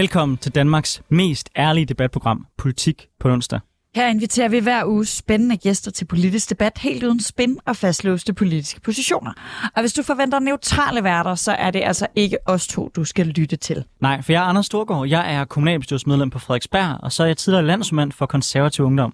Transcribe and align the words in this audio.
Velkommen 0.00 0.38
til 0.38 0.54
Danmarks 0.54 1.02
mest 1.08 1.50
ærlige 1.56 1.84
debatprogram, 1.86 2.46
Politik 2.56 3.08
på 3.18 3.28
onsdag. 3.28 3.60
Her 3.94 4.08
inviterer 4.08 4.48
vi 4.48 4.58
hver 4.58 4.84
uge 4.84 5.06
spændende 5.06 5.56
gæster 5.56 5.90
til 5.90 6.04
politisk 6.04 6.50
debat, 6.50 6.78
helt 6.78 7.02
uden 7.02 7.20
spin 7.20 7.58
og 7.66 7.76
fastlåste 7.76 8.32
politiske 8.32 8.80
positioner. 8.80 9.32
Og 9.76 9.82
hvis 9.82 9.92
du 9.92 10.02
forventer 10.02 10.38
neutrale 10.38 11.04
værter, 11.04 11.34
så 11.34 11.52
er 11.52 11.70
det 11.70 11.82
altså 11.84 12.06
ikke 12.14 12.38
os 12.46 12.66
to, 12.66 12.90
du 12.96 13.04
skal 13.04 13.26
lytte 13.26 13.56
til. 13.56 13.84
Nej, 14.00 14.22
for 14.22 14.32
jeg 14.32 14.40
er 14.40 14.46
Anders 14.46 14.66
Storgård. 14.66 15.08
Jeg 15.08 15.34
er 15.34 15.44
kommunalbestyrelsesmedlem 15.44 16.30
på 16.30 16.38
Frederiksberg, 16.38 16.96
og 17.02 17.12
så 17.12 17.22
er 17.22 17.26
jeg 17.26 17.36
tidligere 17.36 17.66
landsmand 17.66 18.12
for 18.12 18.26
konservativ 18.26 18.84
ungdom. 18.84 19.12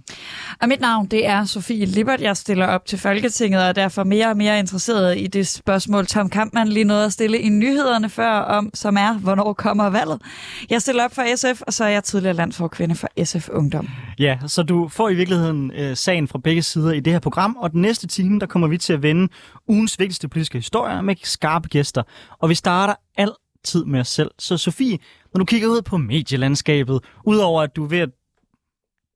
Og 0.62 0.68
mit 0.68 0.80
navn, 0.80 1.06
det 1.06 1.26
er 1.26 1.44
Sofie 1.44 1.86
Lippert. 1.86 2.20
Jeg 2.20 2.36
stiller 2.36 2.66
op 2.66 2.86
til 2.86 2.98
Folketinget, 2.98 3.60
og 3.60 3.68
er 3.68 3.72
derfor 3.72 4.04
mere 4.04 4.28
og 4.28 4.36
mere 4.36 4.58
interesseret 4.58 5.18
i 5.18 5.26
det 5.26 5.46
spørgsmål, 5.46 6.06
Tom 6.06 6.30
Kampmann 6.30 6.70
lige 6.70 6.84
nåede 6.84 7.04
at 7.04 7.12
stille 7.12 7.38
i 7.38 7.48
nyhederne 7.48 8.08
før 8.08 8.32
om, 8.32 8.70
som 8.74 8.96
er, 8.96 9.12
hvornår 9.14 9.52
kommer 9.52 9.90
valget. 9.90 10.22
Jeg 10.70 10.82
stiller 10.82 11.04
op 11.04 11.14
for 11.14 11.22
SF, 11.36 11.60
og 11.62 11.72
så 11.72 11.84
er 11.84 11.88
jeg 11.88 12.04
tidligere 12.04 12.34
landsforkvinde 12.34 12.94
for 12.94 13.08
SF 13.24 13.48
Ungdom. 13.48 13.88
Ja, 14.18 14.38
så 14.46 14.65
du 14.68 14.88
får 14.88 15.08
i 15.08 15.14
virkeligheden 15.14 15.70
øh, 15.70 15.96
sagen 15.96 16.28
fra 16.28 16.38
begge 16.38 16.62
sider 16.62 16.92
i 16.92 17.00
det 17.00 17.12
her 17.12 17.20
program, 17.20 17.56
og 17.56 17.72
den 17.72 17.82
næste 17.82 18.06
time, 18.06 18.40
der 18.40 18.46
kommer 18.46 18.68
vi 18.68 18.78
til 18.78 18.92
at 18.92 19.02
vende 19.02 19.28
ugens 19.68 19.98
vigtigste 19.98 20.28
politiske 20.28 20.58
historier 20.58 21.00
med 21.00 21.14
skarpe 21.22 21.68
gæster. 21.68 22.02
Og 22.38 22.48
vi 22.48 22.54
starter 22.54 22.94
altid 23.16 23.84
med 23.84 24.00
os 24.00 24.08
selv. 24.08 24.30
Så 24.38 24.56
Sofie, 24.56 24.98
når 25.34 25.38
du 25.38 25.44
kigger 25.44 25.68
ud 25.68 25.82
på 25.82 25.96
medielandskabet, 25.96 27.00
udover 27.24 27.62
at 27.62 27.76
du 27.76 27.84
er 27.84 27.88
ved 27.88 27.98
at 27.98 28.10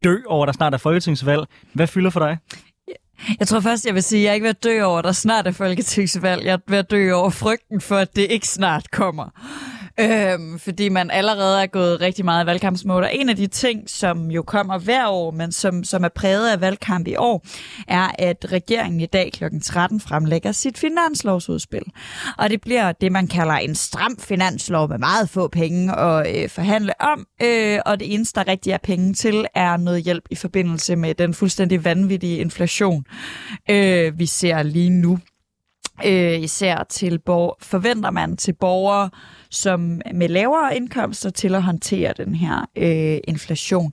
dø 0.05 0.17
over, 0.27 0.43
at 0.43 0.47
der 0.47 0.53
snart 0.53 0.75
er 0.75 0.79
folketingsvalg, 0.79 1.47
hvad 1.73 1.87
fylder 1.87 2.11
for 2.11 2.21
dig? 2.21 2.39
Jeg 3.39 3.49
tror 3.49 3.61
først, 3.61 3.87
jeg 3.87 3.95
vil 3.95 4.03
sige, 4.03 4.21
at 4.21 4.25
jeg 4.25 4.31
er 4.31 4.35
ikke 4.35 4.45
ved 4.45 4.51
at 4.51 4.65
dø 4.65 4.83
over, 4.83 4.99
at 4.99 5.05
der 5.05 5.13
snart 5.13 5.47
er 5.47 5.53
folketingsvalg. 5.53 6.45
Jeg 6.45 6.53
er 6.53 6.59
ved 6.69 6.79
at 6.79 6.91
dø 6.91 7.13
over 7.13 7.31
frygten 7.31 7.81
for, 7.81 7.97
at 7.97 8.17
det 8.17 8.27
ikke 8.31 8.49
snart 8.49 8.91
kommer. 8.91 9.29
Øhm, 10.01 10.59
fordi 10.59 10.89
man 10.89 11.11
allerede 11.11 11.63
er 11.63 11.67
gået 11.67 12.01
rigtig 12.01 12.25
meget 12.25 12.45
i 12.45 12.47
valgkampsmode. 12.47 13.01
Og 13.01 13.15
en 13.15 13.29
af 13.29 13.37
de 13.37 13.47
ting, 13.47 13.91
som 13.91 14.31
jo 14.31 14.43
kommer 14.43 14.79
hver 14.79 15.09
år, 15.09 15.31
men 15.31 15.53
som, 15.53 15.85
som 15.85 16.05
er 16.05 16.09
præget 16.09 16.51
af 16.51 16.61
valgkamp 16.61 17.09
i 17.09 17.17
år, 17.17 17.45
er, 17.89 18.11
at 18.19 18.53
regeringen 18.53 19.01
i 19.01 19.07
dag 19.07 19.33
kl. 19.33 19.45
13 19.63 20.01
fremlægger 20.01 20.53
sit 20.53 20.79
finanslovsudspil. 20.79 21.83
Og 22.39 22.51
det 22.51 22.61
bliver 22.61 22.93
det, 22.93 23.13
man 23.13 23.27
kalder 23.27 23.55
en 23.55 23.75
stram 23.75 24.17
finanslov 24.19 24.89
med 24.89 24.99
meget 24.99 25.31
få 25.31 25.49
penge 25.49 25.97
at 25.99 26.43
øh, 26.43 26.49
forhandle 26.49 27.01
om. 27.01 27.27
Øh, 27.43 27.79
og 27.87 28.01
det 28.01 28.15
eneste, 28.15 28.41
der 28.41 28.49
rigtig 28.49 28.73
er 28.73 28.79
penge 28.83 29.15
til, 29.15 29.47
er 29.55 29.77
noget 29.77 30.03
hjælp 30.03 30.25
i 30.31 30.35
forbindelse 30.35 30.97
med 30.97 31.15
den 31.15 31.35
fuldstændig 31.35 31.85
vanvittige 31.85 32.39
inflation, 32.39 33.05
øh, 33.71 34.19
vi 34.19 34.27
ser 34.27 34.63
lige 34.63 34.91
nu. 34.91 35.19
Øh, 36.07 36.41
især 36.41 36.87
til 36.89 37.19
borg- 37.19 37.57
forventer 37.63 38.11
man 38.11 38.37
til 38.37 38.53
borgere, 38.53 39.11
som 39.51 40.01
med 40.15 40.29
lavere 40.29 40.77
indkomster 40.77 41.31
til 41.31 41.55
at 41.55 41.63
håndtere 41.63 42.13
den 42.17 42.35
her 42.35 42.69
øh, 42.77 43.19
inflation. 43.29 43.93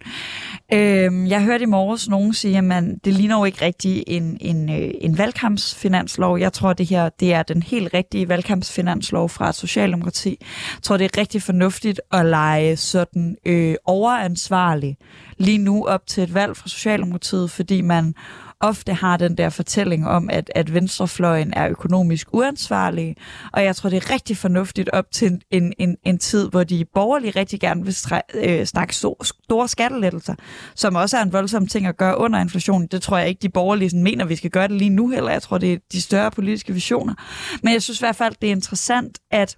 Øh, 0.73 1.30
jeg 1.30 1.44
hørte 1.44 1.63
i 1.63 1.67
morges 1.67 2.09
nogen 2.09 2.33
sige, 2.33 2.58
at 2.58 2.63
man, 2.63 2.97
det 3.05 3.13
ligner 3.13 3.38
jo 3.38 3.45
ikke 3.45 3.66
rigtig 3.66 4.03
en, 4.08 4.38
en, 4.41 4.69
øh, 4.69 4.91
en 5.02 5.17
valgkampsfinanslov. 5.17 6.40
Jeg 6.40 6.53
tror, 6.53 6.73
det 6.73 6.85
her 6.85 7.09
det 7.09 7.34
er 7.34 7.44
den 7.44 7.63
helt 7.63 7.94
rigtige 7.94 8.29
valgkampsfinanslov 8.29 9.29
fra 9.29 9.53
Socialdemokrati. 9.53 10.38
Jeg 10.75 10.84
tror, 10.84 10.97
det 10.97 11.06
er 11.06 11.22
rigtig 11.22 11.41
fornuftigt 11.41 12.01
at 12.12 12.25
lege 12.25 12.78
sådan 12.78 13.35
øh, 13.46 13.75
overansvarlig 13.85 14.97
lige 15.38 15.57
nu 15.57 15.85
op 15.85 16.07
til 16.07 16.23
et 16.23 16.34
valg 16.34 16.57
fra 16.57 16.69
Socialdemokratiet, 16.69 17.51
fordi 17.51 17.81
man 17.81 18.16
ofte 18.59 18.94
har 18.94 19.18
den 19.18 19.38
der 19.38 19.50
fortælling 19.50 20.07
om, 20.07 20.29
at, 20.29 20.51
at 20.56 20.73
venstrefløjen 20.73 21.53
er 21.53 21.69
økonomisk 21.69 22.28
uansvarlig. 22.34 23.16
Og 23.53 23.63
jeg 23.63 23.75
tror, 23.75 23.90
det 23.90 23.97
er 23.97 24.13
rigtig 24.13 24.38
fornuftigt 24.38 24.90
op 24.94 25.06
til 25.12 25.41
en, 25.51 25.73
en, 25.78 25.97
en 26.03 26.18
tid, 26.18 26.50
hvor 26.50 26.63
de 26.63 26.85
borgerlige 26.94 27.31
rigtig 27.31 27.59
gerne 27.59 27.85
vil 27.85 27.96
øh, 28.34 28.66
snakke 28.66 28.96
so, 28.96 29.17
store 29.23 29.67
skattelettelser, 29.67 30.35
som 30.75 30.96
også 30.96 31.17
er 31.17 31.22
en 31.22 31.34
voldsom 31.34 31.67
ting 31.67 31.85
at 31.85 31.97
gøre 31.97 32.17
under 32.17 32.40
inflationen. 32.40 32.88
Det 32.88 33.01
tror 33.01 33.17
jeg 33.17 33.28
ikke, 33.28 33.40
de 33.41 33.50
borgerlige 33.50 33.90
sådan 33.90 34.03
mener, 34.03 34.25
vi 34.25 34.35
skal 34.35 34.50
gøre 34.50 34.67
det 34.67 34.78
lige 34.78 34.90
nu 34.90 35.09
heller. 35.09 35.31
Jeg 35.31 35.41
tror, 35.41 35.57
det 35.57 35.73
er 35.73 35.78
de 35.91 36.01
større 36.01 36.31
politiske 36.31 36.73
visioner. 36.73 37.13
Men 37.63 37.73
jeg 37.73 37.81
synes 37.81 38.00
i 38.00 38.03
hvert 38.03 38.16
fald, 38.16 38.35
det 38.41 38.47
er 38.47 38.51
interessant, 38.51 39.19
at 39.31 39.57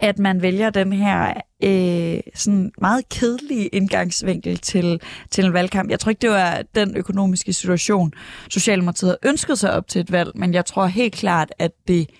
at 0.00 0.18
man 0.18 0.42
vælger 0.42 0.70
den 0.70 0.92
her 0.92 1.34
øh, 1.62 2.20
sådan 2.34 2.72
meget 2.80 3.08
kedelige 3.08 3.66
indgangsvinkel 3.66 4.58
til, 4.58 5.00
til 5.30 5.44
en 5.44 5.52
valgkamp. 5.52 5.90
Jeg 5.90 6.00
tror 6.00 6.10
ikke, 6.10 6.20
det 6.20 6.30
var 6.30 6.62
den 6.74 6.96
økonomiske 6.96 7.52
situation, 7.52 8.12
Socialdemokratiet 8.50 9.08
havde 9.08 9.30
ønsket 9.32 9.58
sig 9.58 9.72
op 9.72 9.88
til 9.88 10.00
et 10.00 10.12
valg, 10.12 10.30
men 10.34 10.54
jeg 10.54 10.66
tror 10.66 10.86
helt 10.86 11.14
klart, 11.14 11.52
at 11.58 11.70
det 11.88 12.10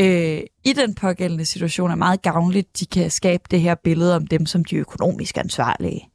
øh, 0.00 0.40
i 0.64 0.72
den 0.72 0.94
pågældende 0.94 1.44
situation 1.44 1.90
er 1.90 1.94
meget 1.94 2.22
gavnligt, 2.22 2.80
de 2.80 2.86
kan 2.86 3.10
skabe 3.10 3.42
det 3.50 3.60
her 3.60 3.74
billede 3.84 4.16
om 4.16 4.26
dem 4.26 4.46
som 4.46 4.64
de 4.64 4.76
økonomisk 4.76 5.38
ansvarlige. 5.38 6.08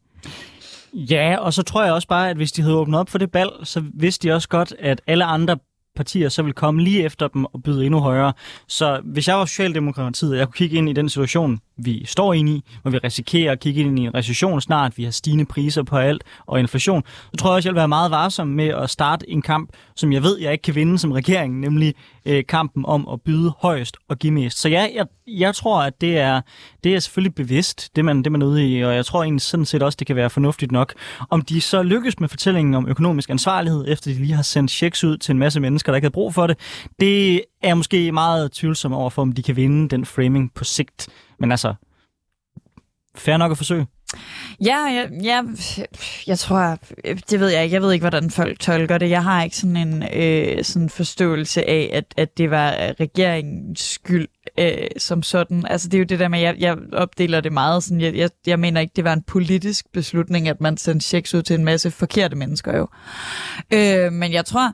Ja, 0.94 1.38
og 1.38 1.54
så 1.54 1.64
tror 1.64 1.84
jeg 1.84 1.94
også 1.94 2.08
bare, 2.08 2.30
at 2.30 2.36
hvis 2.36 2.52
de 2.52 2.62
havde 2.62 2.76
åbnet 2.76 3.00
op 3.00 3.10
for 3.10 3.18
det 3.18 3.34
valg, 3.34 3.52
så 3.64 3.84
vidste 3.94 4.28
de 4.28 4.34
også 4.34 4.50
godt, 4.50 4.74
at 4.80 5.02
alle 5.08 5.26
andre 5.26 5.58
partier 5.96 6.30
så 6.30 6.44
vil 6.44 6.54
komme 6.54 6.82
lige 6.82 7.04
efter 7.04 7.28
dem 7.28 7.46
og 7.46 7.64
byde 7.64 7.86
endnu 7.86 8.00
højere. 8.00 8.34
Så 8.68 9.02
hvis 9.04 9.28
jeg 9.28 9.38
var 9.38 9.46
Socialdemokratiet, 9.46 10.32
og 10.32 10.38
jeg 10.38 10.48
kunne 10.48 10.54
kigge 10.54 10.78
ind 10.78 10.90
i 10.90 10.94
den 10.94 11.10
situation, 11.10 11.60
vi 11.78 12.06
står 12.06 12.34
ind 12.34 12.50
i, 12.50 12.64
hvor 12.82 12.92
vi 12.92 12.98
risikerer 12.98 13.52
at 13.52 13.60
kigge 13.60 13.82
ind 13.82 14.00
i 14.00 14.02
en 14.02 14.16
recession 14.16 14.62
snart, 14.62 14.98
vi 14.98 15.04
har 15.04 15.12
stigende 15.12 15.46
priser 15.46 15.84
på 15.84 15.98
alt 15.98 16.24
og 16.46 16.60
inflation, 16.60 17.04
så 17.32 17.38
tror 17.38 17.50
jeg 17.50 17.56
også, 17.56 17.70
jeg 17.70 17.74
vil 17.74 17.80
være 17.80 17.88
meget 17.88 18.12
varsom 18.12 18.48
med 18.48 18.68
at 18.68 18.90
starte 18.90 19.30
en 19.30 19.42
kamp, 19.42 19.70
som 19.96 20.14
jeg 20.14 20.24
ved, 20.24 20.40
jeg 20.40 20.52
ikke 20.52 20.62
kan 20.62 20.76
vinde 20.76 20.98
som 20.98 21.12
regering, 21.12 21.60
nemlig 21.60 21.96
øh, 22.26 22.44
kampen 22.50 22.86
om 22.86 23.08
at 23.14 23.22
byde 23.22 23.54
højst 23.60 23.98
og 24.10 24.20
give 24.20 24.34
mest. 24.34 24.60
Så 24.60 24.70
ja, 24.70 24.88
jeg, 24.96 25.06
jeg 25.28 25.56
tror, 25.56 25.82
at 25.82 26.02
det 26.02 26.18
er, 26.18 26.42
det 26.84 26.96
er 26.96 27.00
selvfølgelig 27.00 27.36
bevidst, 27.36 27.96
det 27.96 28.06
man, 28.06 28.24
det 28.24 28.32
man 28.32 28.42
er 28.42 28.46
ude 28.46 28.68
i, 28.68 28.84
og 28.84 28.96
jeg 28.96 29.06
tror 29.06 29.24
egentlig 29.24 29.42
sådan 29.42 29.66
set 29.66 29.84
også, 29.84 29.96
det 29.96 30.08
kan 30.08 30.16
være 30.16 30.30
fornuftigt 30.30 30.72
nok. 30.72 30.94
Om 31.30 31.42
de 31.42 31.62
så 31.62 31.84
lykkes 31.84 32.20
med 32.20 32.30
fortællingen 32.30 32.74
om 32.74 32.88
økonomisk 32.88 33.30
ansvarlighed, 33.30 33.86
efter 33.88 34.12
de 34.12 34.18
lige 34.18 34.34
har 34.34 34.44
sendt 34.44 34.72
checks 34.72 35.04
ud 35.04 35.18
til 35.18 35.32
en 35.32 35.40
masse 35.40 35.60
mennesker, 35.60 35.92
der 35.92 35.96
ikke 35.96 36.06
havde 36.06 36.14
brug 36.14 36.34
for 36.34 36.48
det, 36.48 36.58
det 37.00 37.42
er 37.62 37.74
måske 37.74 38.12
meget 38.12 38.52
tvivlsom 38.52 38.94
overfor, 38.94 39.22
om 39.22 39.32
de 39.32 39.44
kan 39.44 39.56
vinde 39.56 39.90
den 39.90 40.06
framing 40.06 40.54
på 40.54 40.64
sigt. 40.64 41.08
Men 41.40 41.52
altså, 41.52 41.74
fair 43.16 43.38
nok 43.38 43.52
at 43.52 43.58
forsøge. 43.58 43.88
Ja, 44.66 44.78
ja, 44.88 45.06
jeg, 45.24 45.44
jeg 46.28 46.40
tror, 46.40 46.78
det 47.30 47.40
ved 47.40 47.50
jeg 47.50 47.64
ikke. 47.64 47.74
Jeg 47.74 47.82
ved 47.82 47.94
ikke, 47.94 48.04
hvordan 48.04 48.32
folk 48.32 48.60
tolker 48.60 48.98
det. 48.98 49.10
Jeg 49.10 49.24
har 49.24 49.44
ikke 49.44 49.58
sådan 49.58 49.78
en 49.78 50.04
øh, 50.14 50.64
sådan 50.64 50.90
forståelse 50.90 51.70
af, 51.70 51.90
at, 51.94 52.06
at 52.18 52.38
det 52.38 52.52
var 52.52 52.76
regeringens 53.00 53.80
skyld 53.80 54.28
øh, 54.60 54.88
som 54.98 55.24
sådan. 55.24 55.66
Altså 55.68 55.90
det 55.90 55.98
er 55.98 56.00
jo 56.00 56.06
det 56.06 56.20
der 56.20 56.28
med, 56.28 56.40
jeg, 56.40 56.56
jeg 56.60 56.78
opdeler 56.94 57.42
det 57.42 57.54
meget 57.54 57.84
sådan, 57.84 58.02
jeg, 58.02 58.16
jeg, 58.16 58.30
jeg 58.48 58.60
mener 58.60 58.82
ikke, 58.82 58.94
det 58.96 59.04
var 59.04 59.14
en 59.14 59.24
politisk 59.24 59.86
beslutning, 59.94 60.48
at 60.48 60.62
man 60.62 60.78
sendte 60.78 61.08
checks 61.08 61.34
ud 61.34 61.42
til 61.42 61.54
en 61.54 61.66
masse 61.66 61.92
forkerte 61.92 62.36
mennesker 62.36 62.78
jo. 62.78 62.88
Øh, 63.74 64.14
men 64.14 64.34
jeg 64.34 64.46
tror, 64.46 64.74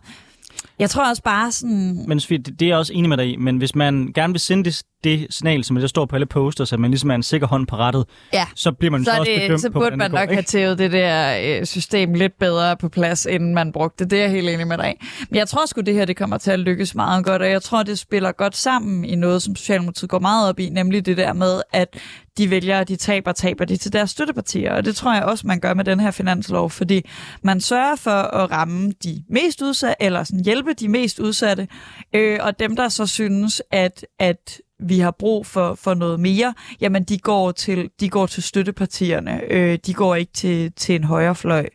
jeg 0.80 0.90
tror 0.90 1.10
også 1.10 1.24
bare 1.24 1.52
sådan... 1.52 2.06
Men 2.08 2.20
Sofie, 2.20 2.38
det, 2.38 2.60
det 2.60 2.66
er 2.66 2.70
jeg 2.70 2.78
også 2.78 2.94
enig 2.94 3.10
med 3.10 3.18
dig 3.18 3.34
i, 3.34 3.36
men 3.36 3.58
hvis 3.58 3.76
man 3.76 4.12
gerne 4.16 4.34
vil 4.34 4.40
sende 4.40 4.64
det, 4.64 4.84
det 5.04 5.28
signal, 5.30 5.64
som 5.64 5.76
der 5.76 5.88
står 5.88 6.06
på 6.06 6.16
alle 6.16 6.26
posters, 6.26 6.74
at 6.74 6.80
man 6.80 6.92
ligesom 6.92 7.12
er 7.12 7.16
en 7.16 7.24
sikker 7.24 7.48
hånd 7.48 7.68
på 7.68 7.76
rettet, 7.76 8.06
ja. 8.34 8.46
så 8.56 8.72
bliver 8.72 8.92
man 8.92 9.06
så, 9.06 9.12
så 9.12 9.20
også 9.20 9.32
det, 9.32 9.42
bedømt 9.42 9.62
så 9.62 9.70
på, 9.70 9.80
burde 9.80 9.98
man 9.98 10.12
nok 10.12 10.30
have 10.30 10.42
tævet 10.42 10.78
det 10.78 10.92
der 10.92 11.38
øh, 11.60 11.66
system 11.66 12.14
lidt 12.14 12.40
bedre 12.40 12.78
på 12.78 12.90
plads, 12.90 13.26
inden 13.26 13.54
man 13.54 13.72
brugte 13.72 14.04
det. 14.04 14.12
Det 14.12 14.20
er 14.20 14.24
jeg 14.24 14.32
helt 14.32 14.50
enig 14.50 14.68
med 14.68 14.78
dig 14.78 14.96
Men 15.30 15.38
jeg 15.38 15.48
tror 15.48 15.66
sgu, 15.66 15.82
det 15.82 15.94
her 15.94 16.06
det 16.06 16.18
kommer 16.18 16.38
til 16.38 16.52
at 16.52 16.60
lykkes 16.60 16.96
meget 16.96 17.26
godt, 17.26 17.42
og 17.42 17.50
jeg 17.50 17.62
tror, 17.62 17.84
det 17.84 18.00
spiller 18.00 18.32
godt 18.32 18.56
sammen 18.56 19.06
i 19.06 19.16
noget, 19.16 19.42
som 19.42 19.56
Socialdemokratiet 19.56 20.10
går 20.10 20.20
meget 20.20 20.50
op 20.50 20.60
i, 20.60 20.70
nemlig 20.70 21.06
det 21.06 21.18
der 21.18 21.34
med, 21.34 21.62
at 21.74 21.98
de 22.38 22.50
vælger, 22.50 22.84
de 22.84 22.96
taber, 22.96 23.32
taber 23.32 23.66
de 23.66 23.78
til 23.78 23.94
deres 23.94 24.10
støttepartier. 24.10 24.74
Og 24.74 24.86
det 24.86 24.96
tror 24.96 25.14
jeg 25.14 25.24
også, 25.24 25.48
man 25.48 25.60
gør 25.60 25.74
med 25.74 25.84
den 25.84 26.00
her 26.00 26.12
finanslov, 26.12 26.70
fordi 26.70 27.10
man 27.44 27.62
sørger 27.62 27.96
for 27.96 28.12
at 28.12 28.52
ramme 28.52 28.92
de 29.04 29.24
mest 29.30 29.62
udsatte, 29.62 29.96
eller 30.00 30.24
sådan 30.24 30.46
hjælpe 30.46 30.74
de 30.74 30.88
mest 30.88 31.20
udsatte, 31.20 31.68
øh, 32.14 32.40
og 32.42 32.60
dem, 32.60 32.76
der 32.76 32.90
så 32.90 33.06
synes, 33.06 33.62
at, 33.72 34.06
at 34.20 34.62
vi 34.80 35.00
har 35.00 35.12
brug 35.12 35.46
for, 35.46 35.76
for 35.76 35.94
noget 35.94 36.20
mere, 36.20 36.54
jamen 36.82 37.04
de 37.04 37.18
går 37.18 37.52
til, 37.52 37.90
de 38.00 38.10
går 38.10 38.26
til 38.26 38.44
støttepartierne. 38.44 39.42
Øh, 39.50 39.80
de 39.86 39.94
går 39.94 40.16
ikke 40.16 40.34
til, 40.34 40.72
til 40.72 40.96
en 40.96 41.04
højrefløj. 41.04 41.66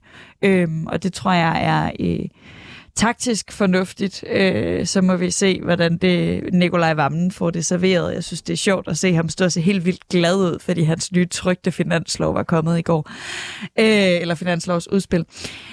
Øh, 0.42 0.68
og 0.86 1.02
det 1.02 1.12
tror 1.12 1.32
jeg 1.32 1.64
er... 1.64 1.90
Øh, 2.00 2.28
taktisk 2.96 3.52
fornuftigt, 3.52 4.24
øh, 4.30 4.86
så 4.86 5.00
må 5.00 5.16
vi 5.16 5.30
se, 5.30 5.60
hvordan 5.62 5.96
det 5.96 6.42
Nikolaj 6.52 6.94
Vammen 6.94 7.30
får 7.30 7.50
det 7.50 7.66
serveret. 7.66 8.14
Jeg 8.14 8.24
synes, 8.24 8.42
det 8.42 8.52
er 8.52 8.56
sjovt 8.56 8.88
at 8.88 8.98
se 8.98 9.14
ham 9.14 9.28
stå 9.28 9.48
så 9.48 9.60
helt 9.60 9.84
vildt 9.84 10.08
glad 10.08 10.36
ud, 10.36 10.58
fordi 10.60 10.82
hans 10.82 11.12
nye 11.12 11.26
trygte 11.26 11.72
finanslov 11.72 12.34
var 12.34 12.42
kommet 12.42 12.78
i 12.78 12.82
går. 12.82 13.10
Øh, 13.78 14.20
eller 14.20 14.34
finanslovsudspil. 14.34 15.24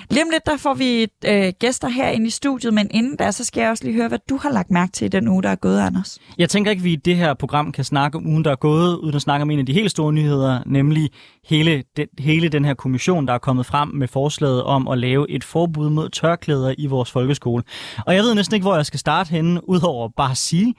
Lige 0.09 0.23
om 0.23 0.29
lidt, 0.31 0.45
der 0.45 0.57
får 0.57 0.73
vi 0.73 1.07
øh, 1.25 1.53
gæster 1.59 1.89
herinde 1.89 2.27
i 2.27 2.29
studiet, 2.29 2.73
men 2.73 2.87
inden 2.91 3.15
da, 3.15 3.31
så 3.31 3.45
skal 3.45 3.61
jeg 3.61 3.69
også 3.69 3.83
lige 3.83 3.95
høre, 3.95 4.07
hvad 4.07 4.19
du 4.29 4.37
har 4.37 4.49
lagt 4.49 4.71
mærke 4.71 4.91
til 4.91 5.05
i 5.05 5.09
den 5.09 5.27
uge, 5.27 5.43
der 5.43 5.49
er 5.49 5.55
gået, 5.55 5.79
Anders. 5.79 6.19
Jeg 6.37 6.49
tænker 6.49 6.71
ikke, 6.71 6.81
at 6.81 6.85
vi 6.85 6.93
i 6.93 6.95
det 6.95 7.15
her 7.15 7.33
program 7.33 7.71
kan 7.71 7.83
snakke 7.83 8.17
om 8.17 8.27
ugen, 8.27 8.43
der 8.43 8.51
er 8.51 8.55
gået, 8.55 8.97
uden 8.97 9.15
at 9.15 9.21
snakke 9.21 9.41
om 9.41 9.51
en 9.51 9.59
af 9.59 9.65
de 9.65 9.73
helt 9.73 9.91
store 9.91 10.13
nyheder, 10.13 10.59
nemlig 10.65 11.09
hele 11.43 11.83
den, 11.97 12.07
hele 12.19 12.49
den 12.49 12.65
her 12.65 12.73
kommission, 12.73 13.27
der 13.27 13.33
er 13.33 13.37
kommet 13.37 13.65
frem 13.65 13.89
med 13.89 14.07
forslaget 14.07 14.63
om 14.63 14.87
at 14.87 14.97
lave 14.97 15.29
et 15.29 15.43
forbud 15.43 15.89
mod 15.89 16.09
tørklæder 16.09 16.75
i 16.77 16.85
vores 16.85 17.11
folkeskole. 17.11 17.63
Og 18.05 18.15
jeg 18.15 18.23
ved 18.23 18.35
næsten 18.35 18.55
ikke, 18.55 18.63
hvor 18.63 18.75
jeg 18.75 18.85
skal 18.85 18.99
starte 18.99 19.29
henne, 19.29 19.69
udover 19.69 20.09
bare 20.17 20.31
at 20.31 20.37
sige, 20.37 20.75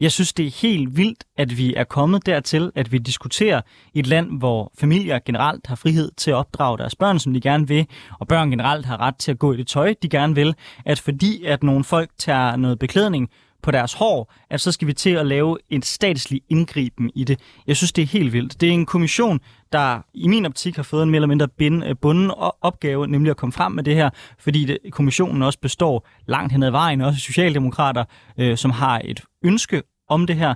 Jeg 0.00 0.12
synes, 0.12 0.32
det 0.32 0.46
er 0.46 0.60
helt 0.62 0.96
vildt, 0.96 1.24
at 1.36 1.58
vi 1.58 1.74
er 1.74 1.84
kommet 1.84 2.26
dertil, 2.26 2.72
at 2.74 2.92
vi 2.92 2.98
diskuterer 2.98 3.60
i 3.94 3.98
et 3.98 4.06
land, 4.06 4.38
hvor 4.38 4.72
familier 4.78 5.18
generelt 5.24 5.66
har 5.66 5.76
frihed 5.76 6.10
til 6.16 6.30
at 6.30 6.34
opdrage 6.34 6.78
deres 6.78 6.94
børn, 6.94 7.18
som 7.18 7.34
de 7.34 7.40
gerne 7.40 7.68
vil, 7.68 7.86
og 8.20 8.28
børn 8.28 8.50
generelt 8.50 8.86
har 8.86 9.00
ret 9.00 9.16
til 9.16 9.30
at 9.30 9.38
gå 9.38 9.52
i 9.52 9.56
det 9.56 9.66
tøj, 9.66 9.94
de 10.02 10.08
gerne 10.08 10.34
vil, 10.34 10.54
at 10.84 10.98
fordi 11.00 11.44
at 11.44 11.62
nogle 11.62 11.84
folk 11.84 12.10
tager 12.18 12.56
noget 12.56 12.78
beklædning 12.78 13.30
på 13.66 13.70
deres 13.70 13.92
hår, 13.94 14.32
at 14.50 14.60
så 14.60 14.72
skal 14.72 14.88
vi 14.88 14.92
til 14.92 15.10
at 15.10 15.26
lave 15.26 15.58
en 15.70 15.82
statslig 15.82 16.40
indgriben 16.48 17.10
i 17.14 17.24
det. 17.24 17.40
Jeg 17.66 17.76
synes, 17.76 17.92
det 17.92 18.02
er 18.02 18.06
helt 18.06 18.32
vildt. 18.32 18.60
Det 18.60 18.68
er 18.68 18.72
en 18.72 18.86
kommission, 18.86 19.40
der 19.72 20.00
i 20.14 20.28
min 20.28 20.46
optik 20.46 20.76
har 20.76 20.82
fået 20.82 21.02
en 21.02 21.10
mere 21.10 21.16
eller 21.16 21.26
mindre 21.26 21.48
øh, 21.60 21.96
bunden 21.96 22.30
opgave, 22.60 23.06
nemlig 23.06 23.30
at 23.30 23.36
komme 23.36 23.52
frem 23.52 23.72
med 23.72 23.84
det 23.84 23.94
her, 23.94 24.10
fordi 24.38 24.64
det, 24.64 24.78
kommissionen 24.90 25.42
også 25.42 25.58
består 25.58 26.08
langt 26.26 26.52
hen 26.52 26.62
ad 26.62 26.70
vejen, 26.70 27.00
også 27.00 27.20
socialdemokrater, 27.20 28.04
øh, 28.38 28.56
som 28.56 28.70
har 28.70 29.00
et 29.04 29.22
ønske 29.44 29.82
om 30.08 30.26
det 30.26 30.36
her. 30.36 30.54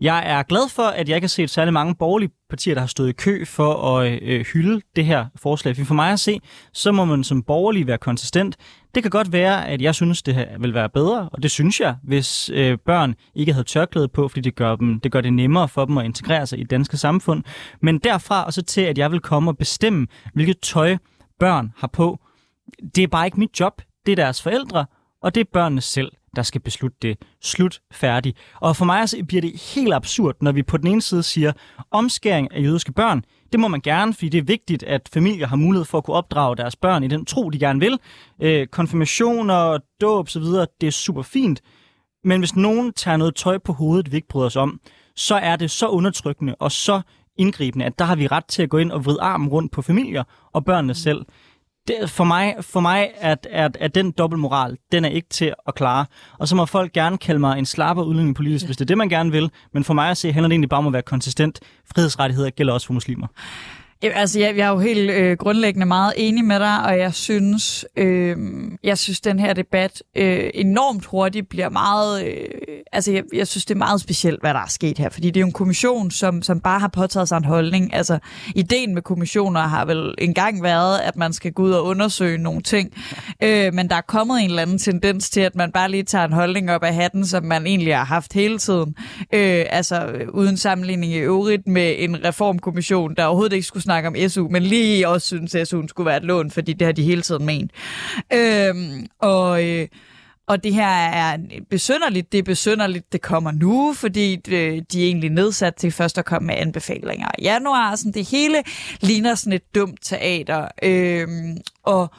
Jeg 0.00 0.22
er 0.26 0.42
glad 0.42 0.68
for, 0.68 0.82
at 0.82 1.08
jeg 1.08 1.16
ikke 1.16 1.24
har 1.24 1.28
set 1.28 1.50
særlig 1.50 1.72
mange 1.72 1.94
borgerlige 1.94 2.30
partier, 2.50 2.74
der 2.74 2.80
har 2.80 2.86
stået 2.86 3.08
i 3.08 3.12
kø 3.12 3.44
for 3.44 3.98
at 3.98 4.22
øh, 4.22 4.44
hylde 4.52 4.80
det 4.96 5.04
her 5.04 5.26
forslag. 5.36 5.76
For, 5.76 5.84
for 5.84 5.94
mig 5.94 6.12
at 6.12 6.20
se, 6.20 6.40
så 6.72 6.92
må 6.92 7.04
man 7.04 7.24
som 7.24 7.42
borgerlig 7.42 7.86
være 7.86 7.98
konsistent. 7.98 8.56
Det 8.94 9.02
kan 9.02 9.10
godt 9.10 9.32
være, 9.32 9.68
at 9.68 9.82
jeg 9.82 9.94
synes, 9.94 10.22
det 10.22 10.34
her 10.34 10.58
vil 10.58 10.74
være 10.74 10.88
bedre, 10.88 11.28
og 11.32 11.42
det 11.42 11.50
synes 11.50 11.80
jeg, 11.80 11.96
hvis 12.02 12.50
øh, 12.54 12.78
børn 12.86 13.14
ikke 13.34 13.52
havde 13.52 13.64
tørklæde 13.64 14.08
på, 14.08 14.28
fordi 14.28 14.40
det 14.40 14.54
gør, 14.54 14.76
dem, 14.76 15.00
det 15.00 15.12
gør 15.12 15.20
det 15.20 15.32
nemmere 15.32 15.68
for 15.68 15.84
dem 15.84 15.98
at 15.98 16.04
integrere 16.04 16.46
sig 16.46 16.58
i 16.58 16.62
det 16.62 16.70
danske 16.70 16.96
samfund. 16.96 17.44
Men 17.82 17.98
derfra 17.98 18.44
og 18.44 18.52
så 18.52 18.62
til, 18.62 18.80
at 18.80 18.98
jeg 18.98 19.12
vil 19.12 19.20
komme 19.20 19.50
og 19.50 19.58
bestemme, 19.58 20.06
hvilket 20.34 20.60
tøj 20.60 20.96
børn 21.38 21.72
har 21.76 21.88
på, 21.88 22.18
det 22.94 23.04
er 23.04 23.08
bare 23.08 23.26
ikke 23.26 23.40
mit 23.40 23.60
job. 23.60 23.82
Det 24.06 24.12
er 24.12 24.16
deres 24.16 24.42
forældre, 24.42 24.86
og 25.22 25.34
det 25.34 25.40
er 25.40 25.44
børnene 25.52 25.80
selv 25.80 26.12
der 26.36 26.42
skal 26.42 26.60
beslutte 26.60 26.96
det. 27.02 27.18
Slut, 27.42 27.80
færdig. 27.92 28.34
Og 28.60 28.76
for 28.76 28.84
mig 28.84 29.00
altså, 29.00 29.24
bliver 29.28 29.40
det 29.40 29.60
helt 29.74 29.94
absurd, 29.94 30.36
når 30.40 30.52
vi 30.52 30.62
på 30.62 30.76
den 30.76 30.86
ene 30.86 31.02
side 31.02 31.22
siger, 31.22 31.52
omskæring 31.90 32.54
af 32.54 32.62
jødiske 32.62 32.92
børn, 32.92 33.24
det 33.52 33.60
må 33.60 33.68
man 33.68 33.80
gerne, 33.80 34.14
fordi 34.14 34.28
det 34.28 34.38
er 34.38 34.42
vigtigt, 34.42 34.82
at 34.82 35.08
familier 35.12 35.46
har 35.46 35.56
mulighed 35.56 35.84
for 35.84 35.98
at 35.98 36.04
kunne 36.04 36.16
opdrage 36.16 36.56
deres 36.56 36.76
børn 36.76 37.04
i 37.04 37.08
den 37.08 37.24
tro, 37.24 37.50
de 37.50 37.58
gerne 37.58 37.80
vil. 37.80 37.98
Øh, 38.42 38.66
konfirmationer, 38.66 39.78
dåb 40.00 40.26
osv., 40.26 40.42
det 40.80 40.86
er 40.86 40.90
super 40.90 41.22
fint. 41.22 41.62
Men 42.24 42.40
hvis 42.40 42.56
nogen 42.56 42.92
tager 42.92 43.16
noget 43.16 43.34
tøj 43.34 43.58
på 43.58 43.72
hovedet, 43.72 44.12
vi 44.12 44.16
ikke 44.16 44.28
bryder 44.28 44.46
os 44.46 44.56
om, 44.56 44.80
så 45.16 45.34
er 45.34 45.56
det 45.56 45.70
så 45.70 45.88
undertrykkende 45.88 46.54
og 46.58 46.72
så 46.72 47.00
indgribende, 47.36 47.84
at 47.84 47.98
der 47.98 48.04
har 48.04 48.16
vi 48.16 48.26
ret 48.26 48.44
til 48.44 48.62
at 48.62 48.70
gå 48.70 48.78
ind 48.78 48.92
og 48.92 49.04
vride 49.04 49.20
armen 49.20 49.48
rundt 49.48 49.72
på 49.72 49.82
familier 49.82 50.24
og 50.52 50.64
børnene 50.64 50.94
selv 50.94 51.26
det, 51.88 52.10
for 52.10 52.24
mig, 52.24 52.54
for 52.60 52.80
mig 52.80 53.10
er, 53.16 53.34
er, 53.50 53.68
er 53.80 53.88
den 53.88 54.10
dobbeltmoral, 54.10 54.76
den 54.92 55.04
er 55.04 55.08
ikke 55.08 55.28
til 55.28 55.54
at 55.68 55.74
klare. 55.74 56.06
Og 56.38 56.48
så 56.48 56.56
må 56.56 56.66
folk 56.66 56.92
gerne 56.92 57.18
kalde 57.18 57.40
mig 57.40 57.58
en 57.58 57.66
slapper 57.66 58.02
udlændingepolitisk, 58.02 58.62
ja. 58.62 58.66
hvis 58.66 58.76
det 58.76 58.84
er 58.84 58.86
det, 58.86 58.98
man 58.98 59.08
gerne 59.08 59.32
vil. 59.32 59.50
Men 59.72 59.84
for 59.84 59.94
mig 59.94 60.10
at 60.10 60.16
se, 60.16 60.32
handler 60.32 60.48
det 60.48 60.52
egentlig 60.52 60.68
bare 60.68 60.78
om 60.78 60.86
at 60.86 60.92
være 60.92 61.02
konsistent. 61.02 61.60
Frihedsrettigheder 61.94 62.50
gælder 62.50 62.72
også 62.72 62.86
for 62.86 62.94
muslimer. 62.94 63.26
Ja, 64.02 64.08
altså, 64.08 64.40
jeg, 64.40 64.56
jeg 64.56 64.66
er 64.66 64.70
jo 64.70 64.78
helt 64.78 65.10
øh, 65.10 65.36
grundlæggende 65.36 65.86
meget 65.86 66.12
enig 66.16 66.44
med 66.44 66.60
dig, 66.60 66.84
og 66.84 66.98
jeg 66.98 67.14
synes, 67.14 67.86
øh, 67.96 68.36
jeg 68.84 68.98
synes 68.98 69.20
den 69.20 69.38
her 69.38 69.52
debat 69.52 70.02
øh, 70.16 70.50
enormt 70.54 71.04
hurtigt 71.04 71.48
bliver 71.48 71.68
meget... 71.68 72.26
Øh, 72.26 72.44
altså, 72.92 73.12
jeg, 73.12 73.22
jeg 73.34 73.46
synes, 73.48 73.64
det 73.64 73.74
er 73.74 73.78
meget 73.78 74.00
specielt, 74.00 74.40
hvad 74.40 74.54
der 74.54 74.60
er 74.60 74.68
sket 74.68 74.98
her, 74.98 75.08
fordi 75.08 75.26
det 75.26 75.36
er 75.36 75.40
jo 75.40 75.46
en 75.46 75.52
kommission, 75.52 76.10
som, 76.10 76.42
som 76.42 76.60
bare 76.60 76.80
har 76.80 76.88
påtaget 76.88 77.28
sig 77.28 77.36
en 77.36 77.44
holdning. 77.44 77.94
Altså, 77.94 78.18
ideen 78.54 78.94
med 78.94 79.02
kommissioner 79.02 79.60
har 79.60 79.84
vel 79.84 80.14
engang 80.18 80.62
været, 80.62 80.98
at 80.98 81.16
man 81.16 81.32
skal 81.32 81.52
gå 81.52 81.62
ud 81.62 81.70
og 81.70 81.84
undersøge 81.84 82.38
nogle 82.38 82.62
ting, 82.62 82.92
øh, 83.42 83.74
men 83.74 83.88
der 83.88 83.96
er 83.96 84.00
kommet 84.00 84.40
en 84.40 84.50
eller 84.50 84.62
anden 84.62 84.78
tendens 84.78 85.30
til, 85.30 85.40
at 85.40 85.56
man 85.56 85.72
bare 85.72 85.90
lige 85.90 86.02
tager 86.02 86.24
en 86.24 86.32
holdning 86.32 86.70
op 86.70 86.84
af 86.84 86.94
hatten, 86.94 87.26
som 87.26 87.44
man 87.44 87.66
egentlig 87.66 87.96
har 87.96 88.04
haft 88.04 88.32
hele 88.32 88.58
tiden. 88.58 88.94
Øh, 89.34 89.64
altså, 89.70 90.12
uden 90.32 90.56
sammenligning 90.56 91.12
i 91.12 91.18
øvrigt 91.18 91.66
med 91.66 91.94
en 91.98 92.24
reformkommission, 92.24 93.14
der 93.14 93.24
overhovedet 93.24 93.52
ikke 93.52 93.66
skulle 93.66 93.87
snakke 93.88 94.08
om 94.08 94.28
SU, 94.28 94.48
men 94.48 94.62
lige 94.62 95.08
også 95.08 95.26
synes, 95.26 95.54
at 95.54 95.74
SU'en 95.74 95.88
skulle 95.88 96.06
være 96.06 96.16
et 96.16 96.24
lån, 96.24 96.50
fordi 96.50 96.72
det 96.72 96.84
har 96.86 96.92
de 96.92 97.02
hele 97.02 97.22
tiden 97.22 97.46
ment. 97.46 97.70
Øhm, 98.32 99.06
og... 99.18 99.64
Øh, 99.64 99.88
og 100.48 100.64
det 100.64 100.74
her 100.74 100.88
er 100.88 101.38
besynderligt. 101.70 102.32
Det 102.32 102.38
er 102.38 102.42
besynderligt, 102.42 103.12
det 103.12 103.22
kommer 103.22 103.50
nu, 103.50 103.92
fordi 103.96 104.40
øh, 104.48 104.82
de 104.92 105.02
er 105.02 105.06
egentlig 105.06 105.30
nedsat 105.30 105.74
til 105.74 105.92
først 105.92 106.18
at 106.18 106.24
komme 106.24 106.46
med 106.46 106.54
anbefalinger 106.58 107.28
i 107.38 107.42
januar. 107.42 107.96
Sådan 107.96 108.12
det 108.12 108.30
hele 108.30 108.62
ligner 109.00 109.34
sådan 109.34 109.52
et 109.52 109.74
dumt 109.74 109.98
teater. 110.02 110.68
Øhm, 110.82 111.56
og 111.82 112.10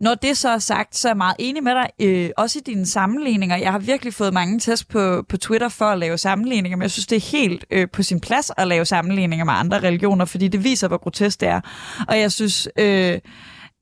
når 0.00 0.14
det 0.14 0.36
så 0.36 0.48
er 0.48 0.58
sagt, 0.58 0.96
så 0.96 1.08
er 1.08 1.10
jeg 1.10 1.16
meget 1.16 1.36
enig 1.38 1.62
med 1.62 1.72
dig, 1.72 1.88
øh, 2.00 2.30
også 2.36 2.58
i 2.58 2.62
dine 2.66 2.86
sammenligninger. 2.86 3.56
Jeg 3.56 3.72
har 3.72 3.78
virkelig 3.78 4.14
fået 4.14 4.34
mange 4.34 4.58
test 4.60 4.88
på, 4.88 5.24
på 5.28 5.36
Twitter 5.36 5.68
for 5.68 5.84
at 5.84 5.98
lave 5.98 6.18
sammenligninger, 6.18 6.76
men 6.76 6.82
jeg 6.82 6.90
synes, 6.90 7.06
det 7.06 7.16
er 7.16 7.38
helt 7.38 7.64
øh, 7.70 7.88
på 7.92 8.02
sin 8.02 8.20
plads 8.20 8.50
at 8.56 8.68
lave 8.68 8.84
sammenligninger 8.84 9.44
med 9.44 9.54
andre 9.54 9.80
religioner, 9.80 10.24
fordi 10.24 10.48
det 10.48 10.64
viser, 10.64 10.88
hvor 10.88 10.98
grotesk 10.98 11.40
det 11.40 11.48
er. 11.48 11.60
Og 12.08 12.18
jeg 12.18 12.32
synes... 12.32 12.68
Øh, 12.78 13.18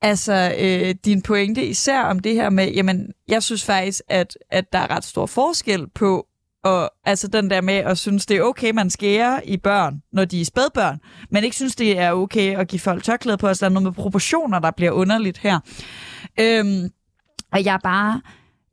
Altså, 0.05 0.55
øh, 0.59 0.95
din 1.05 1.23
pointe 1.23 1.67
især 1.67 2.03
om 2.03 2.19
det 2.19 2.35
her 2.35 2.51
med, 2.51 2.73
jamen, 2.73 3.13
jeg 3.29 3.43
synes 3.43 3.65
faktisk, 3.65 4.01
at, 4.09 4.39
at 4.51 4.73
der 4.73 4.79
er 4.79 4.91
ret 4.91 5.05
stor 5.05 5.27
forskel 5.27 5.87
på, 5.95 6.27
og 6.65 6.91
altså 7.05 7.29
den 7.29 7.51
der 7.51 7.61
med 7.61 7.75
at 7.75 7.99
synes, 7.99 8.27
det 8.27 8.37
er 8.37 8.43
okay, 8.43 8.71
man 8.71 8.91
skærer 8.91 9.41
i 9.45 9.57
børn, 9.57 10.03
når 10.13 10.25
de 10.25 10.41
er 10.41 10.45
spædbørn, 10.45 10.99
men 11.31 11.45
ikke 11.45 11.57
synes, 11.57 11.77
det 11.77 11.99
er 11.99 12.13
okay 12.13 12.59
at 12.59 12.69
give 12.69 12.81
folk 12.81 13.05
tørklæde 13.05 13.37
på, 13.37 13.47
altså 13.47 13.65
der 13.65 13.71
er 13.71 13.75
noget 13.75 13.85
med 13.85 13.93
proportioner, 13.93 14.59
der 14.59 14.71
bliver 14.71 14.91
underligt 14.93 15.39
her. 15.39 15.61
Øhm, 16.41 16.91
og 17.53 17.65
jeg 17.65 17.75
er 17.75 17.79
bare, 17.79 18.21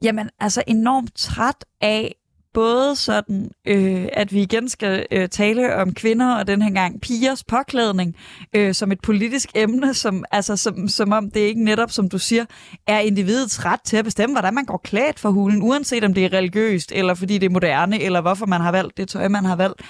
jamen 0.03 0.29
altså 0.39 0.63
enormt 0.67 1.15
træt 1.15 1.65
af, 1.81 2.15
både 2.53 2.95
sådan, 2.95 3.51
øh, 3.67 4.07
at 4.13 4.33
vi 4.33 4.41
igen 4.41 4.69
skal 4.69 5.05
øh, 5.11 5.29
tale 5.29 5.75
om 5.75 5.93
kvinder 5.93 6.35
og 6.35 6.47
den 6.47 6.61
her 6.61 6.73
gang 6.73 7.01
pigers 7.01 7.43
påklædning 7.43 8.15
øh, 8.55 8.73
som 8.73 8.91
et 8.91 9.01
politisk 9.01 9.49
emne, 9.55 9.93
som, 9.93 10.23
altså, 10.31 10.57
som, 10.57 10.87
som 10.87 11.11
om 11.11 11.31
det 11.31 11.39
ikke 11.39 11.63
netop, 11.63 11.91
som 11.91 12.09
du 12.09 12.19
siger, 12.19 12.45
er 12.87 12.99
individets 12.99 13.65
ret 13.65 13.81
til 13.81 13.97
at 13.97 14.05
bestemme, 14.05 14.33
hvordan 14.33 14.53
man 14.53 14.65
går 14.65 14.77
klædt 14.77 15.19
for 15.19 15.29
hulen, 15.29 15.61
uanset 15.63 16.03
om 16.03 16.13
det 16.13 16.25
er 16.25 16.33
religiøst, 16.33 16.91
eller 16.91 17.13
fordi 17.13 17.37
det 17.37 17.45
er 17.45 17.53
moderne, 17.53 18.01
eller 18.01 18.21
hvorfor 18.21 18.45
man 18.45 18.61
har 18.61 18.71
valgt 18.71 18.97
det 18.97 19.09
tøj, 19.09 19.27
man 19.27 19.45
har 19.45 19.55
valgt. 19.55 19.81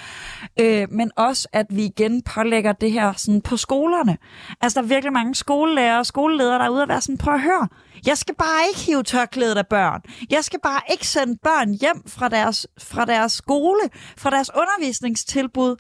Øh, 0.60 0.88
men 0.92 1.12
også, 1.16 1.48
at 1.54 1.66
vi 1.70 1.86
igen 1.86 2.22
pålægger 2.22 2.72
det 2.72 2.92
her 2.92 3.14
sådan 3.18 3.42
på 3.42 3.58
skolerne. 3.58 4.18
Altså, 4.62 4.80
der 4.80 4.86
er 4.86 4.90
virkelig 4.90 5.14
mange 5.14 5.36
skolelærer 5.36 5.98
og 5.98 6.06
skoleledere, 6.06 6.60
der 6.60 6.66
er 6.66 6.70
ude 6.70 6.82
at 6.82 6.90
være 6.90 7.02
sådan, 7.02 7.18
prøv 7.18 7.34
at 7.34 7.42
høre, 7.42 7.68
jeg 8.06 8.18
skal 8.18 8.36
bare 8.36 8.68
ikke 8.70 8.80
hive 8.80 9.04
tørklædet 9.04 9.58
af 9.58 9.68
børn. 9.68 10.02
Jeg 10.30 10.44
skal 10.44 10.60
bare 10.64 10.82
ikke 10.92 11.08
sende 11.08 11.38
børn 11.44 11.70
hjem 11.74 12.04
fra 12.08 12.30
deres, 12.30 12.49
fra 12.78 13.06
deres 13.06 13.32
skole, 13.32 13.82
fra 14.18 14.30
deres 14.30 14.52
undervisningstilbud, 14.56 15.76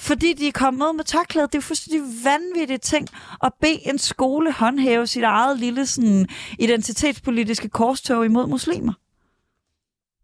fordi 0.00 0.32
de 0.32 0.48
er 0.48 0.52
kommet 0.52 0.94
med 0.96 1.04
tørklæde. 1.04 1.46
Det 1.46 1.54
er 1.54 1.58
jo 1.58 1.62
fuldstændig 1.62 2.02
vanvittige 2.24 2.78
ting 2.78 3.08
at 3.42 3.52
bede 3.60 3.88
en 3.88 3.98
skole 3.98 4.52
håndhæve 4.52 5.06
sit 5.06 5.22
eget 5.22 5.58
lille 5.58 5.86
sådan, 5.86 6.26
identitetspolitiske 6.58 7.68
korstog 7.68 8.24
imod 8.24 8.46
muslimer. 8.46 8.92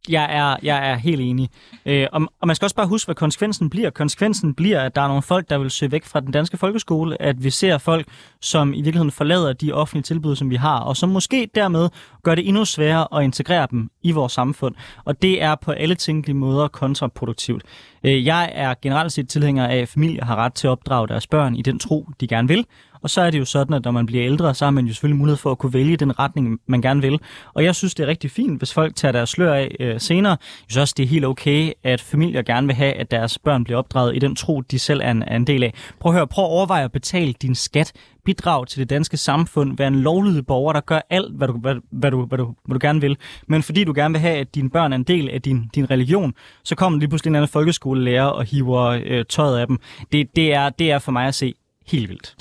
Jeg 0.09 0.27
er, 0.31 0.57
jeg 0.63 0.91
er 0.91 0.95
helt 0.95 1.21
enig. 1.21 1.51
Øh, 1.87 2.07
og, 2.13 2.23
og 2.41 2.47
man 2.47 2.57
skal 2.57 2.67
også 2.67 2.77
bare 2.77 2.87
huske, 2.87 3.07
hvad 3.07 3.15
konsekvensen 3.15 3.71
bliver. 3.71 3.91
Konsekvensen 3.91 4.55
bliver, 4.55 4.81
at 4.81 4.97
der 4.97 5.03
er 5.03 5.09
nogle 5.09 5.23
folk, 5.23 5.51
der 5.51 5.59
vil 5.59 5.71
søge 5.71 5.93
væk 5.93 6.05
fra 6.05 6.21
den 6.21 6.33
danske 6.33 6.57
folkeskole, 6.57 7.23
at 7.23 7.45
vi 7.45 7.51
ser 7.51 7.79
folk, 7.79 8.07
som 8.41 8.73
i 8.73 8.77
virkeligheden 8.77 9.11
forlader 9.11 9.53
de 9.53 9.73
offentlige 9.73 10.03
tilbud, 10.03 10.37
som 10.37 10.51
vi 10.51 10.57
har, 10.57 10.79
og 10.79 10.97
som 10.97 11.09
måske 11.09 11.49
dermed 11.55 11.89
gør 12.23 12.35
det 12.35 12.49
endnu 12.49 12.65
sværere 12.65 13.19
at 13.19 13.25
integrere 13.25 13.67
dem 13.71 13.91
i 14.03 14.13
vores 14.13 14.33
samfund. 14.33 14.75
Og 15.05 15.23
det 15.23 15.43
er 15.43 15.55
på 15.55 15.73
alle 15.73 15.95
tænkelige 15.95 16.37
måder 16.37 16.69
kontraproduktivt. 16.69 17.63
Øh, 18.05 18.27
jeg 18.27 18.51
er 18.55 18.75
generelt 18.83 19.13
set 19.13 19.29
tilhænger 19.29 19.67
af, 19.67 19.77
at 19.77 19.89
familier 19.89 20.25
har 20.25 20.37
ret 20.37 20.55
til 20.55 20.67
at 20.67 20.71
opdrage 20.71 21.09
deres 21.09 21.27
børn 21.27 21.57
i 21.57 21.63
den 21.63 21.79
tro, 21.79 22.09
de 22.21 22.29
gerne 22.29 22.49
vil, 22.49 22.67
og 23.03 23.11
så 23.11 23.21
er 23.21 23.31
det 23.31 23.39
jo 23.39 23.45
sådan, 23.45 23.75
at 23.75 23.85
når 23.85 23.91
man 23.91 24.07
bliver 24.07 24.25
ældre, 24.25 24.55
så 24.55 24.65
har 24.65 24.71
man 24.71 24.87
jo 24.87 24.93
selvfølgelig 24.93 25.19
mulighed 25.19 25.37
for 25.37 25.51
at 25.51 25.59
kunne 25.59 25.73
vælge 25.73 25.97
den 25.97 26.19
retning, 26.19 26.61
man 26.67 26.83
gerne 26.83 27.03
vil. 27.03 27.21
Og 27.55 27.65
jeg 27.65 27.75
synes, 27.75 27.95
det 27.95 28.03
er 28.03 28.07
rigtig 28.07 28.31
fint, 28.31 28.59
hvis 28.59 28.75
folk 28.75 28.97
tager 28.97 29.13
deres 29.13 29.31
slør 29.31 29.55
af 29.55 29.77
øh, 29.81 30.01
senere. 30.01 30.31
Jeg 30.31 30.67
synes 30.69 30.77
også, 30.77 30.95
det 30.97 31.03
er 31.03 31.09
helt 31.09 31.25
okay, 31.25 31.73
at 31.85 32.01
familier 32.01 32.43
gerne 32.43 32.67
vil 32.67 32.77
have, 32.77 32.93
at 32.93 33.11
deres 33.11 33.39
børn 33.39 33.65
bliver 33.65 33.79
opdraget 33.79 34.17
i 34.17 34.19
den 34.19 34.37
tro, 34.37 34.61
de 34.61 34.79
selv 34.79 35.01
er 35.05 35.11
en, 35.11 35.23
er 35.23 35.37
en 35.37 35.47
del 35.47 35.63
af. 35.63 35.75
Prøv 36.01 36.13
at 36.13 36.17
høre, 36.17 36.27
prøv 36.27 36.45
at 36.45 36.51
overveje 36.51 36.85
at 36.85 36.93
betale 36.93 37.33
din 37.33 37.55
skat 37.55 37.93
bidrag 38.25 38.67
til 38.67 38.81
det 38.81 38.91
danske 38.91 39.17
samfund, 39.17 39.77
være 39.77 39.89
en 39.89 40.03
lovlydig 40.03 40.47
borger, 40.47 40.73
der 40.73 40.81
gør 40.81 41.01
alt, 41.11 41.37
hvad 41.37 41.49
du, 41.49 41.59
hvad, 41.59 41.75
hvad, 41.91 42.11
du, 42.11 42.27
hvad, 42.27 42.39
du, 42.39 42.55
hvad 42.65 42.79
du 42.79 42.87
gerne 42.87 43.01
vil. 43.01 43.17
Men 43.47 43.63
fordi 43.63 43.85
du 43.85 43.93
gerne 43.97 44.15
vil 44.15 44.21
have, 44.21 44.37
at 44.37 44.55
dine 44.55 44.71
børn 44.71 44.93
er 44.93 44.97
en 44.97 45.03
del 45.03 45.31
af 45.31 45.43
din, 45.43 45.71
din 45.75 45.91
religion, 45.91 46.35
så 46.65 46.75
kommer 46.75 46.99
lige 46.99 47.09
pludselig 47.09 47.31
en 47.31 47.37
anden 47.37 47.49
folkeskolelærer 47.49 48.27
og 48.27 48.45
hiver 48.45 49.01
øh, 49.05 49.25
tøjet 49.29 49.59
af 49.59 49.67
dem. 49.67 49.79
Det, 50.13 50.37
det, 50.37 50.55
er, 50.55 50.71
det 50.71 50.91
er 50.91 50.99
for 50.99 51.13
mig 51.13 51.27
at 51.27 51.35
se 51.35 51.55
helt 51.87 52.09
vildt. 52.09 52.35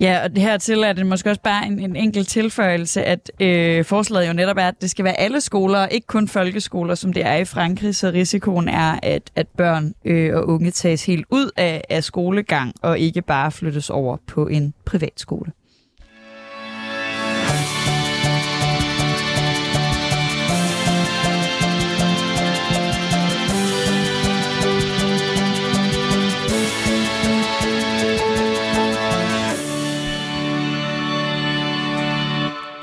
Ja, 0.00 0.24
og 0.24 0.30
hertil 0.36 0.78
er 0.78 0.92
det 0.92 1.06
måske 1.06 1.30
også 1.30 1.42
bare 1.42 1.66
en, 1.66 1.78
en 1.78 1.96
enkelt 1.96 2.28
tilføjelse, 2.28 3.04
at 3.04 3.30
øh, 3.40 3.84
forslaget 3.84 4.28
jo 4.28 4.32
netop 4.32 4.56
er, 4.56 4.68
at 4.68 4.80
det 4.80 4.90
skal 4.90 5.04
være 5.04 5.20
alle 5.20 5.40
skoler, 5.40 5.86
ikke 5.86 6.06
kun 6.06 6.28
folkeskoler, 6.28 6.94
som 6.94 7.12
det 7.12 7.26
er 7.26 7.34
i 7.34 7.44
Frankrig, 7.44 7.96
så 7.96 8.10
risikoen 8.10 8.68
er, 8.68 8.98
at, 9.02 9.30
at 9.36 9.48
børn 9.48 9.94
øh, 10.04 10.36
og 10.36 10.48
unge 10.48 10.70
tages 10.70 11.06
helt 11.06 11.26
ud 11.30 11.50
af, 11.56 11.84
af 11.90 12.04
skolegang 12.04 12.74
og 12.82 12.98
ikke 12.98 13.22
bare 13.22 13.52
flyttes 13.52 13.90
over 13.90 14.16
på 14.26 14.46
en 14.46 14.74
privatskole. 14.84 15.52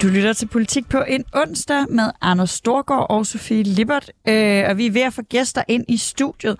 Du 0.07 0.11
lytter 0.11 0.33
til 0.33 0.47
Politik 0.47 0.89
på 0.89 1.03
en 1.07 1.25
onsdag 1.33 1.85
med 1.89 2.11
Anders 2.21 2.49
Storgård 2.49 3.05
og 3.09 3.25
Sofie 3.25 3.63
Lippert, 3.63 4.11
øh, 4.27 4.63
og 4.69 4.77
vi 4.77 4.85
er 4.85 4.91
ved 4.91 5.01
at 5.01 5.13
få 5.13 5.21
gæster 5.21 5.63
ind 5.67 5.85
i 5.87 5.97
studiet. 5.97 6.57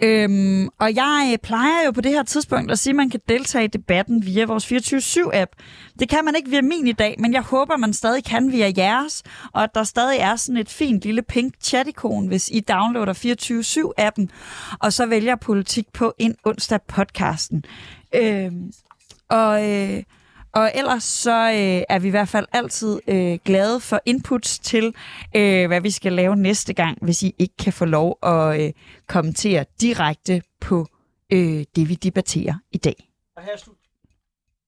Øhm, 0.00 0.68
og 0.78 0.94
jeg 0.94 1.30
øh, 1.32 1.38
plejer 1.38 1.84
jo 1.86 1.90
på 1.90 2.00
det 2.00 2.12
her 2.12 2.22
tidspunkt 2.22 2.72
at 2.72 2.78
sige, 2.78 2.90
at 2.90 2.96
man 2.96 3.10
kan 3.10 3.20
deltage 3.28 3.64
i 3.64 3.66
debatten 3.66 4.26
via 4.26 4.44
vores 4.44 4.72
24-7-app. 4.72 5.50
Det 5.98 6.08
kan 6.08 6.24
man 6.24 6.36
ikke 6.36 6.50
via 6.50 6.62
min 6.62 6.86
i 6.86 6.92
dag, 6.92 7.16
men 7.18 7.32
jeg 7.32 7.42
håber, 7.42 7.76
man 7.76 7.92
stadig 7.92 8.24
kan 8.24 8.52
via 8.52 8.72
jeres, 8.76 9.22
og 9.52 9.62
at 9.62 9.70
der 9.74 9.84
stadig 9.84 10.18
er 10.18 10.36
sådan 10.36 10.56
et 10.56 10.70
fint 10.70 11.02
lille 11.02 11.22
pink 11.22 11.54
chat-ikon, 11.62 12.26
hvis 12.26 12.48
I 12.52 12.60
downloader 12.60 13.14
24-7-appen, 13.14 14.26
og 14.80 14.92
så 14.92 15.06
vælger 15.06 15.36
politik 15.36 15.86
på 15.92 16.14
en 16.18 16.36
onsdag 16.44 16.80
podcasten. 16.82 17.64
Øhm, 18.14 18.72
og... 19.28 19.70
Øh, 19.70 20.02
og 20.56 20.72
ellers 20.74 21.04
så 21.04 21.50
øh, 21.50 21.82
er 21.88 21.98
vi 21.98 22.06
i 22.08 22.10
hvert 22.10 22.28
fald 22.28 22.46
altid 22.52 23.00
øh, 23.08 23.38
glade 23.44 23.80
for 23.80 24.00
inputs 24.06 24.58
til, 24.58 24.94
øh, 25.36 25.66
hvad 25.66 25.80
vi 25.80 25.90
skal 25.90 26.12
lave 26.12 26.36
næste 26.36 26.74
gang, 26.74 26.98
hvis 27.02 27.22
I 27.22 27.34
ikke 27.38 27.56
kan 27.56 27.72
få 27.72 27.84
lov 27.84 28.18
at 28.22 28.60
øh, 28.60 28.72
kommentere 29.08 29.64
direkte 29.80 30.42
på 30.60 30.86
øh, 31.32 31.64
det, 31.76 31.88
vi 31.88 31.94
debatterer 31.94 32.54
i 32.72 32.78
dag. 32.78 33.08
Og 33.36 33.42
her 33.42 33.56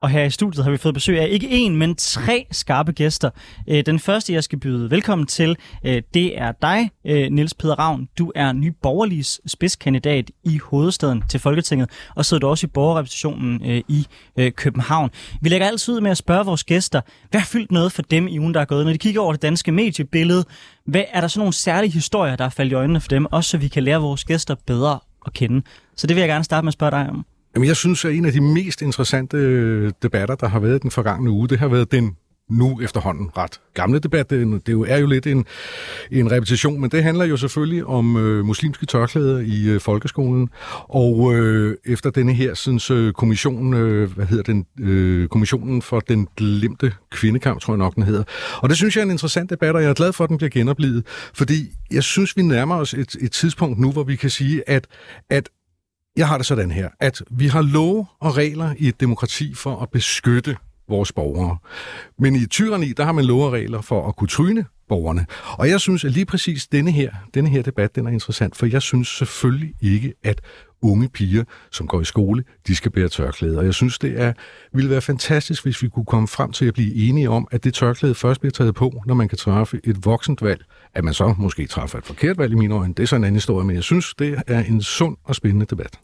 og 0.03 0.11
her 0.11 0.25
i 0.25 0.31
studiet 0.31 0.65
har 0.65 0.71
vi 0.71 0.77
fået 0.77 0.95
besøg 0.95 1.21
af 1.21 1.29
ikke 1.31 1.49
en, 1.51 1.77
men 1.77 1.95
tre 1.97 2.47
skarpe 2.51 2.93
gæster. 2.93 3.31
Øh, 3.69 3.87
den 3.87 3.99
første, 3.99 4.33
jeg 4.33 4.45
skal 4.45 4.59
byde 4.61 4.91
velkommen 4.91 5.27
til, 5.27 5.57
øh, 5.85 6.03
det 6.15 6.39
er 6.39 6.53
dig, 6.63 6.91
øh, 7.05 7.31
Niels 7.33 7.55
Peder 7.55 7.79
Ravn. 7.79 8.09
Du 8.19 8.33
er 8.35 8.53
ny 8.53 8.73
borgerligs 8.83 9.41
spidskandidat 9.47 10.31
i 10.45 10.59
hovedstaden 10.59 11.23
til 11.31 11.41
Folketinget, 11.41 11.91
og 12.17 12.25
sidder 12.25 12.41
du 12.41 12.49
også 12.49 12.67
i 12.67 12.71
borgerrepræsentationen 12.71 13.83
i 13.89 14.07
København. 14.51 15.11
Vi 15.41 15.49
lægger 15.49 15.67
altid 15.67 15.95
ud 15.95 16.01
med 16.01 16.11
at 16.11 16.17
spørge 16.17 16.45
vores 16.45 16.65
gæster, 16.65 17.01
hvad 17.31 17.41
har 17.41 17.47
fyldt 17.47 17.73
noget 17.73 17.93
for 17.93 18.03
dem 18.03 18.29
i 18.29 18.39
ugen, 18.39 18.55
der 18.55 18.61
er 18.61 18.65
gået? 18.65 18.85
Når 18.85 18.93
de 18.93 18.99
kigger 18.99 19.21
over 19.21 19.33
det 19.33 19.43
danske 19.43 19.73
mediebillede, 19.73 20.45
hvad 20.85 21.05
er 21.13 21.21
der 21.21 21.29
så 21.29 21.41
nogle 21.41 21.53
særlige 21.53 21.91
historier, 21.93 22.37
der 22.37 22.45
er 22.45 22.49
faldet 22.49 22.73
i 22.73 22.75
øjnene 22.75 23.01
for 23.01 23.09
dem, 23.09 23.27
også 23.27 23.51
så 23.51 23.59
vi 23.59 23.69
kan 23.69 23.83
lære 23.83 24.01
vores 24.01 24.25
gæster 24.25 24.55
bedre 24.67 25.01
at 25.27 25.33
kende? 25.33 25.63
Så 25.97 26.07
det 26.07 26.17
vil 26.17 26.21
jeg 26.21 26.29
gerne 26.29 26.45
starte 26.45 26.65
med 26.65 26.69
at 26.71 26.75
spørge 26.75 26.91
dig 26.91 27.09
om. 27.11 27.27
Jamen, 27.59 27.69
jeg 27.69 27.77
synes, 27.77 28.05
at 28.05 28.15
en 28.15 28.25
af 28.25 28.33
de 28.33 28.41
mest 28.41 28.83
interessante 28.83 29.37
øh, 29.37 29.93
debatter, 30.03 30.35
der 30.35 30.49
har 30.49 30.61
været 30.61 30.83
den 30.83 30.91
forgangne 30.91 31.31
uge, 31.31 31.49
det 31.49 31.59
har 31.59 31.69
været 31.69 31.93
den 31.93 32.17
nu 32.51 32.81
efterhånden 32.83 33.31
ret 33.37 33.61
gamle 33.75 33.99
debat. 33.99 34.31
Det 34.31 34.69
er 34.69 34.73
jo, 34.73 34.85
er 34.89 34.97
jo 34.97 35.07
lidt 35.07 35.27
en, 35.27 35.45
en 36.11 36.33
repetition, 36.33 36.81
men 36.81 36.91
det 36.91 37.03
handler 37.03 37.25
jo 37.25 37.37
selvfølgelig 37.37 37.85
om 37.85 38.17
øh, 38.17 38.45
muslimske 38.45 38.87
tørklæder 38.87 39.39
i 39.39 39.69
øh, 39.69 39.81
folkeskolen. 39.81 40.49
Og 40.89 41.35
øh, 41.35 41.77
efter 41.85 42.11
denne 42.11 42.33
her 42.33 42.55
synes, 42.55 42.91
øh, 42.91 43.13
kommission, 43.13 43.75
øh, 43.75 44.13
hvad 44.13 44.27
hedder 44.27 44.43
den, 44.43 44.67
øh, 44.81 45.29
kommissionen 45.29 45.83
for 45.83 46.01
den 46.01 46.29
glemte 46.37 46.93
kvindekamp, 47.11 47.61
tror 47.61 47.73
jeg 47.73 47.79
nok 47.79 47.95
den 47.95 48.03
hedder. 48.03 48.25
Og 48.57 48.69
det 48.69 48.77
synes 48.77 48.97
jeg 48.97 49.03
er 49.03 49.07
en 49.07 49.11
interessant 49.11 49.51
debat, 49.51 49.75
og 49.75 49.83
jeg 49.83 49.91
er 49.91 49.95
glad 49.95 50.13
for, 50.13 50.25
at 50.25 50.31
den 50.31 50.37
bliver 50.37 50.51
genoplevet, 50.51 51.07
fordi 51.35 51.69
jeg 51.91 52.03
synes, 52.03 52.37
vi 52.37 52.43
nærmer 52.43 52.77
os 52.77 52.95
et, 52.95 53.17
et 53.21 53.33
tidspunkt 53.33 53.79
nu, 53.79 53.93
hvor 53.93 54.03
vi 54.03 54.17
kan 54.17 54.31
sige, 54.31 54.63
at, 54.67 54.87
at 55.31 55.49
jeg 56.19 56.29
har 56.29 56.37
det 56.37 56.47
sådan 56.47 56.71
her, 56.71 56.89
at 57.01 57.23
vi 57.31 57.47
har 57.47 57.63
love 57.63 58.07
og 58.21 58.37
regler 58.37 58.75
i 58.79 58.89
et 58.89 59.01
demokrati 59.01 59.55
for 59.55 59.83
at 59.83 59.91
beskytte 59.91 60.57
vores 60.89 61.13
borgere. 61.13 61.57
Men 62.19 62.37
i 62.37 62.47
tyranni, 62.47 62.93
der 62.93 63.05
har 63.05 63.13
man 63.13 63.25
love 63.25 63.45
og 63.45 63.53
regler 63.53 63.81
for 63.81 64.09
at 64.09 64.17
kunne 64.17 64.29
tryne 64.29 64.65
borgerne. 64.89 65.27
Og 65.59 65.69
jeg 65.69 65.81
synes, 65.81 66.05
at 66.05 66.13
lige 66.13 66.27
præcis 66.27 66.67
denne 66.67 66.91
her, 66.91 67.13
denne 67.35 67.49
her 67.49 67.63
debat, 67.63 67.95
den 67.95 68.07
er 68.07 68.11
interessant, 68.11 68.57
for 68.57 68.67
jeg 68.67 68.83
synes 68.83 69.09
selvfølgelig 69.09 69.75
ikke, 69.81 70.15
at 70.25 70.41
unge 70.83 71.09
piger, 71.09 71.45
som 71.71 71.87
går 71.87 72.01
i 72.01 72.05
skole, 72.05 72.45
de 72.67 72.77
skal 72.77 72.91
bære 72.91 73.09
tørklæder. 73.09 73.59
Og 73.59 73.65
jeg 73.65 73.75
synes, 73.75 73.99
det 73.99 74.21
er, 74.21 74.33
ville 74.73 74.91
være 74.91 75.01
fantastisk, 75.01 75.63
hvis 75.65 75.83
vi 75.83 75.89
kunne 75.89 76.05
komme 76.05 76.29
frem 76.29 76.53
til 76.53 76.65
at 76.65 76.75
blive 76.75 76.95
enige 76.95 77.31
om, 77.31 77.49
at 77.51 77.65
det 77.65 77.75
tørklæde 77.75 78.15
først 78.15 78.41
bliver 78.41 78.53
taget 78.53 78.75
på, 78.75 79.03
når 79.07 79.15
man 79.15 79.29
kan 79.29 79.39
træffe 79.39 79.81
et 79.85 80.05
voksent 80.05 80.43
valg. 80.43 80.65
At 80.95 81.05
man 81.05 81.15
så 81.15 81.35
måske 81.39 81.67
træffer 81.67 81.99
et 81.99 82.07
forkert 82.07 82.39
valg 82.39 82.53
i 82.53 82.57
mine 82.57 82.75
øjne, 82.75 82.95
det 82.95 83.03
er 83.03 83.07
så 83.07 83.17
en 83.17 83.25
anden 83.25 83.37
historie, 83.37 83.67
men 83.67 83.77
jeg 83.77 83.85
synes, 83.85 84.15
det 84.19 84.43
er 84.47 84.65
en 84.65 84.83
sund 84.83 85.17
og 85.25 85.35
spændende 85.35 85.67
debat. 85.67 85.99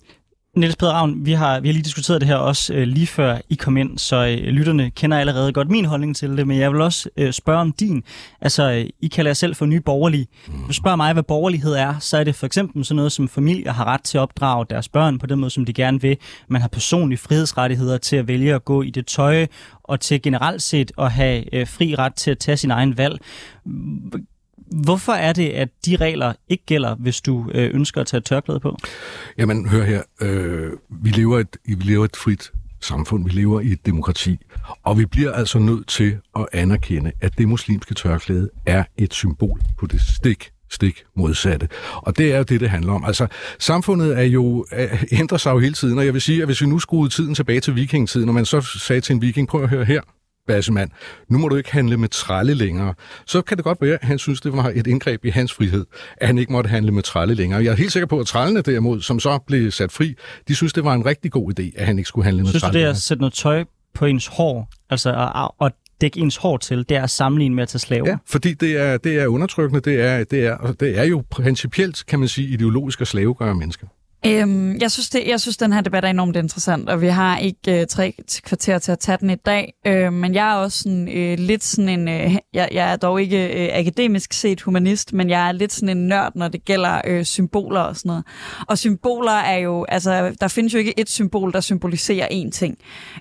Niels 0.57 0.77
Peder 0.77 0.93
Ravn, 0.93 1.27
vi 1.27 1.33
har, 1.33 1.61
vi 1.61 1.69
har 1.69 1.73
lige 1.73 1.83
diskuteret 1.83 2.21
det 2.21 2.29
her 2.29 2.37
også 2.37 2.75
øh, 2.75 2.83
lige 2.83 3.07
før 3.07 3.39
I 3.49 3.55
kom 3.55 3.77
ind, 3.77 3.99
så 3.99 4.17
øh, 4.17 4.37
lytterne 4.37 4.91
kender 4.91 5.19
allerede 5.19 5.53
godt 5.53 5.71
min 5.71 5.85
holdning 5.85 6.17
til 6.17 6.37
det, 6.37 6.47
men 6.47 6.59
jeg 6.59 6.73
vil 6.73 6.81
også 6.81 7.09
øh, 7.17 7.33
spørge 7.33 7.61
om 7.61 7.73
din. 7.73 8.03
Altså, 8.41 8.73
øh, 8.73 8.87
I 9.01 9.09
kalder 9.09 9.29
jer 9.29 9.35
selv 9.35 9.55
for 9.55 9.67
nye 9.67 9.81
borgerlige. 9.81 10.27
Hvis 10.47 10.67
du 10.69 10.73
spørger 10.73 10.97
mig, 10.97 11.13
hvad 11.13 11.23
borgerlighed 11.23 11.73
er, 11.73 11.99
så 11.99 12.19
er 12.19 12.25
det 12.25 12.35
for 12.35 12.47
eksempel 12.47 12.85
sådan 12.85 12.97
noget, 12.97 13.13
som 13.13 13.29
familier 13.29 13.73
har 13.73 13.85
ret 13.85 14.03
til 14.03 14.19
at 14.19 14.23
opdrage 14.23 14.67
deres 14.71 14.89
børn 14.89 15.19
på 15.19 15.27
den 15.27 15.41
måde, 15.41 15.51
som 15.51 15.65
de 15.65 15.73
gerne 15.73 16.01
vil. 16.01 16.17
Man 16.49 16.61
har 16.61 16.69
personlige 16.69 17.19
frihedsrettigheder 17.19 17.99
til 17.99 18.17
at 18.17 18.29
vælge 18.29 18.55
at 18.55 18.65
gå 18.65 18.83
i 18.83 18.91
det 18.91 19.07
tøj, 19.07 19.47
og 19.83 20.01
til 20.01 20.23
generelt 20.23 20.63
set 20.63 20.93
at 20.99 21.13
have 21.13 21.55
øh, 21.55 21.67
fri 21.67 21.95
ret 21.95 22.15
til 22.15 22.31
at 22.31 22.39
tage 22.39 22.57
sin 22.57 22.71
egen 22.71 22.99
valg. 22.99 23.21
Hvorfor 24.83 25.13
er 25.13 25.33
det, 25.33 25.49
at 25.49 25.69
de 25.87 25.97
regler 25.97 26.33
ikke 26.49 26.65
gælder, 26.67 26.95
hvis 26.95 27.21
du 27.21 27.51
øh, 27.55 27.71
ønsker 27.75 28.01
at 28.01 28.07
tage 28.07 28.19
et 28.19 28.25
tørklæde 28.25 28.61
på? 28.61 28.77
Jamen, 29.39 29.69
hør 29.69 29.85
her. 29.85 30.03
Øh, 30.21 30.73
vi, 31.03 31.11
lever 31.11 31.39
et, 31.39 31.57
vi 31.67 31.75
lever 31.75 32.05
et 32.05 32.17
frit 32.17 32.53
samfund. 32.81 33.25
Vi 33.25 33.31
lever 33.31 33.61
i 33.61 33.73
et 33.73 33.87
demokrati. 33.87 34.39
Og 34.83 34.99
vi 34.99 35.07
bliver 35.07 35.33
altså 35.33 35.59
nødt 35.59 35.87
til 35.87 36.19
at 36.37 36.47
anerkende, 36.53 37.13
at 37.21 37.39
det 37.39 37.49
muslimske 37.49 37.95
tørklæde 37.95 38.51
er 38.67 38.85
et 38.97 39.15
symbol 39.15 39.61
på 39.79 39.87
det 39.87 40.01
stik 40.01 40.51
stik 40.71 41.05
modsatte. 41.17 41.69
Og 41.95 42.19
det 42.19 42.33
er 42.33 42.37
jo 42.37 42.43
det, 42.43 42.61
det 42.61 42.71
handler 42.71 42.93
om. 42.93 43.05
Altså, 43.05 43.27
samfundet 43.59 44.19
er 44.19 44.23
jo, 44.23 44.67
ændrer 45.13 45.39
sig 45.39 45.51
jo 45.51 45.59
hele 45.59 45.75
tiden, 45.75 45.99
og 45.99 46.07
jeg 46.07 46.15
vil 46.15 46.23
sige, 46.23 46.43
at 46.43 46.49
hvis 46.49 46.61
vi 46.61 46.67
nu 46.67 46.79
skruede 46.79 47.15
tiden 47.15 47.35
tilbage 47.35 47.61
til 47.61 47.77
vikingetiden, 47.77 48.29
og 48.29 48.35
man 48.35 48.45
så 48.45 48.61
sagde 48.61 49.01
til 49.01 49.15
en 49.15 49.23
viking, 49.23 49.49
prøv 49.49 49.63
at 49.63 49.69
høre 49.69 49.85
her, 49.85 50.01
Bassemand, 50.47 50.91
nu 51.29 51.39
må 51.39 51.49
du 51.49 51.57
ikke 51.57 51.73
handle 51.73 51.97
med 51.97 52.09
trælle 52.09 52.55
længere. 52.55 52.95
Så 53.27 53.43
kan 53.43 53.57
det 53.57 53.65
godt 53.65 53.79
være, 53.81 53.95
at 53.95 54.05
han 54.05 54.19
synes, 54.19 54.41
det 54.41 54.53
var 54.53 54.73
et 54.75 54.87
indgreb 54.87 55.25
i 55.25 55.31
hans 55.31 55.53
frihed, 55.53 55.87
at 56.17 56.27
han 56.27 56.39
ikke 56.39 56.53
måtte 56.53 56.71
handle 56.71 56.93
med 56.93 57.03
trælle 57.03 57.35
længere. 57.35 57.65
Jeg 57.65 57.73
er 57.73 57.77
helt 57.77 57.93
sikker 57.93 58.07
på, 58.07 58.21
at 58.21 58.27
trællene 58.27 58.63
derimod, 58.63 59.01
som 59.01 59.21
så 59.21 59.39
blev 59.47 59.71
sat 59.71 59.93
fri, 59.93 60.15
de 60.49 60.55
synes, 60.55 60.73
det 60.73 60.85
var 60.85 60.95
en 60.95 61.07
rigtig 61.07 61.33
god 61.33 61.53
idé, 61.59 61.71
at 61.77 61.87
han 61.87 61.99
ikke 61.99 62.09
skulle 62.09 62.25
handle 62.25 62.43
med 62.43 62.51
synes 62.51 62.63
trælle 62.63 62.73
Synes 62.73 62.83
du, 62.83 62.87
det 62.87 62.87
er 62.87 62.91
at 62.91 62.97
sætte 62.97 63.21
noget 63.21 63.35
tøj 63.35 63.65
på 63.95 64.07
ens 64.07 64.27
hår, 64.27 64.69
altså 64.91 65.33
at, 65.35 65.67
at 65.67 65.73
dække 66.01 66.21
ens 66.21 66.37
hår 66.37 66.57
til, 66.57 66.79
det 66.89 66.97
er 66.97 67.03
at 67.03 67.11
sammenligne 67.11 67.55
med 67.55 67.63
at 67.63 67.69
tage 67.69 67.81
slave? 67.81 68.07
Ja, 68.07 68.17
fordi 68.27 68.55
det 68.55 68.77
er, 68.77 68.97
det 68.97 69.19
er 69.19 69.27
undertrykkende, 69.27 69.81
det 69.81 70.01
er, 70.01 70.25
det, 70.25 70.47
er, 70.47 70.73
det 70.81 70.99
er 70.99 71.05
jo 71.05 71.25
principielt, 71.31 72.05
kan 72.07 72.19
man 72.19 72.29
sige, 72.29 72.49
ideologisk 72.49 73.01
at 73.01 73.07
slavegøre 73.07 73.55
mennesker. 73.55 73.87
Øhm, 74.27 74.79
jeg, 74.81 74.91
synes 74.91 75.11
det, 75.11 75.27
jeg 75.27 75.41
synes, 75.41 75.57
den 75.57 75.73
her 75.73 75.81
debat 75.81 76.05
er 76.05 76.09
enormt 76.09 76.37
interessant, 76.37 76.89
og 76.89 77.01
vi 77.01 77.07
har 77.07 77.39
ikke 77.39 77.81
øh, 77.81 77.87
tre 77.87 78.15
kvarter 78.45 78.79
til 78.79 78.93
at 78.93 78.99
tage 78.99 79.19
den 79.21 79.31
i 79.31 79.35
dag. 79.35 79.75
Øh, 79.87 80.13
men 80.13 80.35
jeg 80.35 80.51
er 80.51 80.55
også 80.55 80.79
sådan, 80.79 81.09
øh, 81.09 81.39
lidt 81.39 81.65
sådan 81.65 81.89
en... 81.89 82.09
Øh, 82.09 82.37
jeg, 82.55 82.69
jeg 82.73 82.93
er 82.93 82.97
dog 82.97 83.23
ikke 83.23 83.65
øh, 83.65 83.79
akademisk 83.79 84.33
set 84.33 84.61
humanist, 84.61 85.13
men 85.13 85.31
jeg 85.31 85.49
er 85.49 85.53
lidt 85.53 85.73
sådan 85.73 85.97
en 85.97 86.09
nørd, 86.09 86.33
når 86.35 86.49
det 86.49 86.65
gælder 86.65 87.01
øh, 87.07 87.25
symboler 87.25 87.81
og 87.81 87.97
sådan 87.97 88.09
noget. 88.09 88.25
Og 88.69 88.79
symboler 88.79 89.33
er 89.33 89.59
jo... 89.59 89.85
Altså, 89.89 90.37
der 90.41 90.49
findes 90.49 90.75
jo 90.75 90.79
ikke 90.79 91.01
et 91.01 91.11
symbol, 91.11 91.53
der 91.53 91.61
symboliserer 91.61 92.29
én 92.29 92.51
ting. 92.51 92.79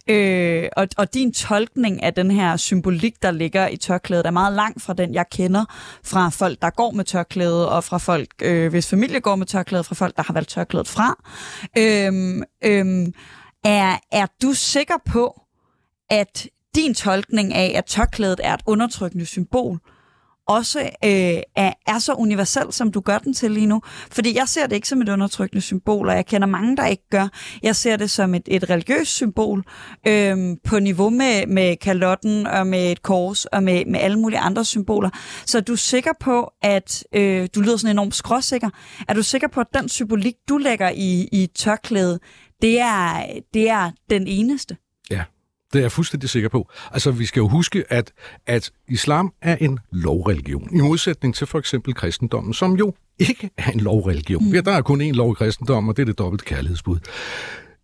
Øh, 0.08 0.68
og, 0.78 0.88
og 0.98 1.14
din 1.14 1.34
tolkning 1.34 2.04
af 2.04 2.14
den 2.14 2.32
her 2.32 2.58
symbolik, 2.58 3.14
der 3.22 3.32
ligger 3.32 3.68
i 3.68 3.78
tørklædet, 3.78 4.26
er 4.26 4.32
meget 4.32 4.54
langt 4.54 4.82
fra 4.82 4.94
den, 4.94 5.14
jeg 5.14 5.26
kender 5.32 5.66
fra 6.04 6.30
folk, 6.30 6.62
der 6.62 6.70
går 6.70 6.92
med 6.92 7.06
tørklæde, 7.06 7.70
og 7.70 7.84
fra 7.84 7.98
folk, 7.98 8.28
øh, 8.42 8.70
hvis 8.70 8.90
familie 8.90 9.20
går 9.20 9.36
med 9.36 9.46
tørklæde, 9.46 9.84
fra 9.84 9.96
folk, 9.96 10.18
der 10.18 10.24
har 10.24 10.34
valgt 10.34 10.50
tørklædet 10.50 10.88
fra. 10.94 11.24
Øhm, 11.78 12.44
øhm, 12.66 13.14
er, 13.64 13.98
er 14.12 14.28
du 14.42 14.54
sikker 14.54 14.98
på, 15.06 15.42
at 16.10 16.48
din 16.76 16.94
tolkning 16.94 17.54
af, 17.54 17.74
at 17.76 17.86
tørklædet 17.86 18.40
er 18.44 18.54
et 18.54 18.62
undertrykkende 18.66 19.26
symbol, 19.26 19.80
også 20.48 20.80
øh, 20.80 21.42
er, 21.56 21.74
er 21.88 22.00
så 22.00 22.14
universel, 22.14 22.74
som 22.74 22.92
du 22.92 23.00
gør 23.00 23.18
den 23.18 23.34
til 23.34 23.52
lige 23.52 23.66
nu. 23.66 23.82
Fordi 24.12 24.38
jeg 24.38 24.48
ser 24.48 24.68
det 24.68 24.76
ikke 24.76 24.88
som 24.88 25.02
et 25.02 25.10
undertrykkende 25.10 25.62
symbol, 25.62 26.10
og 26.10 26.16
jeg 26.16 26.26
kender 26.26 26.48
mange, 26.48 26.78
der 26.78 26.86
ikke 26.86 27.10
gør. 27.12 27.28
Jeg 27.64 27.76
ser 27.76 27.96
det 27.96 28.10
som 28.10 28.36
et, 28.36 28.44
et 28.48 28.70
religiøst 28.70 29.12
symbol 29.12 29.64
øh, 30.08 30.58
på 30.64 30.80
niveau 30.80 31.10
med, 31.10 31.48
med 31.48 31.76
kalotten 31.76 32.48
og 32.48 32.68
med 32.68 32.92
et 32.92 33.02
kors 33.02 33.46
og 33.46 33.64
med, 33.64 33.86
med 33.86 34.00
alle 34.00 34.20
mulige 34.20 34.40
andre 34.40 34.66
symboler. 34.66 35.10
Så 35.46 35.58
er 35.58 35.62
du 35.62 35.76
sikker 35.76 36.12
på, 36.20 36.52
at 36.62 37.04
øh, 37.16 37.48
du 37.56 37.62
lyder 37.62 37.78
sådan 37.78 37.96
enormt 37.96 38.16
skråsikker. 38.16 38.70
Er 39.08 39.14
du 39.14 39.24
sikker 39.24 39.48
på, 39.48 39.62
at 39.62 39.68
den 39.74 39.90
symbolik, 39.90 40.36
du 40.50 40.58
lægger 40.58 40.90
i, 40.90 41.30
i 41.32 41.48
tørklædet, 41.56 42.20
det 42.62 42.80
er, 42.80 43.26
det 43.54 43.70
er 43.70 43.92
den 44.10 44.28
eneste? 44.28 44.78
Ja, 45.12 45.24
det 45.74 45.80
er 45.80 45.84
jeg 45.84 45.92
fuldstændig 45.92 46.30
sikker 46.30 46.50
på. 46.50 46.70
Altså, 46.92 47.12
vi 47.12 47.26
skal 47.26 47.40
jo 47.40 47.48
huske, 47.48 47.84
at, 47.90 48.12
at 48.48 48.72
islam 48.90 49.34
er 49.42 49.56
en 49.56 49.80
lovreligion, 49.92 50.70
i 50.76 50.80
modsætning 50.82 51.36
til 51.36 51.48
for 51.48 51.60
eksempel 51.60 51.94
kristendommen, 51.94 52.54
som 52.54 52.76
jo 52.76 52.94
ikke 53.20 53.50
er 53.58 53.72
en 53.72 53.80
lovreligion. 53.80 54.46
Mm. 54.46 54.54
Ja, 54.54 54.62
der 54.62 54.72
er 54.72 54.82
kun 54.82 55.02
én 55.02 55.12
lov 55.12 55.32
i 55.32 55.34
kristendom, 55.34 55.90
og 55.90 55.98
det 55.98 56.02
er 56.02 56.06
det 56.06 56.18
dobbelte 56.18 56.46
kærlighedsbud. 56.46 56.98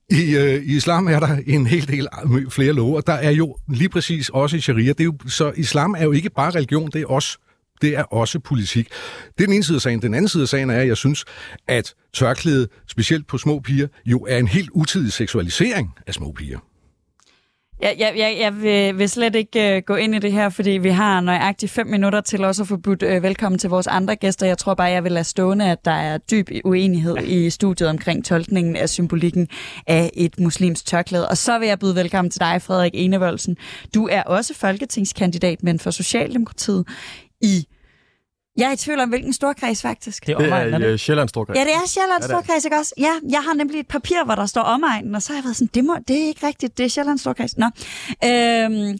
I, 0.10 0.36
øh, 0.36 0.63
I 0.63 0.75
islam 0.75 1.08
er 1.08 1.19
der 1.19 1.38
en 1.48 1.67
hel 1.67 1.88
del 1.88 2.08
flere 2.50 2.74
love, 2.74 2.98
og 2.98 3.08
der 3.08 3.13
er 3.13 3.31
jo 3.31 3.55
lige 3.67 3.89
præcis 3.89 4.29
også 4.29 4.58
i 4.58 4.60
sharia. 4.60 4.88
Det 4.88 5.00
er 5.00 5.03
jo, 5.03 5.13
så 5.27 5.53
islam 5.55 5.96
er 5.98 6.03
jo 6.03 6.12
ikke 6.12 6.29
bare 6.29 6.51
religion, 6.51 6.89
det 6.91 7.01
er 7.01 7.08
også 7.08 7.38
det 7.81 7.98
er 7.98 8.03
også 8.03 8.39
politik. 8.39 8.89
Det 9.38 9.43
er 9.43 9.48
den 9.48 9.53
ene 9.53 9.63
side 9.63 9.75
af 9.75 9.81
sagen. 9.81 10.01
Den 10.01 10.13
anden 10.13 10.27
side 10.27 10.43
af 10.43 10.50
sagen 10.50 10.69
er, 10.69 10.81
at 10.81 10.88
jeg 10.88 10.98
synes, 10.98 11.25
at 11.67 11.93
tørklædet, 12.13 12.69
specielt 12.88 13.27
på 13.27 13.38
små 13.38 13.60
piger, 13.60 13.88
jo 14.05 14.25
er 14.29 14.38
en 14.38 14.48
helt 14.48 14.69
utidig 14.74 15.13
seksualisering 15.13 15.93
af 16.08 16.13
små 16.13 16.31
piger. 16.31 16.60
Jeg, 17.81 17.95
jeg, 18.00 18.13
jeg, 18.17 18.38
jeg 18.39 18.62
vil, 18.62 18.98
vil 18.98 19.09
slet 19.09 19.36
ikke 19.36 19.75
øh, 19.75 19.81
gå 19.86 19.95
ind 19.95 20.15
i 20.15 20.19
det 20.19 20.31
her, 20.31 20.50
fordi 20.50 20.69
vi 20.69 20.89
har 20.89 21.21
nøjagtigt 21.21 21.71
fem 21.71 21.88
minutter 21.88 22.21
til 22.21 22.43
også 22.43 22.62
at 22.62 22.67
få 22.67 22.77
budt 22.77 23.03
øh, 23.03 23.24
velkommen 23.24 23.59
til 23.59 23.69
vores 23.69 23.88
andre 23.88 24.15
gæster. 24.15 24.48
Jeg 24.48 24.57
tror 24.57 24.74
bare, 24.74 24.88
jeg 24.88 25.03
vil 25.03 25.12
lade 25.12 25.24
stående, 25.24 25.71
at 25.71 25.86
der 25.86 25.91
er 25.91 26.17
dyb 26.17 26.50
uenighed 26.63 27.17
i 27.17 27.50
studiet 27.50 27.89
omkring 27.89 28.25
tolkningen 28.25 28.75
af 28.75 28.89
symbolikken 28.89 29.48
af 29.88 30.12
et 30.13 30.39
muslims 30.39 30.83
tørklæde. 30.83 31.27
Og 31.27 31.38
så 31.38 31.59
vil 31.59 31.67
jeg 31.67 31.79
byde 31.79 31.95
velkommen 31.95 32.31
til 32.31 32.41
dig, 32.41 32.62
Frederik 32.62 32.91
Enevoldsen. 32.93 33.57
Du 33.95 34.07
er 34.07 34.24
også 34.24 34.53
folketingskandidat, 34.53 35.63
men 35.63 35.79
for 35.79 35.91
Socialdemokratiet 35.91 36.88
i 37.41 37.65
jeg 38.58 38.68
er 38.68 38.72
i 38.74 38.75
tvivl 38.77 39.00
om, 39.00 39.10
hvilken 39.10 39.34
storkreds 39.34 39.82
faktisk. 39.82 40.25
Det 40.27 40.34
er, 40.34 40.38
Det 40.38 40.48
omegn, 40.48 40.68
er 40.70 40.74
er 40.74 40.77
det? 40.79 40.86
øh, 40.88 40.98
Sjællands 40.98 41.29
Storkreds. 41.29 41.58
Ja, 41.60 41.63
det 41.63 41.74
er 41.74 41.88
Sjællands 41.88 42.22
Ja. 42.24 42.27
Storkreds, 42.27 42.65
ikke 42.65 42.77
også? 42.77 42.94
Ja, 42.98 43.12
jeg 43.29 43.44
har 43.44 43.53
nemlig 43.53 43.79
et 43.79 43.88
papir, 43.88 44.25
hvor 44.25 44.36
der 44.36 44.46
står 44.46 44.62
omegnen, 44.62 45.15
og 45.15 45.22
så 45.22 45.29
har 45.34 45.38
jeg 45.38 45.44
været 45.44 45.56
sådan, 45.56 45.70
det, 45.74 45.86
må, 45.86 45.96
det 46.08 46.22
er 46.24 46.27
ikke 46.27 46.48
rigtigt, 46.48 46.77
det 46.77 46.86
er 46.86 46.89
Sjællands 46.89 47.22
Storkreds. 47.22 47.58
Nå. 47.58 47.65
Øhm, 48.25 48.98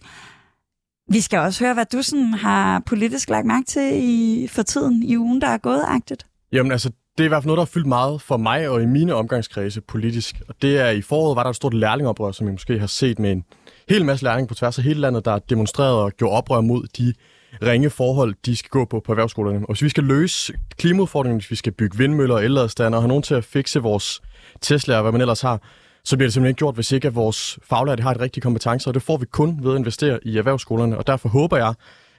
vi 1.12 1.22
skal 1.22 1.40
også 1.40 1.64
høre, 1.64 1.74
hvad 1.74 1.86
du 1.86 2.02
sådan 2.02 2.34
har 2.34 2.80
politisk 2.86 3.30
lagt 3.30 3.46
mærke 3.48 3.66
til 3.66 3.90
i, 3.94 4.48
for 4.48 4.62
tiden 4.64 5.04
i 5.04 5.18
ugen, 5.18 5.42
der 5.42 5.48
er 5.48 5.58
gået-agtigt. 5.58 6.26
Jamen 6.52 6.72
altså, 6.72 6.90
det 7.18 7.24
er 7.24 7.26
i 7.26 7.28
hvert 7.28 7.44
fald 7.44 7.48
noget, 7.48 7.58
der 7.58 7.62
har 7.66 7.72
fyldt 7.74 7.88
meget 7.88 8.22
for 8.22 8.38
mig 8.38 8.70
og 8.70 8.82
i 8.82 8.86
mine 8.86 9.14
omgangskredse 9.16 9.82
politisk. 9.82 10.36
Og 10.50 10.56
det 10.62 10.80
er 10.80 10.90
i 10.90 11.02
foråret, 11.02 11.36
var 11.36 11.44
der 11.44 11.50
et 11.50 11.56
stort 11.56 11.74
lærlingoprør, 11.74 12.32
som 12.32 12.48
I 12.48 12.52
måske 12.52 12.80
har 12.80 12.88
set 12.88 13.20
med 13.20 13.32
en 13.32 13.44
hel 13.90 14.06
masse 14.06 14.26
lærlinge 14.26 14.48
på 14.48 14.54
tværs 14.56 14.78
af 14.78 14.84
hele 14.84 15.00
landet, 15.00 15.26
der 15.26 15.32
har 15.32 15.40
demonstreret 15.40 15.94
og 15.96 16.12
gjort 16.12 16.32
oprør 16.32 16.62
mod 16.62 16.88
de 16.98 17.14
ringe 17.62 17.90
forhold, 17.90 18.36
de 18.46 18.56
skal 18.56 18.70
gå 18.70 18.86
på 18.86 19.00
på 19.00 19.12
erhvervsskolerne. 19.12 19.60
Og 19.60 19.68
hvis 19.68 19.82
vi 19.82 19.90
skal 19.90 20.04
løse 20.04 20.54
klimaudfordringen, 20.78 21.40
hvis 21.40 21.52
vi 21.52 21.56
skal 21.56 21.72
bygge 21.72 21.98
vindmøller 21.98 22.36
og 22.36 22.44
elladestander 22.44 22.98
og 22.98 23.04
have 23.04 23.08
nogen 23.08 23.24
til 23.24 23.36
at 23.36 23.44
fikse 23.44 23.80
vores 23.80 24.22
Tesla 24.62 24.96
og 24.96 25.02
hvad 25.02 25.12
man 25.12 25.22
ellers 25.22 25.42
har, 25.42 25.62
så 26.04 26.18
bliver 26.18 26.28
det 26.28 26.34
simpelthen 26.34 26.50
ikke 26.52 26.58
gjort, 26.58 26.76
hvis 26.76 26.92
ikke 26.92 27.08
at 27.08 27.16
vores 27.16 27.60
faglærte 27.64 28.04
har 28.04 28.12
et 28.12 28.20
rigtige 28.20 28.42
kompetencer, 28.42 28.90
og 28.90 28.94
det 28.94 29.02
får 29.02 29.18
vi 29.18 29.26
kun 29.26 29.64
ved 29.64 29.72
at 29.72 29.78
investere 29.78 30.20
i 30.24 30.38
erhvervsskolerne. 30.38 30.98
Og 30.98 31.08
derfor 31.08 31.30
håber 31.30 31.58
jeg, 31.58 31.74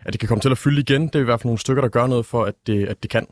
at 0.05 0.13
det 0.13 0.21
kan 0.21 0.29
komme 0.29 0.43
til 0.43 0.51
at 0.51 0.59
fylde 0.59 0.81
igen. 0.81 1.07
Det 1.07 1.15
er 1.15 1.21
i 1.21 1.25
hvert 1.25 1.41
fald 1.41 1.47
nogle 1.47 1.59
stykker, 1.59 1.83
der 1.83 1.89
gør 1.89 2.07
noget 2.07 2.27
for, 2.27 2.45
at 2.45 2.55
det, 2.67 2.87
at 2.87 3.03
det 3.03 3.11
kan. 3.11 3.27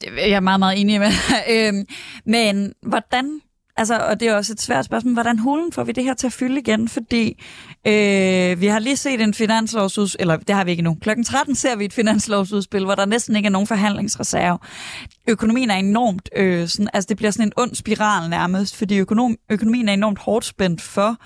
Det 0.00 0.24
er 0.24 0.26
jeg 0.26 0.42
meget, 0.42 0.58
meget 0.58 0.80
enig 0.80 1.00
med. 1.00 1.10
Øhm, 1.52 1.86
men 2.26 2.72
hvordan, 2.82 3.40
altså, 3.76 3.98
og 3.98 4.20
det 4.20 4.28
er 4.28 4.34
også 4.34 4.52
et 4.52 4.60
svært 4.60 4.84
spørgsmål, 4.84 5.12
hvordan 5.12 5.38
hulen 5.38 5.72
får 5.72 5.84
vi 5.84 5.92
det 5.92 6.04
her 6.04 6.14
til 6.14 6.26
at 6.26 6.32
fylde 6.32 6.58
igen? 6.58 6.88
Fordi 6.88 7.42
øh, 7.86 8.60
vi 8.60 8.66
har 8.66 8.78
lige 8.78 8.96
set 8.96 9.20
en 9.20 9.34
finanslovsudspil, 9.34 10.20
eller 10.20 10.36
det 10.36 10.54
har 10.54 10.64
vi 10.64 10.70
ikke 10.70 10.82
nu. 10.82 10.96
Klokken 11.00 11.24
13 11.24 11.54
ser 11.54 11.76
vi 11.76 11.84
et 11.84 11.92
finanslovsudspil, 11.92 12.84
hvor 12.84 12.94
der 12.94 13.06
næsten 13.06 13.36
ikke 13.36 13.46
er 13.46 13.50
nogen 13.50 13.66
forhandlingsreserve. 13.66 14.58
Økonomien 15.28 15.70
er 15.70 15.76
enormt, 15.76 16.28
øh, 16.36 16.68
sådan, 16.68 16.88
altså 16.92 17.08
det 17.08 17.16
bliver 17.16 17.30
sådan 17.30 17.46
en 17.46 17.52
ond 17.56 17.74
spiral 17.74 18.30
nærmest, 18.30 18.76
fordi 18.76 18.96
økonom, 18.98 19.36
økonomien 19.50 19.88
er 19.88 19.92
enormt 19.92 20.18
hårdt 20.18 20.44
spændt 20.44 20.82
for, 20.82 21.16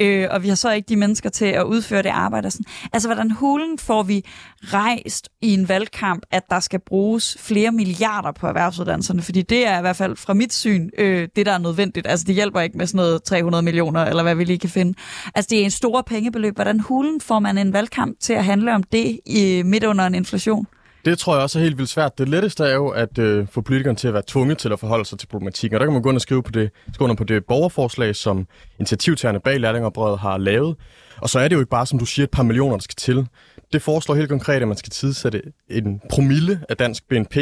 øh, 0.00 0.28
og 0.30 0.42
vi 0.42 0.48
har 0.48 0.54
så 0.54 0.70
ikke 0.70 0.88
de 0.88 0.96
mennesker 0.96 1.30
til 1.30 1.44
at 1.44 1.62
udføre 1.62 2.02
det 2.02 2.08
arbejde. 2.08 2.46
Og 2.46 2.52
sådan. 2.52 2.64
Altså, 2.92 3.08
hvordan 3.08 3.30
hulen 3.30 3.78
får 3.78 4.02
vi 4.02 4.24
rejst 4.62 5.28
i 5.42 5.54
en 5.54 5.68
valgkamp, 5.68 6.22
at 6.30 6.42
der 6.50 6.60
skal 6.60 6.80
bruges 6.86 7.36
flere 7.40 7.72
milliarder 7.72 8.32
på 8.32 8.46
erhvervsuddannelserne? 8.46 9.22
Fordi 9.22 9.42
det 9.42 9.66
er 9.66 9.78
i 9.78 9.80
hvert 9.80 9.96
fald 9.96 10.16
fra 10.16 10.34
mit 10.34 10.54
syn 10.54 10.90
øh, 10.98 11.28
det, 11.36 11.46
der 11.46 11.52
er 11.52 11.58
nødvendigt. 11.58 12.06
Altså, 12.06 12.24
det 12.24 12.34
hjælper 12.34 12.60
ikke 12.60 12.78
med 12.78 12.86
sådan 12.86 12.96
noget 12.96 13.22
300 13.22 13.62
millioner, 13.62 14.04
eller 14.04 14.22
hvad 14.22 14.34
vi 14.34 14.44
lige 14.44 14.58
kan 14.58 14.70
finde. 14.70 14.98
Altså, 15.34 15.48
det 15.50 15.60
er 15.60 15.64
en 15.64 15.70
stor 15.70 16.02
pengebeløb. 16.02 16.54
Hvordan 16.54 16.80
hulen 16.80 17.20
får 17.20 17.38
man 17.38 17.58
en 17.58 17.72
valgkamp 17.72 18.20
til 18.20 18.32
at 18.32 18.44
handle 18.44 18.74
om 18.74 18.82
det 18.82 19.20
i, 19.26 19.62
midt 19.64 19.84
under 19.84 20.06
en 20.06 20.14
inflation? 20.14 20.66
Det 21.06 21.18
tror 21.18 21.34
jeg 21.34 21.42
også 21.42 21.58
er 21.58 21.62
helt 21.62 21.78
vildt 21.78 21.90
svært. 21.90 22.18
Det 22.18 22.28
letteste 22.28 22.64
er 22.64 22.74
jo 22.74 22.88
at 22.88 23.18
øh, 23.18 23.46
få 23.48 23.60
politikerne 23.60 23.96
til 23.96 24.08
at 24.08 24.14
være 24.14 24.22
tvunget 24.26 24.58
til 24.58 24.72
at 24.72 24.80
forholde 24.80 25.04
sig 25.04 25.18
til 25.18 25.26
problematikken. 25.26 25.74
Og 25.74 25.80
der 25.80 25.86
kan 25.86 25.92
man 25.92 26.02
gå 26.02 26.08
ind 26.08 26.16
og 26.16 26.20
skrive 26.20 26.42
på 26.42 26.50
det, 26.50 26.70
skrive 26.94 27.04
under 27.04 27.16
på 27.16 27.24
det 27.24 27.44
borgerforslag, 27.44 28.16
som 28.16 28.46
initiativtagerne 28.78 29.40
bag 29.40 29.60
lærlingeoprøret 29.60 30.18
har 30.18 30.38
lavet. 30.38 30.76
Og 31.16 31.30
så 31.30 31.38
er 31.38 31.48
det 31.48 31.54
jo 31.54 31.60
ikke 31.60 31.70
bare, 31.70 31.86
som 31.86 31.98
du 31.98 32.04
siger, 32.04 32.24
et 32.24 32.30
par 32.30 32.42
millioner, 32.42 32.76
der 32.76 32.82
skal 32.82 32.94
til. 32.96 33.26
Det 33.72 33.82
foreslår 33.82 34.14
helt 34.14 34.28
konkret, 34.28 34.62
at 34.62 34.68
man 34.68 34.76
skal 34.76 34.90
tidsætte 34.90 35.42
en 35.70 36.00
promille 36.10 36.60
af 36.68 36.76
dansk 36.76 37.08
BNP 37.08 37.36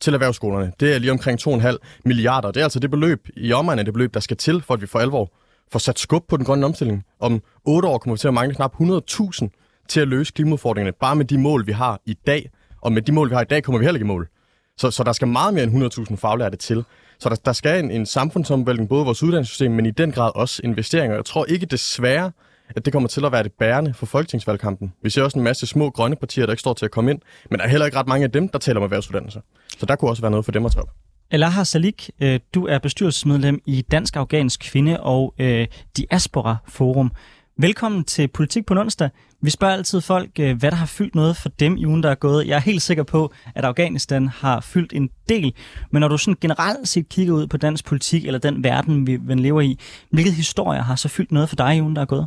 til 0.00 0.14
erhvervsskolerne. 0.14 0.72
Det 0.80 0.94
er 0.94 0.98
lige 0.98 1.12
omkring 1.12 1.48
2,5 1.48 1.76
milliarder. 2.04 2.50
Det 2.50 2.60
er 2.60 2.64
altså 2.64 2.80
det 2.80 2.90
beløb 2.90 3.28
i 3.36 3.52
omegnen 3.52 3.78
af 3.78 3.84
det 3.84 3.94
beløb, 3.94 4.14
der 4.14 4.20
skal 4.20 4.36
til, 4.36 4.62
for 4.62 4.74
at 4.74 4.80
vi 4.80 4.86
for 4.86 4.98
alvor 4.98 5.32
får 5.72 5.78
sat 5.78 5.98
skub 5.98 6.28
på 6.28 6.36
den 6.36 6.44
grønne 6.44 6.66
omstilling. 6.66 7.04
Om 7.20 7.42
8 7.64 7.88
år 7.88 7.98
kommer 7.98 8.14
vi 8.14 8.18
til 8.18 8.28
at 8.28 8.34
mangle 8.34 8.54
knap 8.54 8.74
100.000 8.80 9.86
til 9.88 10.00
at 10.00 10.08
løse 10.08 10.32
klimaudfordringerne, 10.32 10.96
bare 11.00 11.16
med 11.16 11.24
de 11.24 11.38
mål, 11.38 11.66
vi 11.66 11.72
har 11.72 12.00
i 12.06 12.14
dag. 12.26 12.50
Og 12.80 12.92
med 12.92 13.02
de 13.02 13.12
mål, 13.12 13.30
vi 13.30 13.34
har 13.34 13.42
i 13.42 13.50
dag, 13.50 13.62
kommer 13.62 13.78
vi 13.78 13.84
heller 13.84 13.98
ikke 13.98 14.04
i 14.04 14.06
mål. 14.06 14.28
Så, 14.76 14.90
så 14.90 15.04
der 15.04 15.12
skal 15.12 15.28
meget 15.28 15.54
mere 15.54 15.64
end 15.64 16.10
100.000 16.10 16.16
faglærte 16.16 16.56
til. 16.56 16.84
Så 17.18 17.28
der, 17.28 17.34
der 17.44 17.52
skal 17.52 17.84
en, 17.84 17.90
en 17.90 18.06
samfundsomvæltning, 18.06 18.88
både 18.88 19.02
i 19.02 19.04
vores 19.04 19.22
uddannelsessystem, 19.22 19.72
men 19.72 19.86
i 19.86 19.90
den 19.90 20.12
grad 20.12 20.30
også 20.34 20.60
investeringer. 20.64 21.16
Jeg 21.16 21.24
tror 21.24 21.44
ikke 21.44 21.66
desværre, 21.66 22.32
at 22.76 22.84
det 22.84 22.92
kommer 22.92 23.08
til 23.08 23.24
at 23.24 23.32
være 23.32 23.42
det 23.42 23.52
bærende 23.52 23.94
for 23.94 24.06
folketingsvalgkampen. 24.06 24.92
Vi 25.02 25.10
ser 25.10 25.22
også 25.22 25.38
en 25.38 25.44
masse 25.44 25.66
små 25.66 25.90
grønne 25.90 26.16
partier, 26.16 26.46
der 26.46 26.52
ikke 26.52 26.60
står 26.60 26.74
til 26.74 26.84
at 26.84 26.90
komme 26.90 27.10
ind, 27.10 27.20
men 27.50 27.58
der 27.58 27.64
er 27.64 27.68
heller 27.68 27.86
ikke 27.86 27.98
ret 27.98 28.08
mange 28.08 28.24
af 28.24 28.32
dem, 28.32 28.48
der 28.48 28.58
taler 28.58 28.80
om 28.80 28.84
erhvervsuddannelser. 28.84 29.40
Så 29.78 29.86
der 29.86 29.96
kunne 29.96 30.10
også 30.10 30.22
være 30.22 30.30
noget 30.30 30.44
for 30.44 30.52
dem 30.52 30.66
at 30.66 30.72
tage 30.72 30.82
op. 30.82 30.90
Elaha 31.30 31.64
Salik, 31.64 32.10
øh, 32.20 32.40
du 32.54 32.66
er 32.66 32.78
bestyrelsesmedlem 32.78 33.60
i 33.66 33.82
Dansk 33.82 34.16
Afghansk 34.16 34.60
Kvinde 34.60 35.00
og 35.00 35.34
øh, 35.38 35.66
Diaspora 35.96 36.56
Forum. 36.68 37.12
Velkommen 37.58 38.04
til 38.04 38.28
Politik 38.28 38.66
på 38.66 38.74
onsdag. 38.74 39.10
Vi 39.42 39.50
spørger 39.50 39.74
altid 39.74 40.00
folk, 40.00 40.30
øh, 40.40 40.58
hvad 40.58 40.70
der 40.70 40.76
har 40.76 40.86
fyldt 40.86 41.14
noget 41.14 41.36
for 41.36 41.48
dem 41.48 41.76
i 41.76 41.86
ugen, 41.86 42.02
der 42.02 42.10
er 42.10 42.14
gået. 42.14 42.46
Jeg 42.46 42.56
er 42.56 42.60
helt 42.60 42.82
sikker 42.82 43.02
på, 43.02 43.32
at 43.54 43.64
Afghanistan 43.64 44.28
har 44.28 44.60
fyldt 44.60 44.92
en 44.92 45.10
del. 45.28 45.54
Men 45.90 46.00
når 46.00 46.08
du 46.08 46.18
sådan 46.18 46.36
generelt 46.40 46.88
set 46.88 47.08
kigger 47.08 47.34
ud 47.34 47.46
på 47.46 47.56
dansk 47.56 47.84
politik, 47.84 48.26
eller 48.26 48.38
den 48.38 48.64
verden, 48.64 49.06
vi 49.06 49.16
vi 49.16 49.34
lever 49.34 49.60
i, 49.60 49.78
hvilke 50.10 50.30
historier 50.30 50.82
har 50.82 50.96
så 50.96 51.08
fyldt 51.08 51.32
noget 51.32 51.48
for 51.48 51.56
dig 51.56 51.76
i 51.76 51.80
ugen, 51.80 51.96
der 51.96 52.02
er 52.02 52.06
gået? 52.06 52.26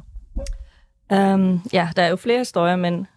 Um, 1.10 1.62
ja, 1.74 1.90
der 1.96 2.04
er 2.04 2.10
jo 2.10 2.16
flere 2.16 2.38
historier, 2.38 2.76
men 2.76 3.08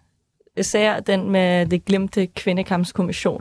især 0.57 1.01
den 1.01 1.31
med 1.31 1.67
det 1.67 1.85
glemte 1.85 2.27
kvindekampskommission. 2.27 3.41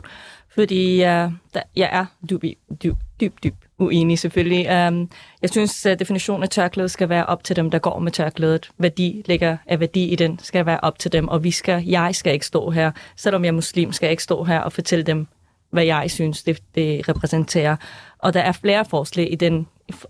Fordi 0.54 0.94
uh, 0.94 1.32
der, 1.54 1.62
jeg 1.76 1.88
er 1.92 2.06
dubi, 2.30 2.58
du, 2.82 2.96
dybt, 3.20 3.44
dybt 3.44 3.66
uenig 3.78 4.18
selvfølgelig. 4.18 4.88
Um, 4.88 5.10
jeg 5.42 5.50
synes, 5.50 5.86
at 5.86 5.98
definitionen 5.98 6.42
af 6.42 6.48
tørklædet 6.48 6.90
skal 6.90 7.08
være 7.08 7.26
op 7.26 7.44
til 7.44 7.56
dem, 7.56 7.70
der 7.70 7.78
går 7.78 7.98
med 7.98 8.12
tørklædet. 8.12 8.70
Værdi 8.78 9.22
ligger 9.26 9.56
af 9.66 9.80
værdi 9.80 10.04
i 10.04 10.16
den, 10.16 10.38
skal 10.42 10.66
være 10.66 10.80
op 10.82 10.98
til 10.98 11.12
dem. 11.12 11.28
Og 11.28 11.44
vi 11.44 11.50
skal, 11.50 11.84
jeg 11.84 12.14
skal 12.14 12.32
ikke 12.32 12.46
stå 12.46 12.70
her, 12.70 12.90
selvom 13.16 13.44
jeg 13.44 13.48
er 13.48 13.52
muslim, 13.54 13.92
skal 13.92 14.06
jeg 14.06 14.10
ikke 14.10 14.22
stå 14.22 14.44
her 14.44 14.60
og 14.60 14.72
fortælle 14.72 15.04
dem, 15.04 15.26
hvad 15.70 15.84
jeg 15.84 16.10
synes, 16.10 16.42
det, 16.42 16.58
det 16.74 17.08
repræsenterer. 17.08 17.76
Og 18.18 18.34
der 18.34 18.40
er 18.40 18.52
flere 18.52 18.84
forslag 18.84 19.32
i 19.32 19.34
den, 19.34 19.66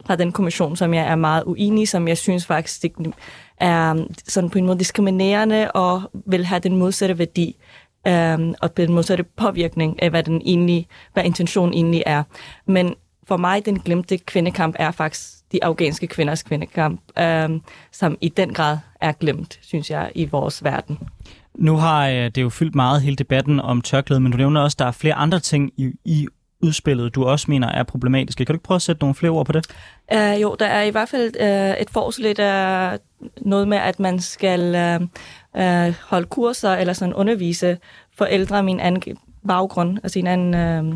fra 0.07 0.16
den 0.16 0.33
kommission, 0.33 0.77
som 0.77 0.95
jeg 0.95 1.07
er 1.07 1.16
meget 1.16 1.42
uenig 1.47 1.83
i, 1.83 1.87
som 1.87 2.09
jeg 2.09 2.19
synes 2.19 2.47
faktisk 2.47 2.85
er 3.61 3.92
mm, 3.92 4.14
sådan 4.29 4.51
på 4.51 4.59
en 4.59 4.66
måde 4.66 4.79
diskriminerende 4.79 5.71
og 5.73 6.03
vil 6.27 6.45
have 6.45 6.61
den 6.61 6.77
modsatte 6.77 7.19
værdi 7.19 7.57
um, 8.09 8.55
og 8.62 8.77
den 8.77 8.92
modsatte 8.92 9.25
påvirkning 9.25 10.03
af, 10.03 10.11
hvad, 10.11 10.23
den 10.23 10.42
egentlig, 10.45 10.87
hvad 11.12 11.25
intentionen 11.25 11.75
egentlig 11.75 12.03
er. 12.07 12.23
Men 12.66 12.95
for 13.29 13.37
mig, 13.37 13.66
den 13.66 13.81
glemte 13.81 14.19
kvindekamp 14.19 14.77
er 14.79 14.90
faktisk 14.90 15.53
de 15.53 15.64
afghanske 15.64 16.07
kvinders 16.07 16.42
kvindekamp, 16.42 17.01
øh, 17.19 17.51
som 17.92 18.19
i 18.21 18.29
den 18.29 18.53
grad 18.55 18.79
er 19.01 19.12
glemt, 19.12 19.59
synes 19.62 19.90
jeg, 19.90 20.11
i 20.14 20.25
vores 20.25 20.64
verden. 20.64 20.99
Nu 21.55 21.77
har 21.77 22.09
øh, 22.09 22.14
det 22.14 22.38
jo 22.38 22.49
fyldt 22.49 22.75
meget 22.75 23.03
hele 23.03 23.16
debatten 23.16 23.61
om 23.61 23.81
tørklæde, 23.81 24.21
men 24.21 24.33
du 24.33 24.38
nævner 24.38 24.61
også, 24.61 24.75
at 24.75 24.79
der 24.79 24.87
er 24.87 24.92
flere 24.92 25.14
andre 25.14 25.40
ting 25.40 25.73
i, 25.77 25.92
i 26.05 26.27
udspillet, 26.67 27.15
du 27.15 27.25
også 27.25 27.47
mener 27.49 27.69
er 27.69 27.83
problematiske. 27.83 28.45
Kan 28.45 28.53
du 28.53 28.57
ikke 28.57 28.65
prøve 28.65 28.77
at 28.77 28.83
sætte 28.83 29.03
nogle 29.03 29.15
flere 29.15 29.31
ord 29.31 29.47
på 29.47 29.53
det? 29.53 29.67
Uh, 30.15 30.43
jo, 30.43 30.57
der 30.59 30.67
er 30.67 30.83
i 30.83 30.91
hvert 30.91 31.09
fald 31.09 31.33
uh, 31.41 31.81
et 31.81 31.91
forslag, 31.91 32.37
der 32.37 32.93
uh, 33.21 33.29
noget 33.37 33.69
med, 33.69 33.79
at 33.79 34.01
man 34.01 34.21
skal 34.21 34.61
uh, 34.61 35.03
uh, 35.61 35.95
holde 36.09 36.27
kurser 36.27 36.75
eller 36.75 36.93
sådan 36.93 37.15
undervise 37.15 37.79
forældre 38.17 38.63
min 38.63 38.81
anden 38.81 39.17
baggrund, 39.49 39.99
altså 40.03 40.19
en 40.19 40.27
anden 40.27 40.93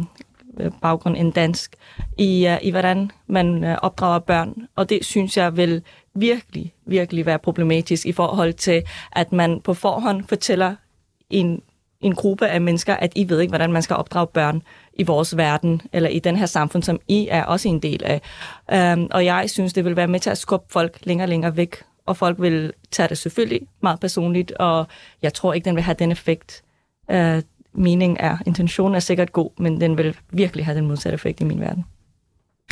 uh, 0.60 0.72
baggrund 0.82 1.16
end 1.16 1.32
dansk, 1.32 1.76
i, 2.18 2.48
uh, 2.48 2.66
i 2.66 2.70
hvordan 2.70 3.10
man 3.26 3.64
uh, 3.64 3.74
opdrager 3.82 4.18
børn. 4.18 4.54
Og 4.76 4.88
det 4.88 5.04
synes 5.04 5.36
jeg 5.36 5.56
vil 5.56 5.82
virkelig, 6.14 6.72
virkelig 6.86 7.26
være 7.26 7.38
problematisk 7.38 8.06
i 8.06 8.12
forhold 8.12 8.52
til, 8.52 8.82
at 9.12 9.32
man 9.32 9.60
på 9.60 9.74
forhånd 9.74 10.24
fortæller 10.28 10.74
en, 11.30 11.62
en 12.00 12.14
gruppe 12.14 12.48
af 12.48 12.60
mennesker, 12.60 12.96
at 12.96 13.12
I 13.16 13.28
ved 13.28 13.40
ikke, 13.40 13.50
hvordan 13.50 13.72
man 13.72 13.82
skal 13.82 13.96
opdrage 13.96 14.26
børn 14.26 14.62
i 14.94 15.02
vores 15.02 15.36
verden, 15.36 15.82
eller 15.92 16.08
i 16.08 16.18
den 16.18 16.36
her 16.36 16.46
samfund, 16.46 16.82
som 16.82 17.00
I 17.08 17.28
er 17.30 17.44
også 17.44 17.68
en 17.68 17.80
del 17.80 18.02
af. 18.04 18.20
Um, 18.94 19.08
og 19.10 19.24
jeg 19.24 19.50
synes, 19.50 19.72
det 19.72 19.84
vil 19.84 19.96
være 19.96 20.08
med 20.08 20.20
til 20.20 20.30
at 20.30 20.38
skubbe 20.38 20.66
folk 20.72 20.98
længere 21.02 21.24
og 21.24 21.28
længere 21.28 21.56
væk, 21.56 21.76
og 22.06 22.16
folk 22.16 22.40
vil 22.40 22.72
tage 22.90 23.08
det 23.08 23.18
selvfølgelig 23.18 23.60
meget 23.80 24.00
personligt, 24.00 24.52
og 24.52 24.86
jeg 25.22 25.34
tror 25.34 25.52
ikke, 25.52 25.64
den 25.64 25.74
vil 25.74 25.84
have 25.84 25.96
den 25.98 26.12
effekt. 26.12 26.62
Øh, 27.10 27.36
uh, 27.36 27.42
mening 27.72 28.16
er, 28.20 28.38
intentionen 28.46 28.94
er 28.94 29.00
sikkert 29.00 29.32
god, 29.32 29.50
men 29.58 29.80
den 29.80 29.98
vil 29.98 30.16
virkelig 30.30 30.64
have 30.64 30.76
den 30.76 30.86
modsatte 30.86 31.14
effekt 31.14 31.40
i 31.40 31.44
min 31.44 31.60
verden. 31.60 31.84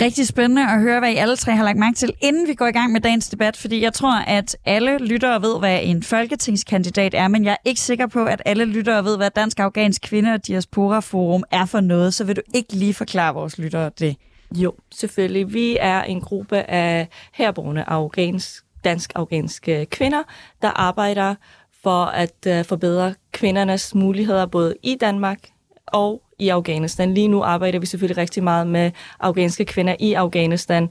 Rigtig 0.01 0.27
spændende 0.27 0.63
at 0.63 0.81
høre, 0.81 0.99
hvad 1.01 1.13
I 1.13 1.17
alle 1.17 1.37
tre 1.37 1.53
har 1.53 1.65
lagt 1.65 1.79
mærke 1.79 1.97
til, 1.97 2.13
inden 2.21 2.49
vi 2.49 2.55
går 2.55 2.67
i 2.67 2.73
gang 2.73 2.93
med 2.93 3.01
dagens 3.01 3.29
debat, 3.29 3.57
fordi 3.57 3.83
jeg 3.83 3.93
tror, 3.93 4.21
at 4.21 4.57
alle 4.65 4.99
lyttere 4.99 5.43
ved, 5.43 5.59
hvad 5.59 5.81
en 5.83 6.03
folketingskandidat 6.03 7.15
er, 7.15 7.29
men 7.29 7.45
jeg 7.45 7.53
er 7.53 7.57
ikke 7.65 7.81
sikker 7.81 8.07
på, 8.07 8.25
at 8.25 8.43
alle 8.45 8.65
lyttere 8.65 9.05
ved, 9.05 9.17
hvad 9.17 9.31
Dansk 9.31 9.61
Afghansk 9.61 10.03
Kvinde- 10.03 10.35
og 10.35 10.47
Diaspora 10.47 11.01
Forum 11.01 11.45
er 11.51 11.65
for 11.65 11.81
noget, 11.81 12.15
så 12.15 12.25
vil 12.25 12.37
du 12.37 12.41
ikke 12.55 12.73
lige 12.73 12.95
forklare 12.95 13.35
vores 13.35 13.59
lyttere 13.59 13.91
det? 13.99 14.17
Jo, 14.55 14.75
selvfølgelig. 14.95 15.55
Vi 15.55 15.77
er 15.81 16.03
en 16.03 16.21
gruppe 16.21 16.71
af 16.71 17.09
herboende 17.33 17.85
afghansk 17.87 18.65
dansk-afghanske 18.85 19.87
kvinder, 19.87 20.23
der 20.63 20.69
arbejder 20.69 21.35
for 21.83 22.05
at 22.05 22.47
øh, 22.47 22.65
forbedre 22.65 23.15
kvindernes 23.33 23.95
muligheder 23.95 24.47
både 24.47 24.75
i 24.83 24.97
Danmark 25.01 25.39
og 25.87 26.23
i 26.39 26.49
Afghanistan. 26.49 27.15
Lige 27.15 27.29
nu 27.29 27.43
arbejder 27.43 27.79
vi 27.79 27.87
selvfølgelig 27.87 28.19
rigtig 28.19 28.45
meget 28.45 28.67
med 28.67 28.91
afghanske 29.21 29.65
kvinder 29.65 29.97
i 30.01 30.13
Afghanistan, 30.13 30.89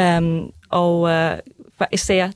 um, 0.00 0.52
og 0.70 1.00
uh, 1.00 1.86
især 1.92 2.30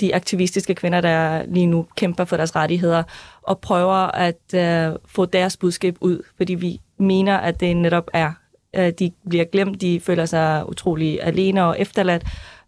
de 0.00 0.14
aktivistiske 0.14 0.74
kvinder, 0.74 1.00
der 1.00 1.42
lige 1.46 1.66
nu 1.66 1.86
kæmper 1.96 2.24
for 2.24 2.36
deres 2.36 2.56
rettigheder, 2.56 3.02
og 3.42 3.58
prøver 3.58 4.10
at 4.28 4.40
uh, 4.54 4.96
få 5.06 5.24
deres 5.24 5.56
budskab 5.56 5.96
ud, 6.00 6.22
fordi 6.36 6.54
vi 6.54 6.80
mener, 6.98 7.36
at 7.36 7.60
det 7.60 7.76
netop 7.76 8.10
er, 8.12 8.32
uh, 8.78 8.88
de 8.98 9.12
bliver 9.28 9.44
glemt, 9.44 9.80
de 9.80 10.00
føler 10.00 10.26
sig 10.26 10.68
utrolig 10.68 11.22
alene 11.22 11.64
og 11.64 11.80
efterladt, 11.80 12.24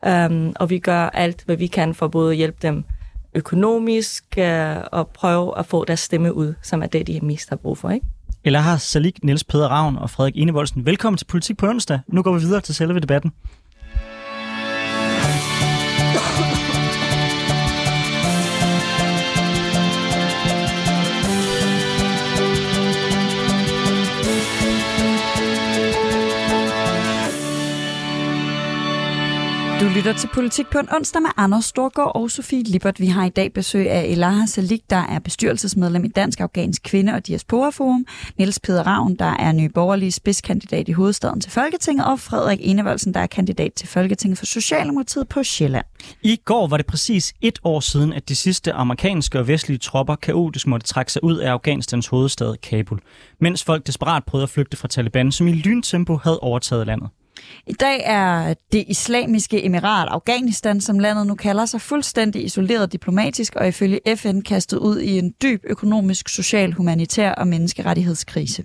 um, 0.07 0.57
og 0.57 0.71
vi 0.71 0.79
gør 0.79 1.01
alt, 1.01 1.43
hvad 1.47 1.57
vi 1.57 1.67
kan 1.67 1.95
for 1.95 2.09
både 2.09 2.31
at 2.31 2.37
hjælpe 2.37 2.59
dem 2.63 2.85
økonomisk 3.35 4.25
øh, 4.39 4.77
og 4.93 5.09
prøve 5.09 5.59
at 5.59 5.67
få 5.67 5.85
deres 5.85 6.01
stemme 6.01 6.35
ud, 6.35 6.55
som 6.63 6.83
er 6.83 6.87
det, 6.87 7.07
de 7.07 7.21
mest 7.23 7.49
har 7.49 7.57
brug 7.57 7.79
for. 7.79 7.91
Ikke? 7.91 8.07
Eller 8.47 8.61
har 8.61 8.77
Salik, 8.77 9.25
Niels 9.25 9.45
Peder 9.45 9.69
Ravn 9.69 9.99
og 9.99 10.11
Frederik 10.11 10.37
Enevoldsen. 10.37 10.87
Velkommen 10.87 11.19
til 11.19 11.25
Politik 11.25 11.57
på 11.57 11.67
onsdag. 11.67 12.01
Nu 12.07 12.23
går 12.23 12.33
vi 12.33 12.41
videre 12.41 12.61
til 12.61 12.75
selve 12.75 13.01
debatten. 13.01 13.33
Lytter 29.95 30.13
til 30.13 30.29
Politik 30.35 30.67
på 30.67 30.79
en 30.79 30.89
onsdag 30.95 31.23
med 31.23 31.31
Anders 31.37 31.65
Storgård 31.65 32.13
og 32.15 32.31
Sofie 32.31 32.63
Lippert. 32.63 33.01
Vi 33.01 33.07
har 33.07 33.25
i 33.25 33.29
dag 33.29 33.53
besøg 33.53 33.91
af 33.91 34.05
Elaha 34.05 34.47
Salik, 34.47 34.81
der 34.91 34.97
er 34.97 35.19
bestyrelsesmedlem 35.19 36.05
i 36.05 36.09
Dansk 36.09 36.41
Afghansk 36.41 36.83
Kvinde- 36.83 37.15
og 37.15 37.27
Diaspora 37.27 37.71
Forum, 37.71 38.07
Niels 38.39 38.61
Peder 38.61 38.83
Ravn, 38.83 39.17
der 39.17 39.25
er 39.25 39.53
ny 39.53 39.71
borgerlig 39.75 40.15
spidskandidat 40.15 40.89
i 40.89 40.93
hovedstaden 40.93 41.41
til 41.41 41.53
Folketinget, 41.53 42.07
og 42.07 42.21
Frederik 42.21 42.59
Enevoldsen, 42.63 43.15
der 43.15 43.21
er 43.21 43.27
kandidat 43.27 43.73
til 43.73 43.89
Folketinget 43.89 44.39
for 44.39 44.47
Socialdemokratiet 44.47 45.29
på 45.29 45.43
Sjælland. 45.43 45.85
I 46.23 46.41
går 46.45 46.67
var 46.67 46.77
det 46.77 46.87
præcis 46.87 47.35
et 47.41 47.59
år 47.65 47.81
siden, 47.81 48.13
at 48.13 48.29
de 48.29 48.37
sidste 48.37 48.73
amerikanske 48.73 49.39
og 49.39 49.49
vestlige 49.49 49.79
tropper 49.79 50.15
kaotisk 50.15 50.67
måtte 50.67 50.87
trække 50.87 51.13
sig 51.13 51.25
ud 51.25 51.37
af 51.37 51.51
Afghanistans 51.51 52.07
hovedstad 52.07 52.57
Kabul, 52.63 53.01
mens 53.41 53.65
folk 53.65 53.87
desperat 53.87 54.25
prøvede 54.25 54.43
at 54.43 54.51
flygte 54.51 54.77
fra 54.77 54.89
Taliban, 54.89 55.33
som 55.33 55.49
i 55.49 55.53
lyntempo 55.53 56.17
havde 56.17 56.41
overtaget 56.41 56.87
landet. 56.87 57.09
I 57.67 57.73
dag 57.73 58.03
er 58.05 58.55
det 58.73 58.85
islamiske 58.89 59.65
emirat 59.65 60.09
Afghanistan, 60.09 60.81
som 60.81 60.99
landet 60.99 61.27
nu 61.27 61.35
kalder 61.35 61.67
sig, 61.67 61.81
fuldstændig 61.81 62.45
isoleret 62.45 62.93
diplomatisk 62.93 63.55
og 63.57 63.69
ifølge 63.69 64.01
FN 64.17 64.41
kastet 64.41 64.79
ud 64.79 65.01
i 65.01 65.19
en 65.19 65.35
dyb 65.43 65.61
økonomisk, 65.65 66.29
social, 66.29 66.73
humanitær 66.73 67.33
og 67.33 67.47
menneskerettighedskrise. 67.47 68.65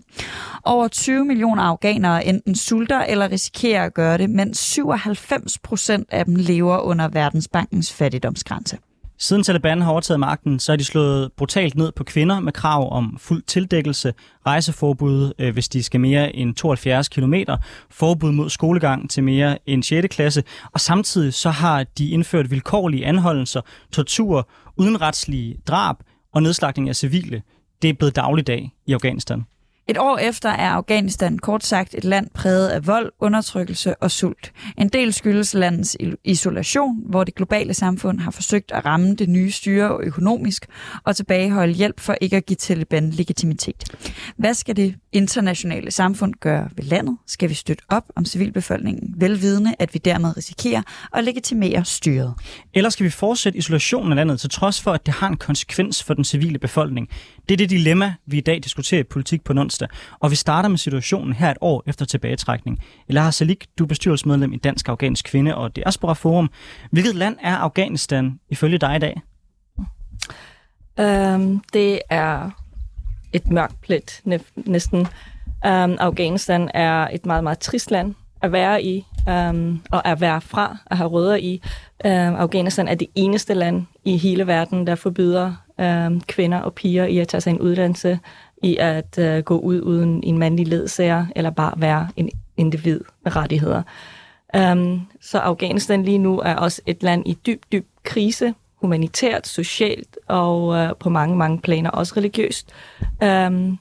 Over 0.64 0.88
20 0.88 1.26
millioner 1.26 1.64
afghanere 1.64 2.26
enten 2.26 2.56
sulter 2.56 3.00
eller 3.00 3.32
risikerer 3.32 3.86
at 3.86 3.94
gøre 3.94 4.18
det, 4.18 4.30
mens 4.30 4.58
97 4.58 5.58
procent 5.58 6.08
af 6.12 6.26
dem 6.26 6.36
lever 6.36 6.78
under 6.78 7.08
Verdensbankens 7.08 7.94
fattigdomsgrænse. 7.94 8.78
Siden 9.22 9.44
Taliban 9.44 9.82
har 9.82 9.92
overtaget 9.92 10.20
magten, 10.20 10.60
så 10.60 10.72
har 10.72 10.78
de 10.78 10.84
slået 10.84 11.32
brutalt 11.38 11.76
ned 11.76 11.92
på 11.92 12.04
kvinder 12.04 12.40
med 12.40 12.54
krav 12.54 12.94
om 12.94 13.18
fuld 13.20 13.44
tildækkelse, 13.44 14.14
rejseforbud, 14.46 15.34
øh, 15.40 15.54
hvis 15.54 15.70
de 15.70 15.84
skal 15.84 16.00
mere 16.00 16.36
end 16.36 16.56
72 16.56 17.10
km, 17.10 17.34
forbud 17.90 18.32
mod 18.32 18.50
skolegang 18.50 19.10
til 19.10 19.24
mere 19.24 19.58
end 19.66 19.84
6. 19.84 20.08
klasse, 20.08 20.44
og 20.74 20.80
samtidig 20.80 21.34
så 21.34 21.50
har 21.50 21.84
de 21.84 22.10
indført 22.10 22.52
vilkårlige 22.52 23.06
anholdelser, 23.06 23.62
tortur, 23.92 24.50
udenretslige 24.78 25.58
drab 25.68 25.96
og 26.34 26.44
nedslagning 26.44 26.90
af 26.90 26.96
civile. 26.96 27.42
Det 27.82 27.90
er 27.90 27.94
blevet 27.94 28.16
dagligdag 28.16 28.72
i 28.86 28.94
Afghanistan. 28.94 29.46
Et 29.90 29.98
år 29.98 30.18
efter 30.18 30.50
er 30.50 30.70
Afghanistan 30.70 31.40
kort 31.40 31.66
sagt 31.66 31.96
et 31.98 32.04
land 32.04 32.30
præget 32.34 32.68
af 32.68 32.88
vold, 32.88 33.12
undertrykkelse 33.20 33.96
og 33.96 34.12
sult. 34.12 34.52
En 34.78 34.90
del 34.90 35.14
skyldes 35.14 35.54
landets 35.54 35.98
isolation, 36.24 37.04
hvor 37.06 37.24
det 37.24 37.36
globale 37.36 37.74
samfund 37.74 38.20
har 38.20 38.32
forsøgt 38.32 38.72
at 38.72 38.86
ramme 38.86 39.16
det 39.16 39.30
nye 39.30 39.52
styre 39.52 39.98
økonomisk 40.02 40.66
og 41.04 41.16
tilbageholde 41.16 41.74
hjælp 41.74 42.00
for 42.00 42.16
ikke 42.22 42.38
at 42.38 42.46
give 42.46 42.56
Taliban 42.56 43.10
legitimitet. 43.10 43.84
Hvad 44.38 44.54
skal 44.54 44.76
det 44.76 44.96
internationale 45.12 45.92
samfund 45.92 46.34
gøre 46.40 46.70
ved 46.76 46.84
landet? 46.84 47.18
Skal 47.28 47.50
vi 47.50 47.54
støtte 47.54 47.84
op 47.90 48.04
om 48.16 48.26
civilbefolkningen, 48.26 49.14
velvidende 49.18 49.76
at 49.80 49.94
vi 49.94 50.00
dermed 50.06 50.38
risikerer 50.38 50.82
at 51.14 51.24
legitimere 51.24 51.86
styret? 51.86 52.34
Eller 52.74 52.90
skal 52.90 53.04
vi 53.04 53.10
fortsætte 53.10 53.58
isolationen 53.58 54.12
af 54.12 54.16
landet, 54.16 54.40
til 54.40 54.50
trods 54.50 54.82
for, 54.82 54.92
at 54.92 55.06
det 55.06 55.14
har 55.14 55.28
en 55.28 55.38
konsekvens 55.38 56.04
for 56.04 56.14
den 56.14 56.24
civile 56.24 56.60
befolkning? 56.60 57.10
Det 57.50 57.54
er 57.54 57.58
det 57.58 57.70
dilemma, 57.70 58.14
vi 58.26 58.38
i 58.38 58.42
dag 58.42 58.64
diskuterer 58.64 59.02
i 59.02 59.04
politik 59.04 59.44
på 59.44 59.54
onsdag. 59.82 59.88
Og 60.20 60.32
vi 60.32 60.36
starter 60.36 60.70
med 60.70 60.78
situationen 60.78 61.34
her 61.34 61.52
et 61.52 61.58
år 61.62 61.84
efter 61.88 62.06
tilbagetrækning. 62.06 62.80
Eller 63.08 63.32
Salik, 63.32 63.68
du 63.80 63.84
er 63.84 63.88
bestyrelsesmedlem 63.88 64.54
i 64.54 64.58
Dansk 64.58 64.90
Afghansk 64.90 65.26
Kvinde 65.26 65.56
og 65.56 65.76
Diaspora 65.76 66.14
Forum. 66.14 66.50
Hvilket 66.92 67.16
land 67.16 67.38
er 67.42 67.56
Afghanistan 67.56 68.40
ifølge 68.50 68.78
dig 68.78 68.96
i 68.96 69.00
dag? 69.00 69.22
Um, 71.36 71.64
det 71.74 72.00
er 72.10 72.50
et 73.34 73.48
mørkt 73.48 73.82
plet 73.82 74.22
næsten. 74.56 75.00
Um, 75.66 75.98
Afghanistan 76.00 76.72
er 76.74 77.08
et 77.08 77.26
meget, 77.26 77.44
meget 77.44 77.60
trist 77.60 77.92
land 77.92 78.16
at 78.42 78.52
være 78.52 78.84
i 78.84 79.06
um, 79.28 79.82
og 79.92 80.08
at 80.08 80.22
være 80.22 80.42
fra, 80.42 80.78
at 80.92 80.98
have 80.98 81.10
rødder 81.10 81.36
i. 81.36 81.62
Um, 82.06 82.12
Afghanistan 82.12 82.88
er 82.88 82.96
det 82.96 83.08
eneste 83.16 83.54
land 83.54 83.86
i 84.06 84.18
hele 84.18 84.48
verden, 84.48 84.88
der 84.88 84.96
forbyder 84.96 85.54
um, 85.78 86.22
kvinder 86.22 86.58
og 86.58 86.74
piger 86.74 87.06
i 87.06 87.18
at 87.18 87.28
tage 87.28 87.42
sig 87.42 87.52
en 87.52 87.60
uddannelse, 87.60 88.20
i 88.64 88.78
at 88.78 89.18
øh, 89.20 89.44
gå 89.44 89.58
ud 89.58 89.82
uden 89.82 90.24
en 90.24 90.38
mandlig 90.38 90.68
ledsager, 90.68 91.26
eller 91.36 91.50
bare 91.50 91.74
være 91.78 92.08
en 92.16 92.30
individ 92.58 93.02
med 93.24 93.36
rettigheder. 93.36 93.84
Um, 94.58 95.08
så 95.22 95.40
Afghanistan 95.40 96.04
lige 96.04 96.18
nu 96.18 96.40
er 96.40 96.56
også 96.56 96.82
et 96.86 97.04
land 97.04 97.28
i 97.28 97.34
dyb, 97.34 97.64
dyb 97.72 97.88
krise, 98.04 98.54
humanitært, 98.76 99.48
socialt 99.48 100.18
og 100.28 100.68
uh, 100.68 100.98
på 101.00 101.10
mange, 101.10 101.36
mange 101.36 101.60
planer, 101.60 101.90
også 101.90 102.14
religiøst. 102.18 102.72
Um, 103.24 103.80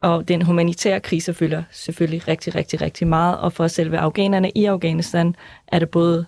og 0.00 0.28
den 0.28 0.42
humanitære 0.42 1.00
krise 1.00 1.34
fylder 1.34 1.62
selvfølgelig 1.70 2.28
rigtig, 2.28 2.54
rigtig, 2.54 2.80
rigtig 2.80 3.06
meget. 3.06 3.38
Og 3.38 3.52
for 3.52 3.68
selve 3.68 3.98
afghanerne 3.98 4.50
i 4.54 4.64
Afghanistan 4.64 5.36
er 5.68 5.78
det 5.78 5.88
både 5.88 6.26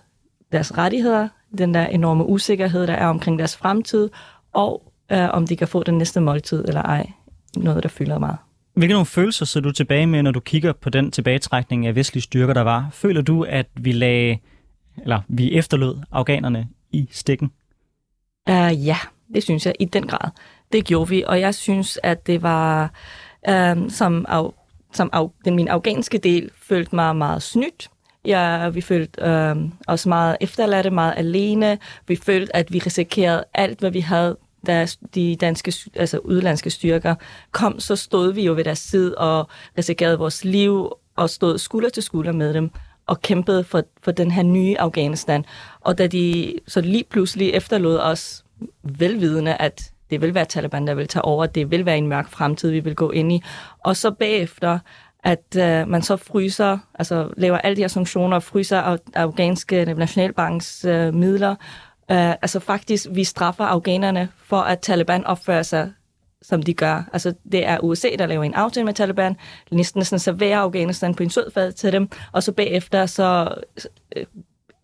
deres 0.51 0.77
rettigheder, 0.77 1.27
den 1.57 1.73
der 1.73 1.85
enorme 1.85 2.25
usikkerhed, 2.25 2.87
der 2.87 2.93
er 2.93 3.07
omkring 3.07 3.39
deres 3.39 3.57
fremtid, 3.57 4.09
og 4.53 4.93
uh, 5.13 5.29
om 5.29 5.47
de 5.47 5.55
kan 5.55 5.67
få 5.67 5.83
den 5.83 5.97
næste 5.97 6.21
måltid 6.21 6.65
eller 6.67 6.81
ej. 6.81 7.11
Noget, 7.55 7.83
der 7.83 7.89
fylder 7.89 8.19
meget. 8.19 8.37
Hvilke 8.73 8.93
nogle 8.93 9.05
følelser 9.05 9.45
sidder 9.45 9.67
du 9.67 9.73
tilbage 9.73 10.07
med, 10.07 10.23
når 10.23 10.31
du 10.31 10.39
kigger 10.39 10.73
på 10.73 10.89
den 10.89 11.11
tilbagetrækning 11.11 11.87
af 11.87 11.95
vestlige 11.95 12.21
styrker, 12.21 12.53
der 12.53 12.61
var? 12.61 12.89
Føler 12.91 13.21
du, 13.21 13.43
at 13.43 13.67
vi 13.75 13.91
lagde, 13.91 14.39
eller 14.97 15.21
vi 15.27 15.53
efterlod 15.53 16.01
afghanerne 16.11 16.67
i 16.91 17.07
stikken? 17.11 17.51
Uh, 18.49 18.85
ja, 18.85 18.97
det 19.33 19.43
synes 19.43 19.65
jeg 19.65 19.73
i 19.79 19.85
den 19.85 20.07
grad. 20.07 20.29
Det 20.71 20.85
gjorde 20.85 21.09
vi, 21.09 21.23
og 21.27 21.39
jeg 21.39 21.55
synes, 21.55 21.99
at 22.03 22.27
det 22.27 22.41
var, 22.41 22.91
uh, 23.49 23.89
som, 23.89 24.25
af, 24.29 24.49
som 24.93 25.09
af, 25.13 25.29
den 25.45 25.55
min 25.55 25.67
afghanske 25.67 26.17
del, 26.17 26.49
følte 26.61 26.95
mig 26.95 27.15
meget 27.15 27.43
snydt. 27.43 27.89
Ja, 28.25 28.69
vi 28.69 28.81
følte 28.81 29.21
uh, 29.55 29.69
os 29.87 30.05
meget 30.05 30.37
efterladte, 30.41 30.89
meget 30.89 31.13
alene. 31.17 31.77
Vi 32.07 32.15
følte, 32.15 32.55
at 32.55 32.73
vi 32.73 32.79
risikerede 32.79 33.43
alt, 33.53 33.79
hvad 33.79 33.91
vi 33.91 33.99
havde 33.99 34.37
da 34.65 34.87
de 35.15 35.35
danske, 35.35 35.73
altså 35.95 36.17
udlandske 36.17 36.69
styrker 36.69 37.15
kom, 37.51 37.79
så 37.79 37.95
stod 37.95 38.33
vi 38.33 38.45
jo 38.45 38.53
ved 38.53 38.63
deres 38.63 38.79
side 38.79 39.15
og 39.15 39.47
risikerede 39.77 40.17
vores 40.17 40.45
liv 40.45 40.91
og 41.15 41.29
stod 41.29 41.57
skulder 41.57 41.89
til 41.89 42.03
skulder 42.03 42.31
med 42.31 42.53
dem 42.53 42.69
og 43.07 43.21
kæmpede 43.21 43.63
for, 43.63 43.83
for 44.01 44.11
den 44.11 44.31
her 44.31 44.43
nye 44.43 44.79
Afghanistan. 44.79 45.45
Og 45.81 45.97
da 45.97 46.07
de 46.07 46.53
så 46.67 46.81
lige 46.81 47.03
pludselig 47.09 47.49
efterlod 47.53 47.97
os 47.97 48.45
velvidende, 48.83 49.55
at 49.55 49.91
det 50.09 50.21
vil 50.21 50.33
være 50.33 50.45
Taliban, 50.45 50.87
der 50.87 50.93
vil 50.93 51.07
tage 51.07 51.25
over, 51.25 51.45
det 51.45 51.71
vil 51.71 51.85
være 51.85 51.97
en 51.97 52.07
mørk 52.07 52.29
fremtid, 52.29 52.71
vi 52.71 52.79
vil 52.79 52.95
gå 52.95 53.11
ind 53.11 53.31
i. 53.31 53.41
Og 53.79 53.97
så 53.97 54.11
bagefter, 54.11 54.79
at 55.23 55.55
øh, 55.57 55.87
man 55.87 56.01
så 56.01 56.15
fryser, 56.15 56.77
altså 56.99 57.29
laver 57.37 57.57
alle 57.57 57.75
de 57.75 57.81
her 57.81 57.87
sanktioner 57.87 58.39
fryser 58.39 58.77
af 58.77 58.97
afghanske 59.15 59.85
nationalbanks 59.85 60.85
øh, 60.85 61.13
midler, 61.13 61.55
Uh, 62.11 62.31
altså 62.31 62.59
faktisk, 62.59 63.07
vi 63.11 63.23
straffer 63.23 63.63
afghanerne 63.63 64.29
for, 64.43 64.57
at 64.57 64.79
Taliban 64.79 65.25
opfører 65.25 65.63
sig, 65.63 65.91
som 66.41 66.63
de 66.63 66.73
gør. 66.73 67.09
Altså 67.13 67.33
det 67.51 67.65
er 67.65 67.79
USA, 67.79 68.07
der 68.19 68.25
laver 68.25 68.43
en 68.43 68.53
aftale 68.53 68.85
med 68.85 68.93
Taliban, 68.93 69.35
næsten 69.71 70.03
sådan 70.03 70.19
serverer 70.19 70.59
Afghanistan 70.59 71.15
på 71.15 71.23
en 71.23 71.29
sødfad 71.29 71.71
til 71.71 71.91
dem, 71.91 72.09
og 72.31 72.43
så 72.43 72.51
bagefter 72.51 73.05
så 73.05 73.55
uh, 74.15 74.23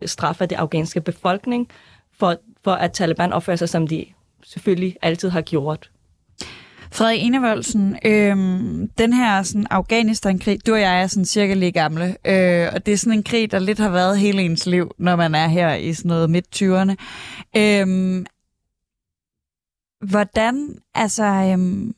straffer 0.04 0.46
det 0.46 0.56
afghanske 0.56 1.00
befolkning 1.00 1.68
for, 2.18 2.36
for, 2.64 2.72
at 2.72 2.92
Taliban 2.92 3.32
opfører 3.32 3.56
sig, 3.56 3.68
som 3.68 3.86
de 3.86 4.06
selvfølgelig 4.44 4.96
altid 5.02 5.28
har 5.28 5.40
gjort. 5.40 5.90
Frederik 6.94 7.22
Enevoldsen, 7.22 7.96
øhm, 8.04 8.88
den 8.98 9.12
her 9.12 9.42
sådan, 9.42 9.66
Afghanistan-krig, 9.70 10.66
du 10.66 10.72
og 10.72 10.80
jeg 10.80 11.02
er 11.02 11.06
sådan 11.06 11.24
cirka 11.24 11.54
lige 11.54 11.72
gamle, 11.72 12.16
øh, 12.24 12.68
og 12.72 12.86
det 12.86 12.92
er 12.92 12.96
sådan 12.96 13.18
en 13.18 13.22
krig, 13.22 13.50
der 13.50 13.58
lidt 13.58 13.78
har 13.78 13.90
været 13.90 14.18
hele 14.18 14.42
ens 14.42 14.66
liv, 14.66 14.90
når 14.98 15.16
man 15.16 15.34
er 15.34 15.48
her 15.48 15.74
i 15.74 15.94
sådan 15.94 16.08
noget 16.08 16.30
midt-20'erne. 16.30 16.94
Øhm, 17.56 18.26
hvordan, 20.08 20.78
altså, 20.94 21.24
øhm, 21.24 21.94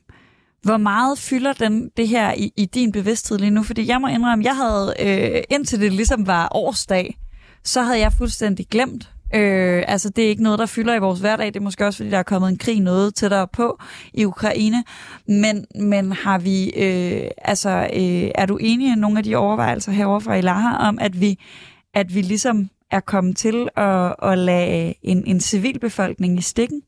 hvor 0.62 0.76
meget 0.76 1.18
fylder 1.18 1.52
den, 1.52 1.90
det 1.96 2.09
her 2.09 2.32
i, 2.32 2.52
i 2.56 2.64
din 2.64 2.92
bevidsthed 2.92 3.38
lige 3.38 3.50
nu? 3.50 3.62
Fordi 3.62 3.88
jeg 3.88 4.00
må 4.00 4.06
indrømme, 4.06 4.44
jeg 4.44 4.56
havde, 4.56 4.94
øh, 5.00 5.42
indtil 5.50 5.80
det 5.80 5.92
ligesom 5.92 6.26
var 6.26 6.48
årsdag, 6.54 7.18
så 7.64 7.82
havde 7.82 7.98
jeg 7.98 8.12
fuldstændig 8.12 8.66
glemt, 8.66 9.11
Øh, 9.34 9.82
altså, 9.86 10.10
det 10.10 10.24
er 10.24 10.28
ikke 10.28 10.42
noget, 10.42 10.58
der 10.58 10.66
fylder 10.66 10.94
i 10.94 10.98
vores 10.98 11.20
hverdag. 11.20 11.46
Det 11.46 11.56
er 11.56 11.60
måske 11.60 11.86
også, 11.86 11.96
fordi 11.96 12.10
der 12.10 12.18
er 12.18 12.22
kommet 12.22 12.48
en 12.48 12.58
krig 12.58 12.80
noget 12.80 13.14
tættere 13.14 13.48
på 13.48 13.80
i 14.14 14.24
Ukraine. 14.24 14.84
Men, 15.28 15.66
men 15.74 16.12
har 16.12 16.38
vi, 16.38 16.70
øh, 16.76 17.30
altså, 17.38 17.70
øh, 17.70 18.30
er 18.34 18.46
du 18.46 18.56
enig 18.56 18.92
i 18.92 18.94
nogle 18.94 19.18
af 19.18 19.24
de 19.24 19.36
overvejelser 19.36 19.92
herovre 19.92 20.20
fra 20.20 20.34
Ilaha 20.34 20.88
om, 20.88 20.98
at 21.00 21.20
vi, 21.20 21.38
at 21.94 22.14
vi 22.14 22.22
ligesom 22.22 22.68
er 22.90 23.00
kommet 23.00 23.36
til 23.36 23.68
at, 23.76 24.14
at 24.22 24.38
lade 24.38 24.94
en, 25.02 25.26
en 25.26 25.40
civilbefolkning 25.40 26.38
i 26.38 26.42
stikken? 26.42 26.82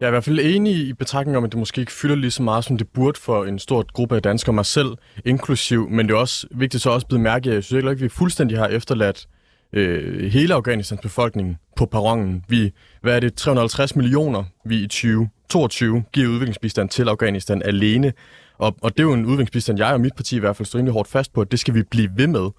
Jeg 0.00 0.06
er 0.06 0.10
i 0.10 0.10
hvert 0.10 0.24
fald 0.24 0.38
enig 0.42 0.74
i 0.74 0.92
betragtningen 0.92 1.36
om, 1.36 1.44
at 1.44 1.52
det 1.52 1.58
måske 1.58 1.80
ikke 1.80 1.92
fylder 1.92 2.14
lige 2.14 2.30
så 2.30 2.42
meget, 2.42 2.64
som 2.64 2.78
det 2.78 2.88
burde 2.88 3.20
for 3.20 3.44
en 3.44 3.58
stor 3.58 3.92
gruppe 3.92 4.16
af 4.16 4.22
danskere, 4.22 4.52
mig 4.52 4.66
selv 4.66 4.88
inklusiv. 5.24 5.88
Men 5.90 6.08
det 6.08 6.14
er 6.14 6.18
også 6.18 6.46
vigtigt 6.50 6.82
så 6.82 6.90
også 6.90 7.06
blevet 7.06 7.22
mærke, 7.22 7.48
at 7.48 7.54
jeg 7.54 7.64
synes 7.64 7.78
ikke, 7.78 7.90
at 7.90 8.00
vi 8.00 8.08
fuldstændig 8.08 8.58
har 8.58 8.66
efterladt 8.66 9.26
øh, 9.74 10.32
hele 10.32 10.54
Afghanistans 10.54 11.00
befolkning 11.00 11.56
på 11.76 11.86
perronen. 11.86 12.44
Vi, 12.48 12.72
hvad 13.00 13.16
er 13.16 13.20
det, 13.20 13.34
350 13.34 13.96
millioner, 13.96 14.44
vi 14.64 14.76
i 14.76 14.86
2022 14.86 16.04
giver 16.12 16.28
udviklingsbistand 16.28 16.88
til 16.88 17.08
Afghanistan 17.08 17.62
alene. 17.64 18.12
Og, 18.58 18.76
og 18.82 18.92
det 18.92 19.00
er 19.00 19.04
jo 19.04 19.12
en 19.12 19.24
udviklingsbistand, 19.26 19.78
jeg 19.78 19.92
og 19.92 20.00
mit 20.00 20.14
parti 20.16 20.36
i 20.36 20.38
hvert 20.38 20.56
fald 20.56 20.66
står 20.66 20.78
rimelig 20.78 20.92
hårdt 20.92 21.08
fast 21.08 21.32
på, 21.32 21.40
at 21.40 21.50
det 21.50 21.60
skal 21.60 21.74
vi 21.74 21.82
blive 21.82 22.10
ved 22.16 22.26
med. 22.26 22.50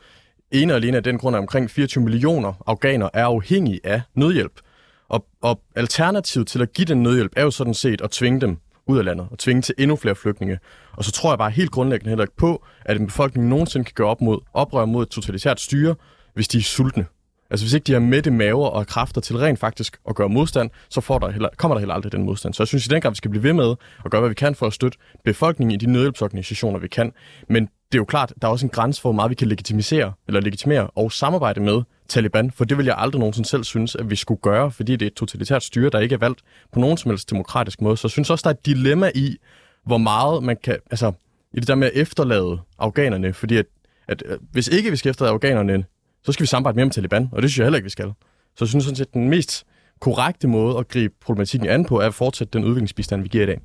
En 0.51 0.69
og 0.69 0.75
alene 0.75 0.97
af 0.97 1.04
den 1.04 1.17
grund, 1.17 1.36
at 1.36 1.39
omkring 1.39 1.71
24 1.71 2.04
millioner 2.04 2.54
afghanere 2.67 3.10
er 3.13 3.25
afhængige 3.25 3.80
af 3.84 4.01
nødhjælp. 4.15 4.62
Og, 5.10 5.25
og 5.41 5.62
alternativet 5.75 6.47
til 6.47 6.62
at 6.62 6.73
give 6.73 6.86
den 6.86 7.04
nødhjælp 7.04 7.32
er 7.36 7.43
jo 7.43 7.51
sådan 7.51 7.73
set 7.73 8.01
at 8.01 8.12
tvinge 8.12 8.41
dem 8.41 8.58
ud 8.88 8.97
af 8.97 9.06
landet 9.06 9.28
og 9.32 9.39
tvinge 9.39 9.62
til 9.62 9.75
endnu 9.78 9.95
flere 9.95 10.15
flygtninge. 10.15 10.60
Og 10.91 11.04
så 11.04 11.12
tror 11.12 11.32
jeg 11.32 11.38
bare 11.38 11.49
helt 11.51 11.71
grundlæggende 11.71 12.10
heller 12.10 12.23
ikke 12.23 12.36
på, 12.36 12.65
at 12.86 12.97
en 12.97 13.06
befolkning 13.06 13.47
nogensinde 13.47 13.86
kan 13.86 13.93
gøre 13.95 14.08
op 14.08 14.21
mod, 14.21 14.39
oprør 14.54 14.86
mod 14.86 15.04
et 15.04 15.10
totalitært 15.10 15.60
styre, 15.60 15.95
hvis 16.36 16.48
de 16.48 16.58
er 16.58 16.62
sultne. 16.62 17.06
Altså 17.50 17.65
hvis 17.65 17.74
ikke 17.74 17.86
de 17.86 17.93
har 17.93 18.00
mætte 18.00 18.32
maver 18.32 18.67
og 18.67 18.88
kræfter 18.88 19.21
til 19.21 19.38
rent 19.38 19.60
faktisk 19.60 19.98
at 20.10 20.15
gøre 20.15 20.30
modstand, 20.30 20.69
så 20.89 21.02
får 21.02 21.19
der 21.19 21.32
heller, 21.32 21.50
kommer 21.58 21.76
der 21.76 21.80
heller 21.80 21.95
aldrig 21.95 22.12
den 22.12 22.24
modstand. 22.24 22.54
Så 22.54 22.63
jeg 22.63 22.67
synes 22.67 22.86
i 22.86 22.89
den 22.89 23.02
grad, 23.02 23.12
vi 23.12 23.15
skal 23.15 23.32
blive 23.32 23.43
ved 23.43 23.54
med 23.54 23.76
at 24.06 24.12
gøre, 24.12 24.21
hvad 24.21 24.30
vi 24.30 24.36
kan 24.36 24.56
for 24.56 24.67
at 24.67 24.74
støtte 24.74 24.98
befolkningen 25.24 25.74
i 25.74 25.78
de 25.78 25.91
nødhjælpsorganisationer, 25.91 26.80
vi 26.80 26.88
kan. 26.88 27.13
Men 27.50 27.63
det 27.63 27.98
er 27.98 27.98
jo 27.98 28.06
klart, 28.06 28.34
der 28.41 28.48
er 28.48 28.52
også 28.52 28.65
en 28.65 28.69
grænse 28.69 29.02
for, 29.02 29.10
hvor 29.10 29.15
meget 29.15 29.30
vi 29.30 29.36
kan 29.36 29.48
legitimisere, 29.48 30.13
eller 30.28 30.41
legitimere 30.41 30.88
og 30.88 31.12
samarbejde 31.12 31.60
med 31.60 31.82
Taliban, 32.10 32.52
for 32.52 32.65
det 32.65 32.78
vil 32.78 32.86
jeg 32.86 32.95
aldrig 32.98 33.19
nogensinde 33.19 33.50
selv 33.50 33.63
synes, 33.63 33.95
at 33.95 34.10
vi 34.10 34.15
skulle 34.15 34.41
gøre, 34.41 34.71
fordi 34.71 34.91
det 34.91 35.02
er 35.02 35.08
et 35.08 35.13
totalitært 35.13 35.63
styre, 35.63 35.89
der 35.89 36.00
ikke 36.00 36.15
er 36.15 36.19
valgt 36.19 36.41
på 36.74 36.80
nogen 36.80 36.98
som 36.98 37.12
helst 37.12 37.30
demokratisk 37.30 37.82
måde. 37.82 37.98
Så 37.98 38.08
jeg 38.08 38.12
synes 38.12 38.30
også, 38.30 38.43
der 38.43 38.50
er 38.50 38.54
et 38.54 38.65
dilemma 38.65 39.12
i, 39.15 39.38
hvor 39.86 39.98
meget 39.98 40.43
man 40.43 40.58
kan, 40.63 40.78
altså 40.91 41.12
i 41.54 41.60
det 41.60 41.67
der 41.67 41.76
med 41.76 41.88
at 41.88 41.93
efterlade 41.95 42.60
afghanerne, 42.80 43.34
fordi 43.34 43.58
at, 43.58 43.65
at, 44.08 44.21
at 44.21 44.39
hvis 44.52 44.67
ikke 44.67 44.91
vi 44.91 44.95
skal 44.98 45.10
efterlade 45.10 45.34
afghanerne 45.34 45.86
så 46.25 46.31
skal 46.31 46.43
vi 46.43 46.47
samarbejde 46.47 46.75
mere 46.75 46.85
med 46.85 46.91
Taliban, 46.91 47.29
og 47.31 47.41
det 47.41 47.49
synes 47.51 47.59
jeg 47.59 47.65
heller 47.65 47.77
ikke, 47.77 47.85
vi 47.85 47.89
skal. 47.89 48.13
Så 48.55 48.65
jeg 48.65 48.67
synes 48.69 48.83
sådan 48.83 48.95
set, 48.95 49.05
at 49.05 49.13
den 49.13 49.29
mest 49.29 49.65
korrekte 49.99 50.47
måde 50.47 50.77
at 50.77 50.88
gribe 50.88 51.13
problematikken 51.21 51.69
an 51.69 51.85
på, 51.85 51.99
er 51.99 52.07
at 52.07 52.13
fortsætte 52.13 52.57
den 52.57 52.63
udviklingsbistand, 52.67 53.21
vi 53.21 53.27
giver 53.27 53.43
i 53.43 53.47
dag. 53.47 53.59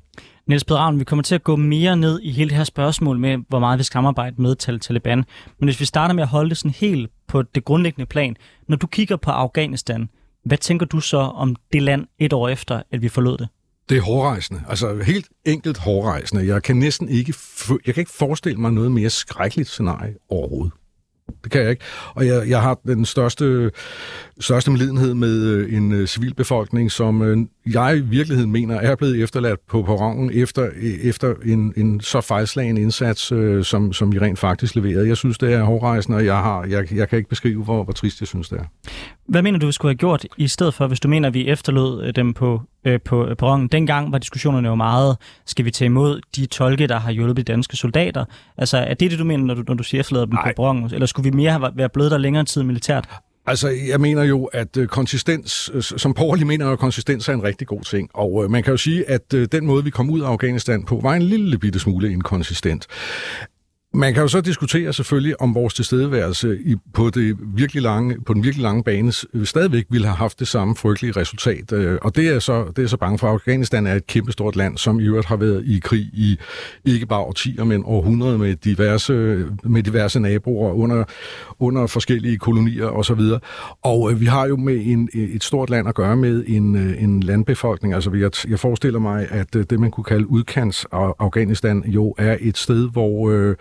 Niels 0.47 0.63
Peder 0.63 0.91
vi 0.91 1.03
kommer 1.03 1.23
til 1.23 1.35
at 1.35 1.43
gå 1.43 1.55
mere 1.55 1.97
ned 1.97 2.19
i 2.23 2.31
hele 2.31 2.49
det 2.49 2.57
her 2.57 2.63
spørgsmål 2.63 3.19
med, 3.19 3.37
hvor 3.49 3.59
meget 3.59 3.79
vi 3.79 3.83
skal 3.83 3.93
samarbejde 3.93 4.41
med 4.41 4.79
Taliban. 4.79 5.23
Men 5.59 5.67
hvis 5.67 5.79
vi 5.79 5.85
starter 5.85 6.13
med 6.13 6.23
at 6.23 6.29
holde 6.29 6.49
det 6.49 6.57
sådan 6.57 6.71
helt 6.71 7.11
på 7.27 7.41
det 7.41 7.65
grundlæggende 7.65 8.05
plan. 8.05 8.35
Når 8.67 8.77
du 8.77 8.87
kigger 8.87 9.15
på 9.15 9.31
Afghanistan, 9.31 10.09
hvad 10.45 10.57
tænker 10.57 10.85
du 10.85 10.99
så 10.99 11.17
om 11.17 11.55
det 11.73 11.81
land 11.81 12.07
et 12.19 12.33
år 12.33 12.49
efter, 12.49 12.81
at 12.91 13.01
vi 13.01 13.09
forlod 13.09 13.37
det? 13.37 13.47
Det 13.89 13.97
er 13.97 14.01
hårrejsende. 14.01 14.61
Altså 14.69 15.03
helt 15.05 15.27
enkelt 15.45 15.77
hårrejsende. 15.77 16.47
Jeg 16.47 16.63
kan 16.63 16.75
næsten 16.75 17.09
ikke, 17.09 17.33
jeg 17.85 17.93
kan 17.93 18.01
ikke 18.01 18.11
forestille 18.11 18.57
mig 18.57 18.71
noget 18.71 18.91
mere 18.91 19.09
skrækkeligt 19.09 19.69
scenarie 19.69 20.15
overhovedet. 20.29 20.73
Det 21.43 21.51
kan 21.51 21.61
jeg 21.61 21.69
ikke. 21.69 21.85
Og 22.15 22.27
jeg, 22.27 22.49
jeg 22.49 22.61
har 22.61 22.79
den 22.85 23.05
største, 23.05 23.71
største 24.41 24.71
medlidenhed 24.71 25.13
med 25.13 25.43
øh, 25.45 25.73
en 25.73 25.91
uh, 25.91 26.05
civilbefolkning, 26.05 26.91
som 26.91 27.21
uh, 27.21 27.37
jeg 27.73 27.97
i 27.97 28.01
virkeligheden 28.01 28.51
mener 28.51 28.75
er 28.75 28.95
blevet 28.95 29.23
efterladt 29.23 29.59
på 29.69 29.81
perronen 29.81 30.31
efter, 30.33 30.69
efter 31.03 31.33
en, 31.45 31.73
en 31.77 32.01
så 32.01 32.21
fejlslagen 32.21 32.77
indsats, 32.77 33.21
som, 33.67 33.93
som 33.93 34.11
vi 34.11 34.19
rent 34.19 34.39
faktisk 34.39 34.75
leverede. 34.75 35.07
Jeg 35.07 35.17
synes, 35.17 35.37
det 35.37 35.53
er 35.53 35.63
hårdrejsende, 35.63 36.17
og 36.17 36.25
jeg, 36.25 36.37
har, 36.37 36.63
jeg, 36.63 36.93
jeg 36.93 37.09
kan 37.09 37.17
ikke 37.17 37.29
beskrive, 37.29 37.63
hvor, 37.63 37.83
hvor 37.83 37.93
trist 37.93 38.21
jeg 38.21 38.27
synes, 38.27 38.49
det 38.49 38.59
er. 38.59 38.63
Hvad 39.27 39.41
mener 39.41 39.59
du, 39.59 39.65
vi 39.65 39.71
skulle 39.71 39.89
have 39.89 39.97
gjort 39.97 40.25
i 40.37 40.47
stedet 40.47 40.73
for, 40.73 40.87
hvis 40.87 40.99
du 40.99 41.07
mener, 41.07 41.27
at 41.27 41.33
vi 41.33 41.47
efterlod 41.47 42.13
dem 42.13 42.33
på, 42.33 42.61
øh, 42.85 42.99
på 43.05 43.27
perronen? 43.37 43.67
Dengang 43.67 44.11
var 44.11 44.17
diskussionerne 44.17 44.67
jo 44.67 44.75
meget, 44.75 45.17
skal 45.45 45.65
vi 45.65 45.71
tage 45.71 45.85
imod 45.85 46.21
de 46.35 46.45
tolke, 46.45 46.87
der 46.87 46.99
har 46.99 47.11
hjulpet 47.11 47.37
de 47.37 47.53
danske 47.53 47.77
soldater? 47.77 48.25
Altså, 48.57 48.77
er 48.77 48.93
det 48.93 49.11
det, 49.11 49.19
du 49.19 49.23
mener, 49.23 49.45
når 49.45 49.53
du, 49.53 49.63
når 49.67 49.73
du 49.75 49.83
siger 49.83 49.99
efterlader 49.99 50.25
dem 50.25 50.33
Nej. 50.33 50.43
på 50.43 50.53
perronen? 50.55 50.93
Eller 50.93 51.05
skulle 51.05 51.31
vi 51.31 51.35
mere 51.35 51.51
have 51.51 51.71
været 51.75 51.91
blevet 51.91 52.11
der 52.11 52.17
længere 52.17 52.43
tid 52.43 52.63
militært? 52.63 53.09
Altså, 53.51 53.69
jeg 53.87 54.01
mener 54.01 54.23
jo, 54.23 54.45
at 54.45 54.77
øh, 54.77 54.87
konsistens, 54.87 55.71
øh, 55.73 55.83
som 55.83 56.13
Borgerlig 56.13 56.47
mener 56.47 56.65
jo, 56.65 56.71
at 56.71 56.79
konsistens 56.79 57.29
er 57.29 57.33
en 57.33 57.43
rigtig 57.43 57.67
god 57.67 57.81
ting. 57.81 58.09
Og 58.13 58.43
øh, 58.43 58.51
man 58.51 58.63
kan 58.63 58.71
jo 58.71 58.77
sige, 58.77 59.09
at 59.09 59.33
øh, 59.33 59.47
den 59.51 59.65
måde, 59.65 59.83
vi 59.83 59.89
kom 59.89 60.09
ud 60.09 60.21
af 60.21 60.27
Afghanistan 60.27 60.83
på, 60.83 60.99
var 61.03 61.13
en 61.13 61.21
lille 61.21 61.57
bitte 61.57 61.79
smule 61.79 62.11
inkonsistent. 62.11 62.87
Man 63.93 64.13
kan 64.13 64.21
jo 64.21 64.27
så 64.27 64.41
diskutere 64.41 64.93
selvfølgelig, 64.93 65.41
om 65.41 65.55
vores 65.55 65.73
tilstedeværelse 65.73 66.57
i, 66.65 66.75
på, 66.93 67.09
det 67.09 67.37
virkelig 67.55 67.83
lange, 67.83 68.21
på 68.25 68.33
den 68.33 68.43
virkelig 68.43 68.63
lange 68.63 68.83
bane 68.83 69.11
øh, 69.33 69.45
stadigvæk 69.45 69.85
ville 69.89 70.07
have 70.07 70.15
haft 70.15 70.39
det 70.39 70.47
samme 70.47 70.75
frygtelige 70.75 71.11
resultat. 71.19 71.73
Øh, 71.73 71.97
og 72.01 72.15
det 72.15 72.27
er 72.27 72.39
så, 72.39 72.65
det 72.75 72.83
er 72.83 72.87
så 72.87 72.97
bange 72.97 73.19
for. 73.19 73.27
Afghanistan 73.27 73.87
er 73.87 73.95
et 73.95 74.07
kæmpestort 74.07 74.55
land, 74.55 74.77
som 74.77 74.99
i 74.99 75.03
øvrigt 75.03 75.25
har 75.25 75.35
været 75.35 75.63
i 75.65 75.79
krig 75.83 76.01
i 76.01 76.37
ikke 76.85 77.05
bare 77.05 77.19
årtier, 77.19 77.63
men 77.63 77.83
århundreder 77.85 78.37
med 78.37 78.55
diverse, 78.55 79.13
med 79.63 79.83
diverse 79.83 80.19
naboer 80.19 80.73
under, 80.73 81.03
under 81.59 81.87
forskellige 81.87 82.37
kolonier 82.37 82.87
osv. 82.87 83.19
Og, 83.19 83.41
og 83.83 84.11
øh, 84.11 84.19
vi 84.19 84.25
har 84.25 84.47
jo 84.47 84.57
med 84.57 84.81
en, 84.85 85.09
et 85.13 85.43
stort 85.43 85.69
land 85.69 85.87
at 85.87 85.95
gøre 85.95 86.15
med 86.15 86.43
en, 86.47 86.75
en 86.75 87.23
landbefolkning. 87.23 87.93
Altså 87.93 88.11
jeg, 88.13 88.31
jeg 88.49 88.59
forestiller 88.59 88.99
mig, 88.99 89.27
at 89.29 89.53
det 89.53 89.79
man 89.79 89.91
kunne 89.91 90.03
kalde 90.03 90.27
udkants 90.27 90.85
af 90.91 91.13
Afghanistan 91.19 91.83
jo 91.87 92.15
er 92.17 92.37
et 92.41 92.57
sted, 92.57 92.89
hvor 92.91 93.31
øh, 93.31 93.55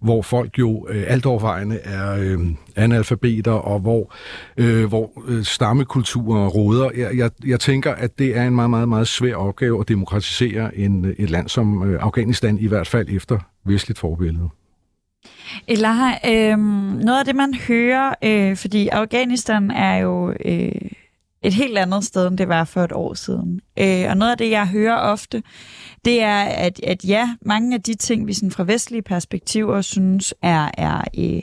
hvor 0.00 0.22
folk 0.22 0.58
jo 0.58 0.86
øh, 0.90 1.04
alt 1.06 1.26
overvejende 1.26 1.78
er 1.78 2.16
øh, 2.18 2.38
analfabeter, 2.76 3.52
og 3.52 3.80
hvor, 3.80 4.14
øh, 4.56 4.84
hvor 4.84 5.10
øh, 5.28 5.44
stammekulturer 5.44 6.48
råder. 6.48 6.90
Jeg, 6.96 7.16
jeg, 7.16 7.30
jeg 7.46 7.60
tænker, 7.60 7.94
at 7.94 8.18
det 8.18 8.36
er 8.36 8.44
en 8.44 8.54
meget, 8.54 8.70
meget, 8.70 8.88
meget 8.88 9.08
svær 9.08 9.34
opgave 9.34 9.80
at 9.80 9.88
demokratisere 9.88 10.76
en, 10.76 11.04
øh, 11.04 11.14
et 11.18 11.30
land 11.30 11.48
som 11.48 11.90
øh, 11.90 12.02
Afghanistan, 12.02 12.58
i 12.58 12.66
hvert 12.66 12.86
fald 12.86 13.08
efter 13.10 13.38
vestligt 13.64 13.98
forbillede. 13.98 14.48
Elaha, 15.68 16.12
øh, 16.26 16.58
noget 17.04 17.18
af 17.18 17.24
det, 17.24 17.36
man 17.36 17.54
hører, 17.68 18.14
øh, 18.24 18.56
fordi 18.56 18.88
Afghanistan 18.88 19.70
er 19.70 19.96
jo... 19.96 20.34
Øh 20.44 20.72
et 21.44 21.54
helt 21.54 21.78
andet 21.78 22.04
sted, 22.04 22.26
end 22.26 22.38
det 22.38 22.48
var 22.48 22.64
for 22.64 22.84
et 22.84 22.92
år 22.92 23.14
siden. 23.14 23.60
Øh, 23.78 24.04
og 24.08 24.16
noget 24.16 24.32
af 24.32 24.38
det, 24.38 24.50
jeg 24.50 24.68
hører 24.68 24.96
ofte, 24.96 25.42
det 26.04 26.22
er, 26.22 26.42
at, 26.42 26.80
at 26.82 27.04
ja, 27.04 27.34
mange 27.42 27.74
af 27.74 27.82
de 27.82 27.94
ting, 27.94 28.26
vi 28.26 28.32
sådan 28.32 28.50
fra 28.50 28.64
vestlige 28.64 29.02
perspektiver 29.02 29.80
synes 29.80 30.34
er, 30.42 30.70
er 30.78 31.04
øh, 31.18 31.42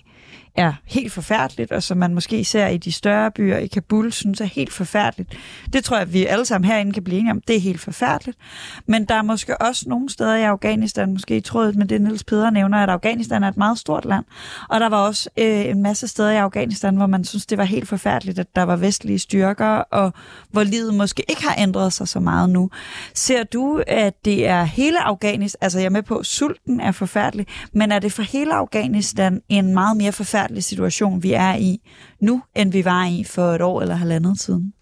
er 0.55 0.73
helt 0.85 1.11
forfærdeligt, 1.11 1.71
og 1.71 1.83
som 1.83 1.97
man 1.97 2.13
måske 2.13 2.45
ser 2.45 2.67
i 2.67 2.77
de 2.77 2.91
større 2.91 3.31
byer 3.31 3.57
i 3.57 3.67
Kabul, 3.67 4.11
synes 4.11 4.41
er 4.41 4.45
helt 4.45 4.73
forfærdeligt. 4.73 5.29
Det 5.73 5.83
tror 5.83 5.97
jeg, 5.97 6.01
at 6.01 6.13
vi 6.13 6.25
alle 6.25 6.45
sammen 6.45 6.71
herinde 6.71 6.91
kan 6.91 7.03
blive 7.03 7.19
enige 7.19 7.31
om. 7.31 7.41
Det 7.47 7.55
er 7.55 7.59
helt 7.59 7.81
forfærdeligt. 7.81 8.37
Men 8.85 9.05
der 9.05 9.15
er 9.15 9.21
måske 9.21 9.61
også 9.61 9.89
nogle 9.89 10.09
steder 10.09 10.35
i 10.35 10.43
Afghanistan, 10.43 11.11
måske 11.11 11.37
i 11.37 11.41
trådet 11.41 11.75
med 11.75 11.85
det, 11.85 12.01
Niels 12.01 12.23
Peder 12.23 12.49
nævner, 12.49 12.77
at 12.77 12.89
Afghanistan 12.89 13.43
er 13.43 13.47
et 13.47 13.57
meget 13.57 13.79
stort 13.79 14.05
land. 14.05 14.25
Og 14.69 14.79
der 14.79 14.89
var 14.89 14.97
også 14.97 15.29
øh, 15.37 15.65
en 15.65 15.81
masse 15.81 16.07
steder 16.07 16.31
i 16.31 16.35
Afghanistan, 16.35 16.95
hvor 16.95 17.07
man 17.07 17.23
synes, 17.23 17.45
det 17.45 17.57
var 17.57 17.63
helt 17.63 17.87
forfærdeligt, 17.87 18.39
at 18.39 18.55
der 18.55 18.63
var 18.63 18.75
vestlige 18.75 19.19
styrker, 19.19 19.67
og 19.67 20.13
hvor 20.49 20.63
livet 20.63 20.93
måske 20.93 21.23
ikke 21.29 21.43
har 21.43 21.55
ændret 21.57 21.93
sig 21.93 22.07
så 22.07 22.19
meget 22.19 22.49
nu. 22.49 22.69
Ser 23.13 23.43
du, 23.43 23.83
at 23.87 24.25
det 24.25 24.47
er 24.47 24.63
hele 24.63 25.03
Afghanistan, 25.03 25.59
altså 25.61 25.79
jeg 25.79 25.85
er 25.85 25.89
med 25.89 26.03
på, 26.03 26.15
at 26.15 26.25
sulten 26.25 26.79
er 26.79 26.91
forfærdelig, 26.91 27.47
men 27.73 27.91
er 27.91 27.99
det 27.99 28.11
for 28.11 28.21
hele 28.21 28.53
Afghanistan 28.53 29.41
en 29.49 29.73
meget 29.73 29.97
mere 29.97 30.11
forfærdelig 30.11 30.40
forfærdelig 30.41 30.63
situation, 30.63 31.23
vi 31.23 31.33
er 31.33 31.55
i 31.55 31.79
nu, 32.19 32.41
end 32.55 32.71
vi 32.71 32.85
var 32.85 33.05
i 33.05 33.23
for 33.23 33.41
et 33.41 33.61
år 33.61 33.81
eller 33.81 33.95
halvandet 33.95 34.39
siden? 34.39 34.73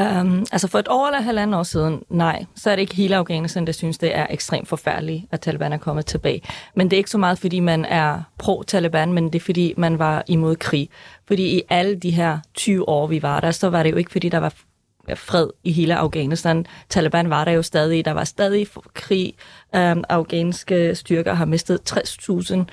Um, 0.00 0.46
altså 0.52 0.68
for 0.68 0.78
et 0.78 0.88
år 0.88 1.06
eller 1.06 1.20
halvandet 1.20 1.58
år 1.58 1.62
siden, 1.62 2.02
nej, 2.10 2.44
så 2.54 2.70
er 2.70 2.76
det 2.76 2.80
ikke 2.80 2.94
hele 2.94 3.16
Afghanistan, 3.16 3.66
der 3.66 3.72
synes, 3.72 3.98
det 3.98 4.16
er 4.16 4.26
ekstremt 4.30 4.68
forfærdeligt, 4.68 5.24
at 5.30 5.40
Taliban 5.40 5.72
er 5.72 5.76
kommet 5.76 6.06
tilbage. 6.06 6.42
Men 6.76 6.90
det 6.90 6.96
er 6.96 6.98
ikke 6.98 7.10
så 7.10 7.18
meget, 7.18 7.38
fordi 7.38 7.60
man 7.60 7.84
er 7.84 8.22
pro-Taliban, 8.38 9.12
men 9.12 9.24
det 9.24 9.34
er, 9.34 9.40
fordi 9.44 9.74
man 9.76 9.98
var 9.98 10.22
imod 10.26 10.56
krig. 10.56 10.88
Fordi 11.26 11.56
i 11.56 11.62
alle 11.68 11.94
de 11.94 12.10
her 12.10 12.38
20 12.54 12.88
år, 12.88 13.06
vi 13.06 13.22
var 13.22 13.40
der, 13.40 13.50
så 13.50 13.70
var 13.70 13.82
det 13.82 13.90
jo 13.90 13.96
ikke, 13.96 14.12
fordi 14.12 14.28
der 14.28 14.38
var 14.38 14.54
fred 15.14 15.48
i 15.64 15.72
hele 15.72 15.96
Afghanistan. 15.96 16.66
Taliban 16.88 17.30
var 17.30 17.44
der 17.44 17.52
jo 17.52 17.62
stadig. 17.62 18.04
Der 18.04 18.10
var 18.10 18.24
stadig 18.24 18.66
krig. 18.94 19.34
Um, 19.76 20.04
afghanske 20.08 20.94
styrker 20.94 21.34
har 21.34 21.44
mistet 21.44 21.80
60.000 21.90 22.54
um, 22.54 22.66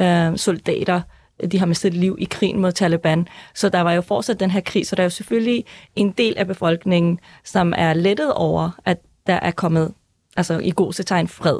øhm, 0.00 0.36
soldater 0.36 1.00
de 1.46 1.58
har 1.58 1.66
mistet 1.66 1.94
liv 1.94 2.16
i 2.18 2.24
krigen 2.24 2.60
mod 2.60 2.72
Taliban. 2.72 3.28
Så 3.54 3.68
der 3.68 3.80
var 3.80 3.92
jo 3.92 4.00
fortsat 4.00 4.40
den 4.40 4.50
her 4.50 4.60
krig, 4.60 4.86
så 4.86 4.96
der 4.96 5.02
er 5.02 5.06
jo 5.06 5.10
selvfølgelig 5.10 5.64
en 5.96 6.10
del 6.10 6.34
af 6.36 6.46
befolkningen, 6.46 7.18
som 7.44 7.74
er 7.76 7.94
lettet 7.94 8.32
over, 8.32 8.70
at 8.84 8.98
der 9.26 9.34
er 9.34 9.50
kommet 9.50 9.94
altså 10.36 10.58
i 10.58 10.72
god 10.76 10.92
tegn 10.92 11.28
fred. 11.28 11.58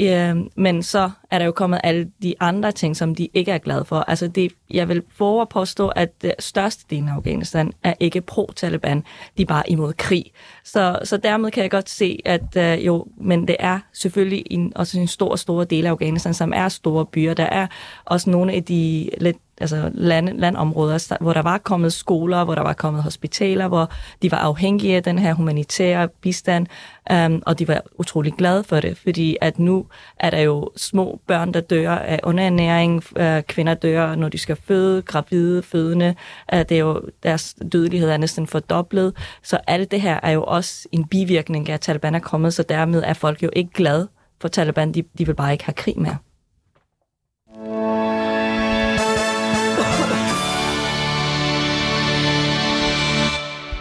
Øh, 0.00 0.36
men 0.56 0.82
så 0.82 1.10
er 1.30 1.38
der 1.38 1.46
jo 1.46 1.52
kommet 1.52 1.80
alle 1.84 2.10
de 2.22 2.34
andre 2.40 2.72
ting, 2.72 2.96
som 2.96 3.14
de 3.14 3.28
ikke 3.34 3.52
er 3.52 3.58
glade 3.58 3.84
for. 3.84 3.96
Altså 3.96 4.28
det, 4.28 4.52
jeg 4.70 4.88
vil 4.88 5.02
våge 5.18 5.42
at 5.42 5.48
påstå, 5.48 5.88
at 5.88 6.12
øh, 6.24 6.30
størstedelen 6.38 7.08
af 7.08 7.14
Afghanistan 7.14 7.72
er 7.84 7.94
ikke 8.00 8.20
pro-Taliban, 8.20 9.02
de 9.36 9.42
er 9.42 9.46
bare 9.46 9.70
imod 9.70 9.92
krig. 9.92 10.24
Så, 10.64 10.98
så 11.04 11.16
dermed 11.16 11.50
kan 11.50 11.62
jeg 11.62 11.70
godt 11.70 11.90
se, 11.90 12.18
at 12.24 12.56
øh, 12.56 12.86
jo, 12.86 13.06
men 13.20 13.48
det 13.48 13.56
er 13.58 13.78
selvfølgelig 13.92 14.44
en, 14.50 14.72
også 14.76 15.00
en 15.00 15.06
stor, 15.06 15.36
stor 15.36 15.64
del 15.64 15.86
af 15.86 15.90
Afghanistan, 15.90 16.34
som 16.34 16.52
er 16.56 16.68
store 16.68 17.06
byer. 17.06 17.34
Der 17.34 17.44
er 17.46 17.66
også 18.04 18.30
nogle 18.30 18.52
af 18.52 18.64
de 18.64 19.10
lidt 19.20 19.36
altså 19.60 19.90
land, 19.94 20.28
landområder, 20.28 20.92
altså, 20.92 21.16
hvor 21.20 21.32
der 21.32 21.42
var 21.42 21.58
kommet 21.58 21.92
skoler, 21.92 22.44
hvor 22.44 22.54
der 22.54 22.62
var 22.62 22.72
kommet 22.72 23.02
hospitaler, 23.02 23.68
hvor 23.68 23.90
de 24.22 24.30
var 24.30 24.38
afhængige 24.38 24.96
af 24.96 25.02
den 25.02 25.18
her 25.18 25.34
humanitære 25.34 26.08
bistand, 26.08 26.66
um, 27.12 27.42
og 27.46 27.58
de 27.58 27.68
var 27.68 27.82
utrolig 27.98 28.32
glade 28.32 28.64
for 28.64 28.80
det, 28.80 28.98
fordi 28.98 29.36
at 29.40 29.58
nu 29.58 29.86
er 30.20 30.30
der 30.30 30.40
jo 30.40 30.70
små 30.76 31.20
børn, 31.26 31.54
der 31.54 31.60
dør 31.60 31.90
af 31.90 32.20
underernæring, 32.22 33.02
uh, 33.20 33.40
kvinder 33.48 33.74
dør, 33.74 34.14
når 34.14 34.28
de 34.28 34.38
skal 34.38 34.56
føde, 34.56 35.02
gravide, 35.02 35.62
fødende, 35.62 36.14
uh, 36.52 36.58
det 36.58 36.72
er 36.72 36.78
jo, 36.78 37.02
deres 37.22 37.56
dødelighed 37.72 38.10
er 38.10 38.16
næsten 38.16 38.46
fordoblet, 38.46 39.16
så 39.42 39.58
alt 39.66 39.90
det 39.90 40.00
her 40.00 40.20
er 40.22 40.30
jo 40.30 40.44
også 40.44 40.88
en 40.92 41.04
bivirkning 41.04 41.68
af, 41.68 41.74
at 41.74 41.80
Taliban 41.80 42.14
er 42.14 42.18
kommet, 42.18 42.54
så 42.54 42.62
dermed 42.62 43.02
er 43.06 43.12
folk 43.14 43.42
jo 43.42 43.50
ikke 43.52 43.70
glade 43.74 44.08
for 44.40 44.48
Taliban, 44.48 44.92
de, 44.92 45.02
de 45.18 45.26
vil 45.26 45.34
bare 45.34 45.52
ikke 45.52 45.64
have 45.64 45.74
krig 45.74 46.00
mere. 46.00 46.16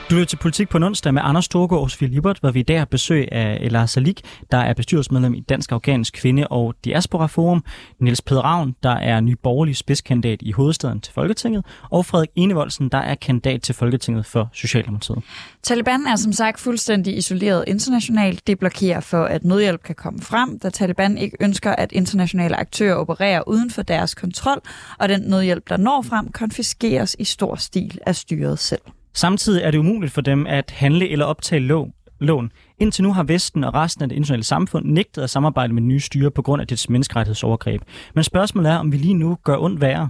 Du 0.10 0.16
lytter 0.16 0.26
til 0.26 0.38
Politik 0.38 0.70
på 0.70 0.78
en 0.78 0.84
onsdag 0.84 1.14
med 1.14 1.22
Anders 1.26 1.46
Storgård 1.46 1.82
og 1.82 1.92
Sofie 1.92 2.08
Libert, 2.08 2.40
hvor 2.40 2.52
vi 2.52 2.60
i 2.60 2.64
dag 2.64 2.78
har 2.78 2.86
besøg 2.86 3.28
af 3.32 3.58
Ella 3.62 3.86
Salik, 3.86 4.22
der 4.52 4.58
er 4.58 4.74
bestyrelsesmedlem 4.74 5.34
i 5.34 5.40
Dansk 5.40 5.72
Afghansk 5.72 6.14
Kvinde- 6.14 6.48
og 6.48 6.76
Diaspora 6.86 7.28
Forum, 7.28 7.64
Niels 8.00 8.22
Peder 8.22 8.42
Ravn, 8.42 8.76
der 8.84 8.90
er 8.90 9.20
ny 9.20 9.38
borgerlig 9.44 9.78
spidskandidat 9.78 10.40
i 10.42 10.52
hovedstaden 10.52 11.02
til 11.02 11.14
Folketinget, 11.14 11.66
og 11.90 12.06
Frederik 12.06 12.30
Enevoldsen, 12.36 12.90
der 12.90 12.98
er 12.98 13.16
kandidat 13.16 13.62
til 13.62 13.76
Folketinget 13.76 14.26
for 14.26 14.50
Socialdemokratiet. 14.54 15.24
Taliban 15.64 16.08
er 16.08 16.16
som 16.16 16.34
sagt 16.34 16.60
fuldstændig 16.60 17.18
isoleret 17.18 17.64
internationalt. 17.68 18.48
Det 18.48 18.60
blokerer 18.60 19.00
for, 19.00 19.24
at 19.24 19.44
nødhjælp 19.44 19.84
kan 19.84 19.96
komme 19.96 20.22
frem, 20.22 20.60
da 20.60 20.70
Taliban 20.70 21.18
ikke 21.18 21.38
ønsker, 21.40 21.72
at 21.72 21.92
internationale 21.92 22.56
aktører 22.56 22.96
opererer 22.96 23.48
uden 23.48 23.72
for 23.72 23.82
deres 23.82 24.16
kontrol, 24.16 24.62
og 25.00 25.10
den 25.10 25.22
nødhjælp, 25.22 25.70
der 25.70 25.78
når 25.78 26.02
frem, 26.02 26.32
konfiskeres 26.32 27.16
i 27.20 27.24
stor 27.24 27.56
stil 27.56 28.00
af 28.06 28.16
styret 28.16 28.60
selv. 28.60 28.82
Samtidig 29.18 29.62
er 29.64 29.72
det 29.72 29.78
umuligt 29.78 30.14
for 30.14 30.22
dem 30.22 30.48
at 30.48 30.72
handle 30.72 31.10
eller 31.10 31.26
optage 31.26 31.60
lån. 31.60 31.94
lån. 32.20 32.52
Indtil 32.80 33.04
nu 33.04 33.14
har 33.14 33.24
Vesten 33.24 33.64
og 33.64 33.74
resten 33.74 34.04
af 34.04 34.10
det 34.10 34.16
internationale 34.16 34.44
samfund 34.44 34.86
nægtet 34.86 35.22
at 35.22 35.30
samarbejde 35.30 35.74
med 35.74 35.82
nye 35.82 36.00
styre 36.00 36.32
på 36.32 36.42
grund 36.42 36.62
af 36.62 36.68
dets 36.68 36.90
menneskerettighedsovergreb. 36.90 37.82
Men 38.16 38.24
spørgsmålet 38.24 38.72
er, 38.72 38.76
om 38.76 38.92
vi 38.92 38.98
lige 38.98 39.14
nu 39.14 39.38
gør 39.44 39.58
ondt 39.58 39.82
værre. 39.82 40.10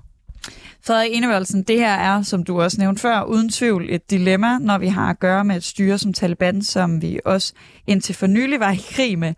Frederik 0.86 1.12
Enevoldsen, 1.14 1.64
det 1.64 1.80
her 1.80 1.94
er, 1.94 2.22
som 2.22 2.44
du 2.44 2.62
også 2.62 2.82
nævnte 2.82 3.02
før, 3.02 3.24
uden 3.24 3.50
tvivl 3.50 3.86
et 3.90 4.12
dilemma, 4.12 4.58
når 4.58 4.78
vi 4.78 4.88
har 4.88 5.10
at 5.10 5.20
gøre 5.20 5.46
med 5.46 5.56
et 5.56 5.64
styre 5.64 5.98
som 5.98 6.14
Taliban, 6.14 6.62
som 6.62 7.02
vi 7.02 7.20
også 7.26 7.54
indtil 7.88 8.16
for 8.16 8.28
nylig 8.28 8.60
var 8.60 8.72
i 8.72 8.80
krig 8.92 9.20
med. 9.20 9.34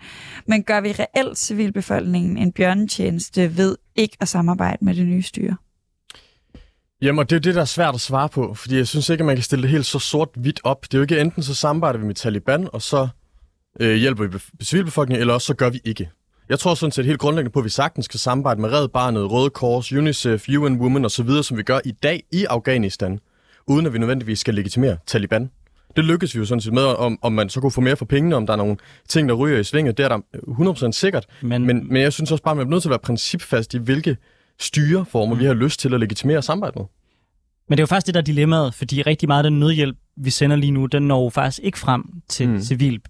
Men 0.48 0.64
gør 0.64 0.82
vi 0.82 0.92
reelt 0.92 1.38
civilbefolkningen 1.38 2.38
en 2.38 2.52
bjørnetjeneste 2.52 3.58
ved 3.58 3.76
ikke 3.96 4.18
at 4.20 4.28
samarbejde 4.28 4.86
med 4.86 4.96
det 4.96 5.08
nye 5.08 5.22
styre? 5.22 5.56
Jamen, 7.02 7.20
og 7.20 7.30
det 7.30 7.36
er 7.36 7.40
jo 7.40 7.50
det, 7.50 7.56
der 7.56 7.62
er 7.62 7.66
svært 7.66 7.96
at 7.96 8.02
svare 8.02 8.30
på, 8.30 8.54
fordi 8.54 8.78
jeg 8.78 8.88
synes 8.88 9.10
ikke, 9.10 9.22
at 9.22 9.26
man 9.26 9.36
kan 9.36 9.44
stille 9.44 9.64
det 9.64 9.72
helt 9.72 9.86
så 9.86 10.00
sort-hvidt 10.00 10.60
op. 10.64 10.82
Det 10.84 10.94
er 10.94 10.98
jo 10.98 11.02
ikke 11.02 11.20
enten 11.20 11.44
så 11.44 11.56
samarbejder 11.56 12.00
vi 12.00 12.06
med 12.06 12.16
Taliban, 12.16 12.70
og 12.74 12.82
så 12.82 13.08
øh, 13.80 13.96
hjælper 13.96 14.28
vi 14.28 14.40
civilbefolkningen, 14.64 15.22
eller 15.22 15.34
også 15.34 15.46
så 15.48 15.54
gør 15.54 15.70
vi 15.70 15.82
ikke. 15.86 16.10
Jeg 16.50 16.60
tror 16.60 16.74
sådan 16.74 16.92
set 16.92 17.06
helt 17.06 17.20
grundlæggende 17.20 17.54
på, 17.54 17.60
at 17.60 17.66
vi 17.66 17.70
sagtens 17.70 18.06
skal 18.06 18.20
samarbejde 18.20 18.62
med 18.62 18.72
Red 18.72 18.88
Barnet, 18.88 19.32
Røde 19.32 19.50
Kors, 19.50 19.94
UNICEF, 19.94 20.50
UN 20.50 20.82
Women 20.82 21.06
osv., 21.06 21.30
som 21.44 21.58
vi 21.58 21.64
gør 21.64 21.80
i 21.86 21.92
dag 21.92 22.24
i 22.32 22.46
Afghanistan, 22.46 23.20
uden 23.68 23.86
at 23.86 23.94
vi 23.94 24.00
nødvendigvis 24.00 24.40
skal 24.40 24.54
legitimere 24.54 24.98
Taliban. 25.08 25.50
Det 25.96 26.06
lykkes 26.06 26.36
vi 26.36 26.40
jo 26.40 26.46
sådan 26.46 26.62
set 26.62 26.74
med, 26.74 26.84
om, 26.84 27.20
om 27.22 27.34
man 27.34 27.50
så 27.50 27.62
kunne 27.62 27.72
få 27.72 27.82
mere 27.82 27.96
for 27.96 28.06
pengene, 28.06 28.36
om 28.36 28.46
der 28.46 28.54
er 28.54 28.58
nogle 28.58 28.78
ting, 29.10 29.30
der 29.30 29.36
ryger 29.36 29.60
i 29.60 29.64
svinget. 29.64 29.98
Det 29.98 30.04
er 30.04 30.10
der 30.10 30.20
100% 30.90 30.92
sikkert. 30.92 31.26
Men, 31.42 31.66
men, 31.66 31.88
men 31.94 32.02
jeg 32.02 32.14
synes 32.14 32.32
også 32.32 32.44
bare, 32.44 32.52
at 32.52 32.58
man 32.58 32.68
er 32.68 32.70
nødt 32.70 32.82
til 32.82 32.90
at 32.90 32.92
være 32.92 33.00
principfast 33.00 33.74
i, 33.74 33.78
hvilke 33.78 34.18
styreformer, 34.60 35.34
mm. 35.34 35.40
vi 35.40 35.46
har 35.46 35.54
lyst 35.54 35.80
til 35.80 35.94
at 35.94 36.00
legitimere 36.00 36.42
samarbejde 36.42 36.80
med. 36.80 36.86
Men 37.70 37.78
det 37.78 37.82
er 37.82 37.84
jo 37.84 37.88
faktisk 37.88 38.06
det, 38.06 38.14
der 38.14 38.22
er 38.22 38.26
dilemmaet, 38.26 38.74
fordi 38.74 39.02
rigtig 39.02 39.30
meget 39.30 39.44
af 39.44 39.52
den 39.52 39.60
nødhjælp, 39.60 39.98
vi 40.18 40.30
sender 40.30 40.56
lige 40.56 40.72
nu, 40.72 40.86
den 40.86 41.04
når 41.04 41.30
faktisk 41.30 41.60
ikke 41.64 41.80
frem 41.80 42.22
til 42.30 42.50
mm. 42.50 42.62
civil 42.62 43.02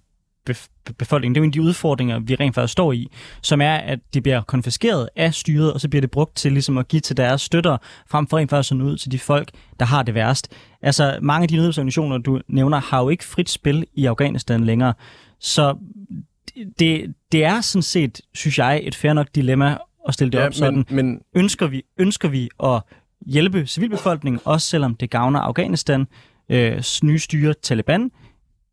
befolkningen. 0.98 1.34
Det 1.34 1.40
er 1.40 1.42
jo 1.42 1.44
en 1.44 1.48
af 1.48 1.52
de 1.52 1.62
udfordringer, 1.62 2.18
vi 2.18 2.34
rent 2.34 2.54
faktisk 2.54 2.72
står 2.72 2.92
i, 2.92 3.08
som 3.42 3.60
er, 3.60 3.74
at 3.74 3.98
det 4.14 4.22
bliver 4.22 4.42
konfiskeret 4.42 5.08
af 5.16 5.34
styret, 5.34 5.72
og 5.72 5.80
så 5.80 5.88
bliver 5.88 6.00
det 6.00 6.10
brugt 6.10 6.36
til 6.36 6.52
ligesom 6.52 6.78
at 6.78 6.88
give 6.88 7.00
til 7.00 7.16
deres 7.16 7.42
støtter, 7.42 7.76
frem 8.10 8.26
for 8.26 8.36
rent 8.36 8.50
faktisk 8.50 8.74
ud 8.74 8.96
til 8.96 9.12
de 9.12 9.18
folk, 9.18 9.50
der 9.80 9.86
har 9.86 10.02
det 10.02 10.14
værst. 10.14 10.48
Altså, 10.82 11.18
mange 11.22 11.42
af 11.42 11.48
de 11.48 11.54
nødhjælpsorganisationer, 11.54 12.18
du 12.18 12.40
nævner, 12.48 12.80
har 12.80 13.02
jo 13.02 13.08
ikke 13.08 13.24
frit 13.24 13.50
spil 13.50 13.86
i 13.94 14.06
Afghanistan 14.06 14.64
længere. 14.64 14.94
Så 15.40 15.76
det, 16.78 17.14
det 17.32 17.44
er 17.44 17.60
sådan 17.60 17.82
set, 17.82 18.20
synes 18.34 18.58
jeg, 18.58 18.80
et 18.82 18.94
fair 18.94 19.12
nok 19.12 19.26
dilemma 19.34 19.76
at 20.08 20.14
stille 20.14 20.32
det 20.32 20.38
ja, 20.38 20.46
op 20.46 20.54
sådan. 20.54 20.84
Men, 20.88 21.06
men... 21.06 21.20
Ønsker, 21.34 21.66
vi, 21.66 21.82
ønsker 21.98 22.28
vi 22.28 22.48
at 22.62 22.82
hjælpe 23.26 23.66
civilbefolkningen, 23.66 24.40
også 24.44 24.66
selvom 24.66 24.94
det 24.94 25.10
gavner 25.10 25.40
Afghanistan, 25.40 26.06
øh, 26.48 26.82
nye 27.02 27.18
styre 27.18 27.54
Taliban, 27.62 28.10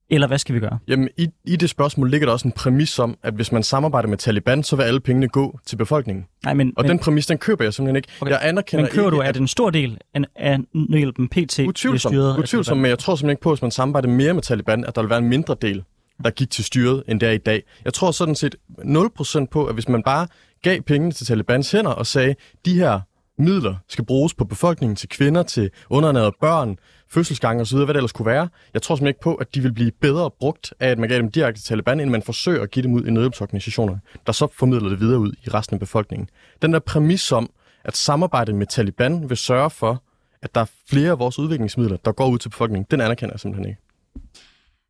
eller 0.09 0.27
hvad 0.27 0.37
skal 0.37 0.55
vi 0.55 0.59
gøre? 0.59 0.79
Jamen, 0.87 1.09
i, 1.17 1.27
i 1.45 1.55
det 1.55 1.69
spørgsmål 1.69 2.11
ligger 2.11 2.27
der 2.27 2.33
også 2.33 2.47
en 2.47 2.51
præmis 2.51 2.99
om, 2.99 3.17
at 3.23 3.33
hvis 3.33 3.51
man 3.51 3.63
samarbejder 3.63 4.09
med 4.09 4.17
Taliban, 4.17 4.63
så 4.63 4.75
vil 4.75 4.83
alle 4.83 4.99
pengene 4.99 5.27
gå 5.27 5.59
til 5.65 5.75
befolkningen. 5.75 6.25
Nej, 6.43 6.53
men, 6.53 6.73
og 6.77 6.83
men, 6.83 6.89
den 6.89 6.99
præmis, 6.99 7.25
den 7.25 7.37
køber 7.37 7.63
jeg 7.63 7.73
simpelthen 7.73 7.95
ikke. 7.95 8.09
Okay. 8.21 8.31
Jeg 8.31 8.39
anerkender 8.43 8.83
men 8.85 8.91
køber 8.91 9.07
ikke, 9.07 9.15
du, 9.15 9.21
at 9.21 9.37
en 9.37 9.47
stor 9.47 9.69
del 9.69 9.97
af, 10.13 10.21
af 10.35 10.59
nødhjælpen 10.73 11.27
PT 11.27 11.59
utvivlsom, 11.59 12.11
styret 12.11 12.37
utvivlsom, 12.37 12.77
men 12.77 12.89
jeg 12.89 12.99
tror 12.99 13.15
simpelthen 13.15 13.29
ikke 13.29 13.41
på, 13.41 13.49
at 13.49 13.57
hvis 13.57 13.61
man 13.61 13.71
samarbejder 13.71 14.09
mere 14.09 14.33
med 14.33 14.41
Taliban, 14.41 14.85
at 14.85 14.95
der 14.95 15.01
vil 15.01 15.09
være 15.09 15.19
en 15.19 15.29
mindre 15.29 15.55
del, 15.61 15.83
der 16.23 16.29
gik 16.29 16.49
til 16.49 16.63
styret, 16.63 17.03
end 17.07 17.19
det 17.19 17.29
er 17.29 17.33
i 17.33 17.37
dag. 17.37 17.63
Jeg 17.85 17.93
tror 17.93 18.11
sådan 18.11 18.35
set 18.35 18.55
0% 18.79 19.45
på, 19.51 19.65
at 19.65 19.73
hvis 19.73 19.89
man 19.89 20.03
bare 20.03 20.27
gav 20.61 20.81
pengene 20.81 21.11
til 21.11 21.25
Talibans 21.25 21.71
hænder 21.71 21.91
og 21.91 22.07
sagde, 22.07 22.35
de 22.65 22.73
her 22.73 22.99
midler 23.37 23.75
skal 23.89 24.05
bruges 24.05 24.33
på 24.33 24.45
befolkningen, 24.45 24.95
til 24.95 25.09
kvinder, 25.09 25.43
til 25.43 25.69
undernærede 25.89 26.31
børn, 26.41 26.77
fødselsgange 27.09 27.61
osv., 27.61 27.77
hvad 27.77 27.87
det 27.87 27.95
ellers 27.95 28.11
kunne 28.11 28.25
være. 28.25 28.49
Jeg 28.73 28.81
tror 28.81 28.95
simpelthen 28.95 29.07
ikke 29.07 29.21
på, 29.21 29.35
at 29.35 29.55
de 29.55 29.61
vil 29.61 29.73
blive 29.73 29.91
bedre 29.91 30.31
brugt 30.31 30.73
af, 30.79 30.89
at 30.89 30.99
man 30.99 31.09
gav 31.09 31.17
dem 31.17 31.31
direkte 31.31 31.61
til 31.61 31.67
Taliban, 31.67 31.99
end 31.99 32.09
man 32.09 32.21
forsøger 32.21 32.63
at 32.63 32.71
give 32.71 32.83
dem 32.83 32.93
ud 32.93 33.05
i 33.05 33.11
nødhjælpsorganisationer, 33.11 33.97
der 34.25 34.31
så 34.31 34.47
formidler 34.53 34.89
det 34.89 34.99
videre 34.99 35.19
ud 35.19 35.31
i 35.45 35.49
resten 35.49 35.73
af 35.73 35.79
befolkningen. 35.79 36.29
Den 36.61 36.73
der 36.73 36.79
præmis 36.79 37.31
om, 37.31 37.49
at 37.83 37.97
samarbejde 37.97 38.53
med 38.53 38.67
Taliban 38.67 39.29
vil 39.29 39.37
sørge 39.37 39.69
for, 39.69 40.03
at 40.41 40.55
der 40.55 40.61
er 40.61 40.65
flere 40.89 41.11
af 41.11 41.19
vores 41.19 41.39
udviklingsmidler, 41.39 41.97
der 41.97 42.11
går 42.11 42.27
ud 42.29 42.37
til 42.37 42.49
befolkningen, 42.49 42.87
den 42.91 43.01
anerkender 43.01 43.33
jeg 43.33 43.39
simpelthen 43.39 43.69
ikke. 43.69 43.81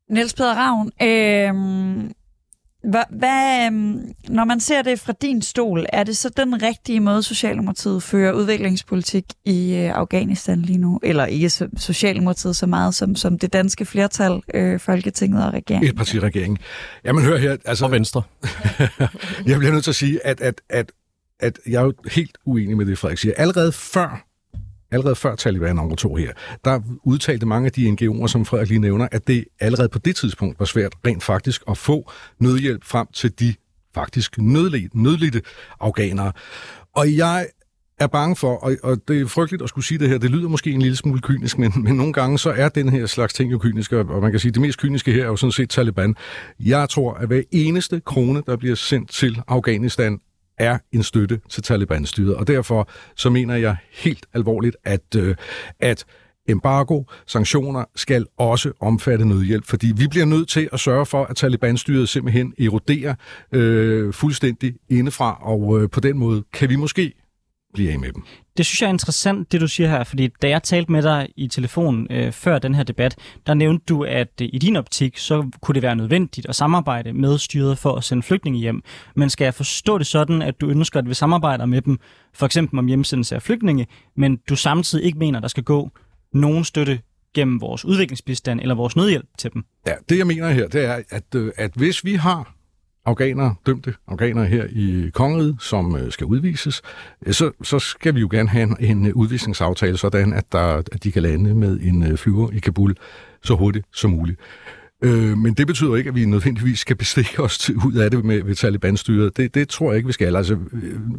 Niels 0.10 0.34
Peder 0.34 0.56
Ravn, 0.56 0.92
øh, 1.02 2.12
hvad, 2.84 3.04
hvad, 3.10 3.66
øhm, 3.66 4.14
når 4.30 4.46
man 4.46 4.60
ser 4.60 4.82
det 4.82 5.00
fra 5.00 5.14
din 5.22 5.42
stol, 5.42 5.86
er 5.94 6.04
det 6.04 6.18
så 6.18 6.30
den 6.38 6.62
rigtige 6.62 7.00
måde, 7.00 7.24
Socialdemokratiet 7.24 8.04
fører 8.04 8.34
udviklingspolitik 8.34 9.24
i 9.46 9.76
øh, 9.76 9.92
Afghanistan 9.96 10.62
lige 10.62 10.78
nu? 10.78 11.00
Eller 11.04 11.26
ikke 11.26 11.50
Socialdemokratiet 11.78 12.56
så 12.56 12.68
meget 12.68 12.96
som, 12.96 13.16
som 13.16 13.40
det 13.40 13.54
danske 13.54 13.86
flertal, 13.86 14.42
øh, 14.54 14.80
Folketinget 14.80 15.46
og 15.46 15.54
regeringen? 15.54 15.90
Et 15.90 15.96
parti 15.96 16.20
regering. 16.20 16.60
Jamen 17.06 17.24
hør 17.24 17.38
her. 17.38 17.58
Altså, 17.66 17.86
og 17.86 17.92
Venstre. 17.92 18.22
jeg 19.48 19.58
bliver 19.58 19.72
nødt 19.72 19.84
til 19.84 19.92
at 19.92 19.96
sige, 19.96 20.26
at, 20.26 20.42
at, 20.42 20.62
at, 20.70 20.92
at 21.40 21.60
jeg 21.68 21.80
er 21.80 21.86
jo 21.86 21.94
helt 22.12 22.38
uenig 22.46 22.78
med 22.78 22.86
det, 22.86 22.98
Frederik 22.98 23.18
siger. 23.18 23.34
Allerede 23.38 23.72
før 23.72 24.27
allerede 24.92 25.16
før 25.16 25.36
Taliban 25.36 25.80
overtog 25.80 26.18
her, 26.18 26.32
der 26.66 26.80
udtalte 27.04 27.46
mange 27.46 27.66
af 27.66 27.72
de 27.72 27.90
NGO'er, 27.90 28.28
som 28.28 28.46
Frederik 28.46 28.70
lige 28.70 28.80
nævner, 28.80 29.08
at 29.12 29.28
det 29.28 29.46
allerede 29.60 29.90
på 29.90 30.00
det 30.00 30.16
tidspunkt 30.16 30.60
var 30.60 30.66
svært 30.66 30.94
rent 31.08 31.24
faktisk 31.24 31.64
at 31.70 31.78
få 31.78 32.12
nødhjælp 32.40 32.84
frem 32.84 33.08
til 33.14 33.40
de 33.40 33.54
faktisk 33.94 34.38
nødledte, 34.38 34.90
nødlidte 35.02 35.42
afghanere. 35.80 36.32
Og 36.96 37.16
jeg 37.16 37.48
er 38.00 38.08
bange 38.08 38.36
for, 38.36 38.56
og, 38.56 38.76
og 38.84 38.98
det 39.08 39.22
er 39.22 39.28
frygteligt 39.28 39.64
at 39.64 39.70
skulle 39.70 39.86
sige 39.86 39.98
det 39.98 40.10
her, 40.10 40.18
det 40.18 40.30
lyder 40.32 40.50
måske 40.50 40.72
en 40.72 40.82
lille 40.82 40.98
smule 40.98 41.22
kynisk, 41.22 41.58
men, 41.58 41.74
men 41.84 41.96
nogle 41.96 42.14
gange 42.14 42.40
så 42.40 42.50
er 42.50 42.70
den 42.70 42.90
her 42.90 43.06
slags 43.06 43.34
ting 43.34 43.52
jo 43.52 43.58
kyniske, 43.58 44.00
og 44.00 44.22
man 44.22 44.32
kan 44.32 44.40
sige, 44.40 44.50
at 44.50 44.54
det 44.54 44.62
mest 44.62 44.80
kyniske 44.80 45.12
her 45.12 45.24
er 45.24 45.28
jo 45.28 45.36
sådan 45.36 45.52
set 45.52 45.70
Taliban. 45.70 46.16
Jeg 46.60 46.90
tror, 46.90 47.14
at 47.14 47.28
hver 47.28 47.42
eneste 47.52 48.02
krone, 48.06 48.44
der 48.48 48.56
bliver 48.56 48.76
sendt 48.76 49.10
til 49.10 49.42
Afghanistan, 49.48 50.20
er 50.58 50.78
en 50.92 51.04
støtte 51.04 51.40
til 51.50 51.64
Taliban-styret. 51.64 52.36
Og 52.36 52.48
derfor 52.48 52.90
så 53.16 53.30
mener 53.30 53.56
jeg 53.56 53.76
helt 53.92 54.26
alvorligt, 54.34 54.78
at, 54.84 55.16
øh, 55.18 55.36
at 55.80 56.06
embargo, 56.48 57.04
sanktioner 57.26 57.86
skal 57.96 58.26
også 58.38 58.72
omfatte 58.80 59.26
nødhjælp, 59.26 59.66
fordi 59.66 59.94
vi 59.96 60.08
bliver 60.08 60.26
nødt 60.26 60.50
til 60.50 60.70
at 60.74 60.80
sørge 60.80 61.06
for, 61.06 61.24
at 61.26 61.36
Taliban-styret 61.36 62.10
simpelthen 62.10 62.54
eroderer 62.60 63.16
øh, 63.52 64.14
fuldstændig 64.14 64.76
indefra, 64.90 65.38
og 65.42 65.82
øh, 65.82 65.90
på 65.90 66.00
den 66.00 66.18
måde 66.18 66.44
kan 66.54 66.70
vi 66.70 66.76
måske 66.76 67.14
blive 67.74 67.92
af 67.92 68.00
med 68.00 68.12
dem. 68.14 68.24
Det 68.58 68.66
synes 68.66 68.82
jeg 68.82 68.88
er 68.88 68.92
interessant, 68.92 69.52
det 69.52 69.62
du 69.62 69.68
siger 69.68 69.90
her, 69.90 70.04
fordi 70.04 70.28
da 70.42 70.50
jeg 70.50 70.64
talte 70.64 70.92
med 70.92 71.04
dig 71.04 71.28
i 71.36 71.48
telefon 71.48 72.08
øh, 72.12 72.32
før 72.32 72.60
den 72.60 72.76
her 72.76 72.84
debat, 72.84 73.16
der 73.48 73.54
nævnte 73.54 73.86
du, 73.90 74.04
at 74.04 74.42
øh, 74.42 74.50
i 74.54 74.58
din 74.58 74.76
optik, 74.76 75.18
så 75.18 75.50
kunne 75.62 75.76
det 75.76 75.84
være 75.84 75.96
nødvendigt 75.96 76.50
at 76.50 76.56
samarbejde 76.56 77.14
med 77.14 77.38
styret 77.38 77.78
for 77.78 77.96
at 77.96 78.04
sende 78.04 78.24
flygtninge 78.24 78.60
hjem. 78.60 78.82
Men 79.16 79.30
skal 79.30 79.46
jeg 79.46 79.54
forstå 79.54 79.98
det 79.98 80.08
sådan, 80.08 80.42
at 80.42 80.62
du 80.62 80.70
ønsker, 80.70 81.00
at 81.00 81.10
vi 81.10 81.14
samarbejder 81.14 81.66
med 81.66 81.82
dem, 81.82 82.00
for 82.34 82.46
eksempel 82.46 82.80
om 82.80 82.88
hjemsendelse 82.88 83.36
af 83.36 83.42
flygtninge, 83.42 83.88
men 84.16 84.40
du 84.50 84.56
samtidig 84.56 85.06
ikke 85.06 85.18
mener, 85.18 85.40
der 85.40 85.48
skal 85.48 85.64
gå 85.64 85.90
nogen 86.34 86.64
støtte 86.64 87.00
gennem 87.34 87.62
vores 87.62 87.86
udviklingsbistand 87.86 88.62
eller 88.62 88.76
vores 88.76 88.96
nødhjælp 88.96 89.28
til 89.38 89.54
dem? 89.54 89.64
Ja, 89.88 89.94
det 90.10 90.18
jeg 90.18 90.28
mener 90.28 90.50
her, 90.50 90.68
det 90.68 90.86
er, 90.86 91.02
at, 91.10 91.36
øh, 91.36 91.52
at 91.58 91.72
hvis 91.76 92.06
vi 92.06 92.14
har 92.16 92.57
afghanere, 93.08 93.56
dømte 93.66 93.94
afghanere 94.08 94.46
her 94.46 94.66
i 94.70 95.10
kongeriget, 95.14 95.58
som 95.60 95.96
øh, 95.96 96.12
skal 96.12 96.26
udvises, 96.26 96.82
øh, 97.26 97.34
så, 97.34 97.52
så 97.64 97.80
skal 97.80 98.16
vi 98.16 98.20
jo 98.20 98.28
gerne 98.32 98.50
have 98.50 98.64
en, 98.80 99.06
en 99.06 99.14
udvisningsaftale, 99.14 99.98
sådan 99.98 100.34
at, 100.34 100.52
der, 100.52 100.84
at 100.92 101.04
de 101.04 101.12
kan 101.12 101.22
lande 101.22 101.56
med 101.56 101.80
en 101.80 102.04
øh, 102.04 102.18
flyver 102.18 102.52
i 102.52 102.60
Kabul 102.60 102.96
så 103.44 103.56
hurtigt 103.56 103.86
som 103.94 104.12
muligt. 104.12 104.40
Øh, 105.02 105.38
men 105.38 105.54
det 105.54 105.68
betyder 105.68 105.96
ikke, 105.96 106.08
at 106.08 106.16
vi 106.16 106.26
nødvendigvis 106.26 106.80
skal 106.80 106.96
bestikke 106.96 107.44
os 107.44 107.58
til, 107.58 107.76
ud 107.76 107.94
af 107.94 108.12
det 108.12 108.26
med, 108.26 108.44
med 108.44 108.56
Taliban-styret. 108.56 109.38
Det, 109.38 109.56
det 109.56 109.70
tror 109.70 109.92
jeg 109.92 109.98
ikke, 109.98 110.08
vi 110.08 110.14
skal. 110.14 110.36
Altså, 110.36 110.58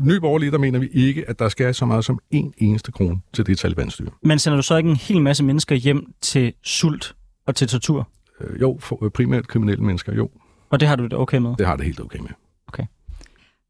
ny 0.05 0.15
borgerlige, 0.15 0.51
der 0.51 0.59
mener 0.59 0.79
vi 0.79 0.89
ikke, 0.93 1.29
at 1.29 1.39
der 1.39 1.49
skal 1.49 1.75
så 1.75 1.87
meget 1.87 2.05
som 2.05 2.19
en 2.31 2.53
eneste 2.59 2.93
krone 2.93 3.21
til 3.33 3.47
det 3.47 3.59
Taliban-styre. 3.59 4.11
Men 4.23 4.39
sender 4.39 4.57
du 4.57 4.63
så 4.63 4.77
ikke 4.77 4.91
en 4.91 4.97
hel 4.97 5.23
masse 5.23 5.45
mennesker 5.45 5.75
hjem 5.75 6.05
til 6.21 6.53
sult 6.65 7.15
og 7.47 7.57
til 7.57 7.69
tortur? 7.69 8.09
Øh, 8.41 8.61
jo, 8.61 8.79
for, 8.81 9.11
primært 9.15 9.49
kriminelle 9.49 9.85
mennesker, 9.85 10.15
jo. 10.15 10.31
Og 10.71 10.81
det 10.81 10.89
har 10.89 10.97
du 10.97 11.05
det 11.05 11.13
okay 11.13 11.39
med? 11.39 11.57
Det 11.59 11.67
har 11.67 11.77
det 11.77 11.85
helt 11.85 12.01
okay 12.01 12.19
med. 12.19 12.31
Okay. 12.69 12.85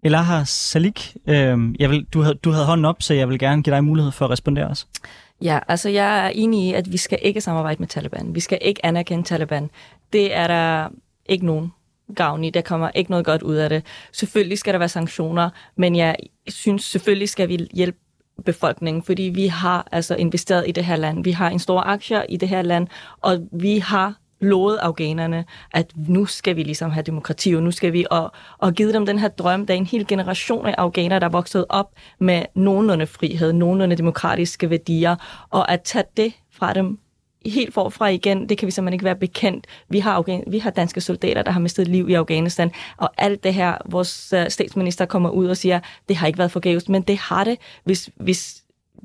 Elaha 0.03 0.45
Salik, 0.45 1.17
øh, 1.27 1.59
jeg 1.79 1.91
vil, 1.91 2.07
du, 2.15 2.21
havde, 2.21 2.35
du 2.35 2.51
havde 2.51 2.67
hånden 2.67 2.85
op, 2.85 3.03
så 3.03 3.15
jeg 3.15 3.29
vil 3.29 3.39
gerne 3.39 3.63
give 3.63 3.75
dig 3.75 3.85
mulighed 3.85 4.13
for 4.13 4.25
at 4.25 4.31
respondere 4.31 4.69
også. 4.69 4.87
Ja, 5.43 5.59
altså 5.69 5.89
jeg 5.89 6.27
er 6.27 6.29
enig 6.29 6.69
i, 6.69 6.75
at 6.75 6.93
vi 6.93 6.97
skal 6.97 7.19
ikke 7.23 7.41
samarbejde 7.41 7.79
med 7.79 7.89
Taliban. 7.89 8.35
Vi 8.35 8.41
skal 8.41 8.59
ikke 8.63 8.87
anerkende 8.87 9.25
Taliban. 9.25 9.71
Det 10.13 10.37
er 10.37 10.47
der 10.47 10.89
ikke 11.27 11.47
nogen 11.47 11.73
gavn 12.15 12.45
i. 12.45 12.51
Der 12.51 12.61
kommer 12.61 12.91
ikke 12.95 13.11
noget 13.11 13.27
godt 13.27 13.43
ud 13.43 13.55
af 13.55 13.69
det. 13.69 13.83
Selvfølgelig 14.13 14.59
skal 14.59 14.73
der 14.73 14.79
være 14.79 14.89
sanktioner, 14.89 15.51
men 15.77 15.97
jeg 15.97 16.17
synes 16.49 16.85
selvfølgelig 16.85 17.29
skal 17.29 17.49
vi 17.49 17.69
hjælpe 17.73 17.99
befolkningen, 18.45 19.03
fordi 19.03 19.23
vi 19.23 19.47
har 19.47 19.89
altså 19.93 20.15
investeret 20.15 20.65
i 20.69 20.73
det 20.73 20.85
her 20.85 20.97
land. 20.97 21.25
Vi 21.25 21.31
har 21.31 21.51
en 21.51 21.59
stor 21.59 21.81
aktier 21.81 22.23
i 22.29 22.37
det 22.37 22.49
her 22.49 22.63
land, 22.63 22.89
og 23.21 23.49
vi 23.53 23.79
har 23.79 24.15
lovet 24.41 24.76
afghanerne, 24.76 25.45
at 25.72 25.93
nu 25.97 26.26
skal 26.26 26.57
vi 26.57 26.62
ligesom 26.62 26.91
have 26.91 27.03
demokrati, 27.03 27.55
og 27.55 27.62
nu 27.62 27.70
skal 27.70 27.93
vi, 27.93 28.07
og, 28.11 28.32
og 28.59 28.72
give 28.72 28.93
dem 28.93 29.07
den 29.07 29.18
her 29.18 29.28
drøm, 29.28 29.66
der 29.66 29.74
er 29.74 29.78
en 29.78 29.86
hel 29.86 30.07
generation 30.07 30.66
af 30.66 30.74
afghanere, 30.78 31.20
der 31.20 31.26
er 31.26 31.30
vokset 31.30 31.64
op 31.68 31.91
med 32.18 32.43
nogenlunde 32.55 33.07
frihed, 33.07 33.53
nogenlunde 33.53 33.97
demokratiske 33.97 34.70
værdier, 34.70 35.16
og 35.51 35.72
at 35.72 35.82
tage 35.82 36.05
det 36.16 36.32
fra 36.53 36.72
dem 36.72 36.99
helt 37.47 37.74
forfra 37.74 38.09
igen, 38.09 38.49
det 38.49 38.59
kan 38.59 38.66
vi 38.66 38.70
simpelthen 38.70 38.93
ikke 38.93 39.05
være 39.05 39.16
bekendt. 39.16 39.66
Vi 39.89 39.99
har, 39.99 40.22
Afghan- 40.22 40.51
vi 40.51 40.59
har 40.59 40.70
danske 40.70 41.01
soldater, 41.01 41.43
der 41.43 41.51
har 41.51 41.61
mistet 41.61 41.89
liv 41.89 42.09
i 42.09 42.14
Afghanistan, 42.14 42.72
og 42.97 43.11
alt 43.18 43.45
det 43.45 43.55
her, 43.55 43.76
vores 43.86 44.32
øh, 44.32 44.51
statsminister 44.51 45.05
kommer 45.05 45.30
ud 45.30 45.47
og 45.47 45.57
siger, 45.57 45.80
det 46.09 46.16
har 46.16 46.26
ikke 46.26 46.39
været 46.39 46.51
forgæves, 46.51 46.89
men 46.89 47.03
det 47.03 47.18
har 47.18 47.45
det, 47.45 47.59
hvis, 47.84 48.11
hvis 48.16 48.62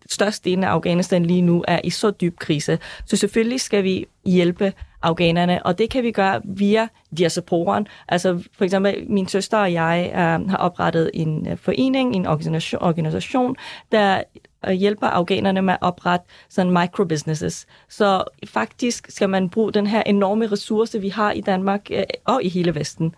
størstedelen 0.10 0.64
af 0.64 0.70
Afghanistan 0.70 1.26
lige 1.26 1.42
nu 1.42 1.64
er 1.68 1.80
i 1.84 1.90
så 1.90 2.12
dyb 2.12 2.40
krise. 2.40 2.80
Så 3.06 3.18
selvfølgelig 3.18 3.62
skal 3.62 3.84
vi 3.84 4.06
hjælpe 4.26 4.74
afghanerne, 5.02 5.66
og 5.66 5.78
det 5.78 5.90
kan 5.90 6.04
vi 6.04 6.12
gøre 6.12 6.42
via 6.44 6.88
diasporen. 7.18 7.88
Altså 8.10 8.44
for 8.58 8.66
eksempel 8.66 9.06
min 9.08 9.28
søster 9.28 9.58
og 9.58 9.74
jeg 9.74 10.12
øh, 10.12 10.50
har 10.50 10.58
oprettet 10.58 11.12
en 11.14 11.48
øh, 11.48 11.58
forening, 11.58 12.16
en 12.16 12.26
organisation, 12.26 12.82
organisation 12.82 13.56
der 13.92 14.24
øh, 14.68 14.72
hjælper 14.72 15.08
afghanerne 15.08 15.62
med 15.62 15.74
at 15.74 15.80
oprette 15.82 16.26
sådan 16.50 16.72
microbusinesses. 16.72 17.66
Så 17.90 18.24
faktisk 18.48 19.12
skal 19.12 19.30
man 19.30 19.50
bruge 19.50 19.74
den 19.74 19.88
her 19.88 20.04
enorme 20.06 20.48
ressource, 20.48 21.02
vi 21.02 21.10
har 21.10 21.32
i 21.32 21.42
Danmark 21.42 21.92
øh, 21.92 22.04
og 22.26 22.44
i 22.44 22.50
hele 22.50 22.76
Vesten. 22.76 23.16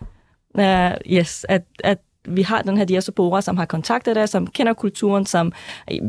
Uh, 0.54 0.90
yes, 1.06 1.46
at, 1.48 1.62
at 1.84 1.98
vi 2.28 2.42
har 2.42 2.62
den 2.62 2.76
her 2.76 2.84
diaspora, 2.84 3.42
som 3.42 3.56
har 3.56 3.64
kontaktet 3.64 4.16
dig, 4.16 4.28
som 4.28 4.46
kender 4.46 4.72
kulturen, 4.72 5.26
som 5.26 5.52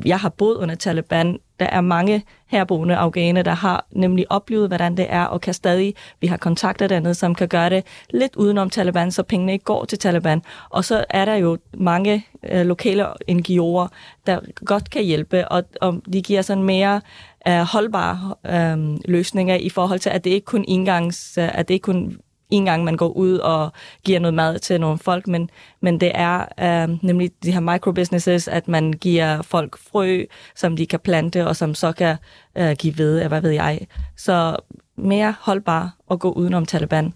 jeg 0.05 0.19
har 0.19 0.29
boet 0.29 0.55
under 0.55 0.75
Taliban. 0.75 1.39
Der 1.59 1.65
er 1.65 1.81
mange 1.81 2.23
herboende 2.47 2.95
afghanere, 2.95 3.43
der 3.43 3.51
har 3.51 3.85
nemlig 3.91 4.31
oplevet, 4.31 4.67
hvordan 4.67 4.97
det 4.97 5.05
er, 5.09 5.23
og 5.23 5.41
kan 5.41 5.53
stadig, 5.53 5.95
vi 6.21 6.27
har 6.27 6.37
kontakter 6.37 6.87
dernede, 6.87 7.13
som 7.13 7.35
kan 7.35 7.47
gøre 7.47 7.69
det 7.69 7.83
lidt 8.09 8.35
udenom 8.35 8.69
Taliban, 8.69 9.11
så 9.11 9.23
pengene 9.23 9.53
ikke 9.53 9.65
går 9.65 9.85
til 9.85 9.99
Taliban. 9.99 10.41
Og 10.69 10.85
så 10.85 11.05
er 11.09 11.25
der 11.25 11.35
jo 11.35 11.57
mange 11.73 12.25
øh, 12.51 12.65
lokale 12.65 13.05
NGO'er, 13.31 13.87
der 14.27 14.39
godt 14.65 14.89
kan 14.89 15.03
hjælpe, 15.03 15.47
og, 15.47 15.63
og 15.81 16.01
de 16.13 16.21
giver 16.21 16.41
sådan 16.41 16.63
mere 16.63 17.01
øh, 17.47 17.59
holdbare 17.59 18.35
øh, 18.45 18.99
løsninger 19.05 19.55
i 19.55 19.69
forhold 19.69 19.99
til, 19.99 20.09
at 20.09 20.23
det 20.23 20.29
ikke 20.29 20.45
kun 20.45 20.65
engangs, 20.67 21.37
øh, 21.37 21.59
at 21.59 21.67
det 21.67 21.73
ikke 21.73 21.83
kun 21.83 22.17
en 22.49 22.65
gang 22.65 22.83
man 22.83 22.97
går 22.97 23.09
ud 23.09 23.37
og 23.37 23.71
giver 24.05 24.19
noget 24.19 24.33
mad 24.33 24.59
til 24.59 24.81
nogle 24.81 24.97
folk, 24.97 25.27
men, 25.27 25.49
men 25.81 25.99
det 25.99 26.11
er 26.15 26.45
øh, 26.59 26.97
nemlig 27.03 27.31
de 27.43 27.51
her 27.51 27.59
microbusinesses, 27.59 28.47
at 28.47 28.67
man 28.67 28.93
giver 28.93 29.41
folk 29.41 29.77
frø, 29.77 30.25
som 30.55 30.77
de 30.77 30.85
kan 30.85 30.99
plante, 30.99 31.47
og 31.47 31.55
som 31.55 31.75
så 31.75 31.91
kan 31.91 32.17
øh, 32.57 32.75
give 32.79 32.97
ved, 32.97 33.27
hvad 33.27 33.41
ved 33.41 33.51
jeg. 33.51 33.87
Så 34.17 34.55
mere 34.97 35.35
holdbar 35.39 35.97
at 36.11 36.19
gå 36.19 36.31
udenom 36.31 36.65
Taliban. 36.65 37.13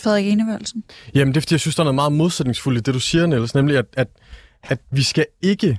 Frederik 0.00 0.26
Enevølsen? 0.26 0.84
Jamen, 1.14 1.34
det 1.34 1.36
er 1.36 1.40
fordi, 1.40 1.54
jeg 1.54 1.60
synes, 1.60 1.76
der 1.76 1.82
er 1.82 1.84
noget 1.84 1.94
meget 1.94 2.12
modsætningsfuldt 2.12 2.78
i 2.78 2.82
det, 2.82 2.94
du 2.94 3.00
siger, 3.00 3.26
Niels, 3.26 3.54
nemlig 3.54 3.76
at, 3.76 3.86
at, 3.96 4.08
at 4.62 4.80
vi 4.90 5.02
skal 5.02 5.26
ikke 5.42 5.78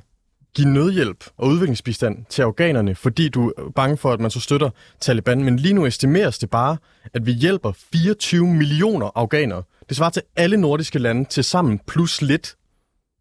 give 0.58 0.70
nødhjælp 0.70 1.26
og 1.38 1.47
udviklingsbistand 1.47 2.26
til 2.30 2.41
afghanerne, 2.41 2.95
fordi 2.95 3.30
du 3.30 3.53
er 3.58 3.72
bange 3.76 3.97
for, 3.97 4.12
at 4.12 4.20
man 4.20 4.32
så 4.32 4.39
støtter 4.39 4.70
Taliban. 4.99 5.43
Men 5.43 5.60
lige 5.60 5.74
nu 5.74 5.86
estimeres 5.86 6.38
det 6.38 6.49
bare, 6.49 6.78
at 7.14 7.26
vi 7.26 7.32
hjælper 7.32 7.72
24 7.93 8.47
millioner 8.47 9.12
afghanere. 9.16 9.64
Det 9.89 9.97
svarer 9.97 10.10
til 10.10 10.22
alle 10.36 10.58
nordiske 10.58 10.99
lande 10.99 11.26
til 11.26 11.43
sammen 11.43 11.80
plus 11.88 12.22
lidt 12.22 12.55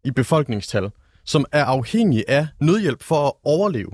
i 0.03 0.11
befolkningstal, 0.11 0.89
som 1.25 1.45
er 1.51 1.65
afhængige 1.65 2.29
af 2.29 2.47
nødhjælp 2.59 3.03
for 3.03 3.27
at 3.27 3.33
overleve. 3.43 3.91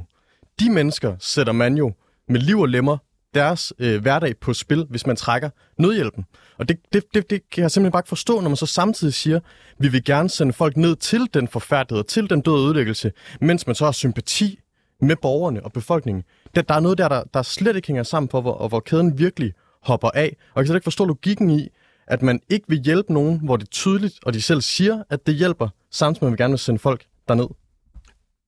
De 0.59 0.69
mennesker 0.69 1.15
sætter 1.19 1.53
man 1.53 1.77
jo 1.77 1.93
med 2.29 2.39
liv 2.39 2.59
og 2.59 2.69
lemmer 2.69 2.97
deres 3.33 3.73
øh, 3.79 4.01
hverdag 4.01 4.37
på 4.37 4.53
spil, 4.53 4.85
hvis 4.89 5.07
man 5.07 5.15
trækker 5.15 5.49
nødhjælpen. 5.77 6.25
Og 6.57 6.69
det, 6.69 6.77
det, 6.93 7.03
det, 7.13 7.29
det 7.29 7.49
kan 7.49 7.61
jeg 7.61 7.71
simpelthen 7.71 7.91
bare 7.91 7.99
ikke 7.99 8.09
forstå, 8.09 8.41
når 8.41 8.49
man 8.49 8.55
så 8.55 8.65
samtidig 8.65 9.13
siger, 9.13 9.39
vi 9.79 9.87
vil 9.87 10.03
gerne 10.03 10.29
sende 10.29 10.53
folk 10.53 10.77
ned 10.77 10.95
til 10.95 11.27
den 11.33 11.47
forfærdelighed, 11.47 12.03
til 12.03 12.29
den 12.29 12.41
døde 12.41 12.65
ødelæggelse, 12.65 13.11
mens 13.41 13.67
man 13.67 13.75
så 13.75 13.85
har 13.85 13.91
sympati 13.91 14.59
med 15.01 15.15
borgerne 15.15 15.63
og 15.63 15.73
befolkningen. 15.73 16.23
Der, 16.55 16.61
der 16.61 16.75
er 16.75 16.79
noget 16.79 16.97
der, 16.97 17.07
der, 17.07 17.23
der 17.33 17.41
slet 17.41 17.75
ikke 17.75 17.87
hænger 17.87 18.03
sammen 18.03 18.27
på, 18.27 18.41
hvor, 18.41 18.53
og 18.53 18.69
hvor 18.69 18.79
kæden 18.79 19.19
virkelig 19.19 19.53
hopper 19.81 20.09
af. 20.09 20.37
Og 20.53 20.57
jeg 20.57 20.63
kan 20.63 20.67
slet 20.67 20.75
ikke 20.75 20.83
forstå 20.83 21.05
logikken 21.05 21.49
i, 21.49 21.69
at 22.07 22.21
man 22.21 22.39
ikke 22.49 22.65
vil 22.67 22.79
hjælpe 22.79 23.13
nogen, 23.13 23.39
hvor 23.43 23.57
det 23.57 23.65
er 23.65 23.71
tydeligt, 23.71 24.19
og 24.25 24.33
de 24.33 24.41
selv 24.41 24.61
siger, 24.61 25.03
at 25.09 25.27
det 25.27 25.35
hjælper, 25.35 25.69
samtidig 25.91 26.23
med 26.23 26.27
at 26.27 26.31
man 26.31 26.37
gerne 26.37 26.51
vil 26.51 26.59
sende 26.59 26.79
folk 26.79 27.05
derned. 27.27 27.47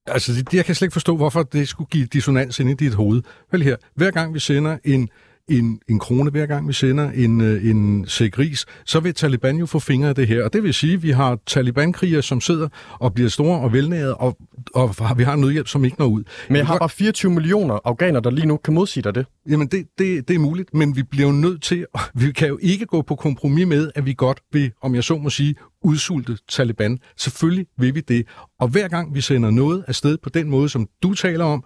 Altså, 0.08 0.32
det, 0.34 0.53
jeg 0.53 0.66
kan 0.66 0.76
slet 0.76 0.86
ikke 0.86 0.93
forstå, 0.93 1.18
hvorfor 1.18 1.43
det 1.43 1.68
skulle 1.68 1.88
give 1.89 2.06
dissonans 2.06 2.60
ind 2.60 2.70
i 2.70 2.74
dit 2.74 2.93
hoved. 2.93 3.22
Vel 3.51 3.64
her, 3.64 3.76
hver 3.95 4.12
gang 4.12 4.34
vi 4.34 4.39
sender 4.39 4.78
en 4.84 5.10
en, 5.50 5.80
en 5.89 6.00
krone 6.00 6.32
hver 6.32 6.46
gang 6.46 6.68
vi 6.68 6.74
sender 6.74 7.12
en, 7.12 7.41
øh, 7.41 7.66
en 7.66 8.08
sæk 8.08 8.39
ris, 8.39 8.66
så 8.86 9.00
vil 9.00 9.14
Taliban 9.14 9.58
jo 9.58 9.66
få 9.66 9.80
fingre 9.80 10.10
af 10.10 10.16
det 10.16 10.28
her. 10.28 10.43
Og 10.43 10.54
det 10.54 10.64
vil 10.64 10.74
sige, 10.74 10.93
at 10.93 11.04
vi 11.04 11.12
har 11.12 11.39
Taliban-krigere, 11.46 12.22
som 12.22 12.41
sidder 12.41 12.68
og 13.00 13.14
bliver 13.14 13.30
store 13.30 13.60
og 13.60 13.74
velnæret, 13.74 14.14
og, 14.14 14.38
og 14.74 15.18
vi 15.18 15.24
har 15.24 15.36
nødhjælp, 15.36 15.68
som 15.68 15.86
ikke 15.86 15.98
når 16.00 16.06
ud. 16.06 16.24
Men 16.48 16.58
jeg 16.58 16.68
har 16.68 16.78
bare 16.78 16.89
24 16.89 17.32
millioner 17.32 17.80
afghanere, 17.84 18.24
der 18.24 18.30
lige 18.30 18.48
nu 18.48 18.58
kan 18.58 18.74
modsige 18.74 19.04
dig 19.04 19.16
det. 19.16 19.26
Jamen, 19.50 19.68
det, 19.68 19.86
det, 19.98 20.28
det 20.28 20.36
er 20.36 20.39
muligt, 20.39 20.74
men 20.74 20.96
vi 20.96 21.04
bliver 21.04 21.28
jo 21.28 21.34
nødt 21.34 21.64
til, 21.64 21.86
vi 22.22 22.32
kan 22.32 22.48
jo 22.48 22.58
ikke 22.62 22.86
gå 22.86 23.02
på 23.02 23.16
kompromis 23.16 23.68
med, 23.68 23.91
at 23.96 24.06
vi 24.06 24.14
godt 24.18 24.41
vil, 24.54 24.72
om 24.82 24.96
jeg 24.96 25.04
så 25.04 25.18
må 25.18 25.30
sige, 25.30 25.56
udsulte 25.84 26.38
Taliban. 26.50 27.00
Selvfølgelig 27.18 27.66
vil 27.78 27.96
vi 27.96 28.02
det. 28.02 28.28
Og 28.60 28.68
hver 28.68 28.88
gang 28.88 29.16
vi 29.16 29.22
sender 29.22 29.52
noget 29.52 29.84
afsted 29.88 30.18
på 30.18 30.30
den 30.30 30.50
måde, 30.50 30.70
som 30.70 30.88
du 31.04 31.14
taler 31.14 31.46
om, 31.46 31.64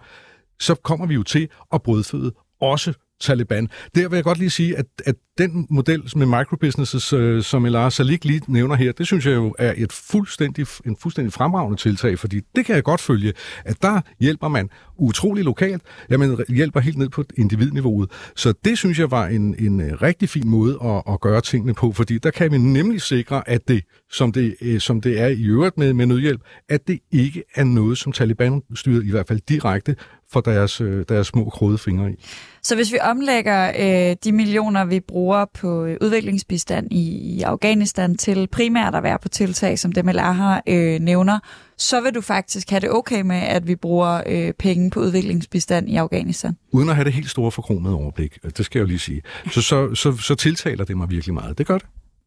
så 0.60 0.74
kommer 0.74 1.06
vi 1.06 1.14
jo 1.14 1.22
til 1.22 1.48
at 1.72 1.82
brødføde 1.82 2.32
også 2.60 2.92
Taliban. 3.20 3.68
Der 3.94 4.08
vil 4.08 4.16
jeg 4.16 4.24
godt 4.24 4.38
lige 4.38 4.50
sige, 4.50 4.76
at, 4.76 4.86
at 5.06 5.14
den 5.38 5.66
model 5.70 6.02
med 6.16 6.26
microbusinesses, 6.26 7.12
øh, 7.12 7.42
som 7.42 7.66
Elar 7.66 7.88
Salik 7.88 8.24
lige 8.24 8.42
nævner 8.48 8.74
her, 8.74 8.92
det 8.92 9.06
synes 9.06 9.26
jeg 9.26 9.34
jo 9.34 9.54
er 9.58 9.74
et 9.76 9.92
fuldstændig, 9.92 10.66
en 10.86 10.96
fuldstændig 10.96 11.32
fremragende 11.32 11.78
tiltag, 11.78 12.18
fordi 12.18 12.40
det 12.56 12.66
kan 12.66 12.74
jeg 12.74 12.84
godt 12.84 13.00
følge, 13.00 13.32
at 13.64 13.82
der 13.82 14.00
hjælper 14.20 14.48
man 14.48 14.68
utrolig 14.98 15.44
lokalt, 15.44 15.82
jamen 16.10 16.38
hjælper 16.48 16.80
helt 16.80 16.98
ned 16.98 17.08
på 17.08 17.24
individniveauet. 17.36 18.10
Så 18.36 18.54
det 18.64 18.78
synes 18.78 18.98
jeg 18.98 19.10
var 19.10 19.26
en, 19.26 19.54
en 19.58 19.80
øh, 19.80 20.02
rigtig 20.02 20.28
fin 20.28 20.48
måde 20.48 20.78
at, 20.84 21.02
at 21.12 21.20
gøre 21.20 21.40
tingene 21.40 21.74
på, 21.74 21.92
fordi 21.92 22.18
der 22.18 22.30
kan 22.30 22.52
vi 22.52 22.58
nemlig 22.58 23.02
sikre, 23.02 23.48
at 23.48 23.68
det, 23.68 23.84
som 24.10 24.32
det, 24.32 24.56
øh, 24.60 24.80
som 24.80 25.00
det 25.00 25.20
er 25.20 25.26
i 25.26 25.44
øvrigt 25.44 25.78
med, 25.78 25.92
med 25.92 26.06
nødhjælp, 26.06 26.40
at 26.68 26.88
det 26.88 26.98
ikke 27.12 27.42
er 27.54 27.64
noget, 27.64 27.98
som 27.98 28.12
Taliban 28.12 28.62
styrer 28.74 29.02
i 29.02 29.10
hvert 29.10 29.28
fald 29.28 29.40
direkte 29.48 29.96
for 30.32 30.40
deres, 30.40 30.80
øh, 30.80 31.04
deres 31.08 31.26
små 31.26 31.44
krøde 31.44 31.78
fingre 31.78 32.12
i. 32.12 32.24
Så 32.62 32.74
hvis 32.74 32.92
vi 32.92 32.98
omlægger 33.02 33.72
øh, 33.78 34.16
de 34.24 34.32
millioner, 34.32 34.84
vi 34.84 35.00
bruger 35.00 35.44
på 35.44 35.84
øh, 35.84 35.96
udviklingsbistand 36.00 36.92
i, 36.92 37.36
i 37.36 37.42
Afghanistan 37.42 38.16
til 38.16 38.48
primært 38.52 38.94
at 38.94 39.02
være 39.02 39.18
på 39.22 39.28
tiltag, 39.28 39.78
som 39.78 39.92
det 39.92 40.04
Malaha 40.04 40.60
øh, 40.66 41.00
nævner, 41.00 41.38
så 41.78 42.00
vil 42.00 42.14
du 42.14 42.20
faktisk 42.20 42.70
have 42.70 42.80
det 42.80 42.90
okay 42.90 43.20
med, 43.20 43.36
at 43.36 43.66
vi 43.66 43.76
bruger 43.76 44.22
øh, 44.26 44.52
penge 44.52 44.90
på 44.90 45.00
udviklingsbistand 45.00 45.88
i 45.88 45.96
Afghanistan? 45.96 46.56
Uden 46.72 46.88
at 46.88 46.94
have 46.94 47.04
det 47.04 47.12
helt 47.12 47.30
store 47.30 47.50
forkromede 47.50 47.94
overblik, 47.94 48.38
det 48.56 48.64
skal 48.64 48.78
jeg 48.78 48.82
jo 48.82 48.88
lige 48.88 48.98
sige. 48.98 49.22
Så, 49.50 49.62
så, 49.62 49.94
så, 49.94 50.16
så 50.16 50.34
tiltaler 50.34 50.84
det 50.84 50.96
mig 50.96 51.10
virkelig 51.10 51.34
meget. 51.34 51.58
Det 51.58 51.66
gør 51.66 51.78
det. 51.78 51.86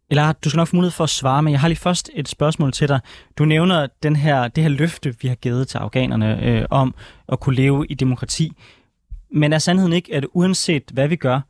Eller 0.09 0.31
du 0.31 0.49
skal 0.49 0.57
nok 0.57 0.67
få 0.67 0.75
mulighed 0.75 0.91
for 0.91 1.03
at 1.03 1.09
svare, 1.09 1.43
men 1.43 1.51
jeg 1.51 1.59
har 1.59 1.67
lige 1.67 1.79
først 1.79 2.09
et 2.13 2.29
spørgsmål 2.29 2.71
til 2.71 2.87
dig. 2.87 2.99
Du 3.37 3.45
nævner 3.45 3.87
den 4.03 4.15
her, 4.15 4.47
det 4.47 4.63
her 4.63 4.69
løfte, 4.69 5.15
vi 5.21 5.27
har 5.27 5.35
givet 5.35 5.67
til 5.67 5.77
afghanerne 5.77 6.43
øh, 6.43 6.65
om 6.69 6.95
at 7.31 7.39
kunne 7.39 7.55
leve 7.55 7.87
i 7.87 7.93
demokrati. 7.93 8.51
Men 9.33 9.53
er 9.53 9.57
sandheden 9.57 9.93
ikke, 9.93 10.15
at 10.15 10.25
uanset 10.33 10.83
hvad 10.93 11.07
vi 11.07 11.15
gør, 11.15 11.41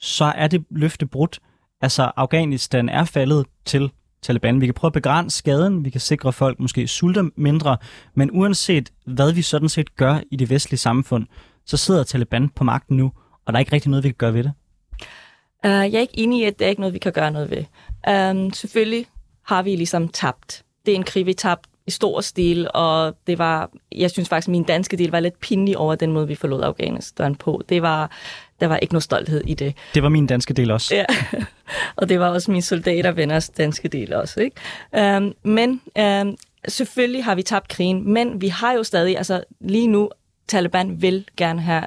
så 0.00 0.24
er 0.24 0.46
det 0.46 0.64
løfte 0.70 1.06
brudt? 1.06 1.40
Altså, 1.80 2.12
Afghanistan 2.16 2.88
er 2.88 3.04
faldet 3.04 3.46
til 3.64 3.90
Taliban. 4.22 4.60
Vi 4.60 4.66
kan 4.66 4.74
prøve 4.74 4.88
at 4.88 4.92
begrænse 4.92 5.38
skaden, 5.38 5.84
vi 5.84 5.90
kan 5.90 6.00
sikre, 6.00 6.28
at 6.28 6.34
folk 6.34 6.60
måske 6.60 6.88
sulter 6.88 7.30
mindre, 7.36 7.76
men 8.14 8.30
uanset 8.32 8.92
hvad 9.06 9.32
vi 9.32 9.42
sådan 9.42 9.68
set 9.68 9.96
gør 9.96 10.20
i 10.30 10.36
det 10.36 10.50
vestlige 10.50 10.78
samfund, 10.78 11.26
så 11.66 11.76
sidder 11.76 12.04
Taliban 12.04 12.48
på 12.48 12.64
magten 12.64 12.96
nu, 12.96 13.12
og 13.46 13.52
der 13.52 13.56
er 13.56 13.60
ikke 13.60 13.72
rigtig 13.72 13.90
noget, 13.90 14.04
vi 14.04 14.08
kan 14.08 14.16
gøre 14.18 14.34
ved 14.34 14.44
det. 14.44 14.52
Uh, 15.64 15.70
jeg 15.70 15.94
er 15.94 16.00
ikke 16.00 16.18
enig 16.18 16.40
i, 16.40 16.44
at 16.44 16.58
det 16.58 16.64
er 16.64 16.68
ikke 16.68 16.80
noget, 16.80 16.94
vi 16.94 16.98
kan 16.98 17.12
gøre 17.12 17.30
noget 17.30 17.50
ved. 17.50 17.64
Um, 18.30 18.52
selvfølgelig 18.52 19.06
har 19.46 19.62
vi 19.62 19.76
ligesom 19.76 20.08
tabt. 20.08 20.64
Det 20.86 20.92
er 20.92 20.96
en 20.96 21.04
krig, 21.04 21.26
vi 21.26 21.34
tabt 21.34 21.67
i 21.88 21.90
stor 21.90 22.20
stil, 22.20 22.68
og 22.74 23.16
det 23.26 23.38
var, 23.38 23.70
jeg 23.92 24.10
synes 24.10 24.28
faktisk, 24.28 24.48
at 24.48 24.52
min 24.52 24.62
danske 24.62 24.96
del 24.96 25.10
var 25.10 25.20
lidt 25.20 25.40
pinlig 25.40 25.78
over 25.78 25.94
den 25.94 26.12
måde, 26.12 26.28
vi 26.28 26.34
forlod 26.34 26.62
Afghanistan 26.62 27.34
på. 27.34 27.62
Det 27.68 27.82
var, 27.82 28.10
der 28.60 28.66
var 28.66 28.76
ikke 28.76 28.94
noget 28.94 29.02
stolthed 29.02 29.42
i 29.46 29.54
det. 29.54 29.74
Det 29.94 30.02
var 30.02 30.08
min 30.08 30.26
danske 30.26 30.54
del 30.54 30.70
også. 30.70 30.94
Ja, 30.94 31.04
og 31.96 32.08
det 32.08 32.20
var 32.20 32.28
også 32.28 32.50
min 32.50 32.62
soldatervenners 32.62 33.48
danske 33.48 33.88
del 33.88 34.14
også. 34.14 34.40
Ikke? 34.40 35.16
Um, 35.16 35.34
men 35.42 35.80
um, 36.00 36.36
selvfølgelig 36.68 37.24
har 37.24 37.34
vi 37.34 37.42
tabt 37.42 37.68
krigen, 37.68 38.12
men 38.12 38.40
vi 38.40 38.48
har 38.48 38.72
jo 38.72 38.82
stadig, 38.82 39.16
altså 39.16 39.44
lige 39.60 39.86
nu, 39.86 40.10
Taliban 40.48 41.02
vil 41.02 41.24
gerne 41.36 41.60
have 41.60 41.84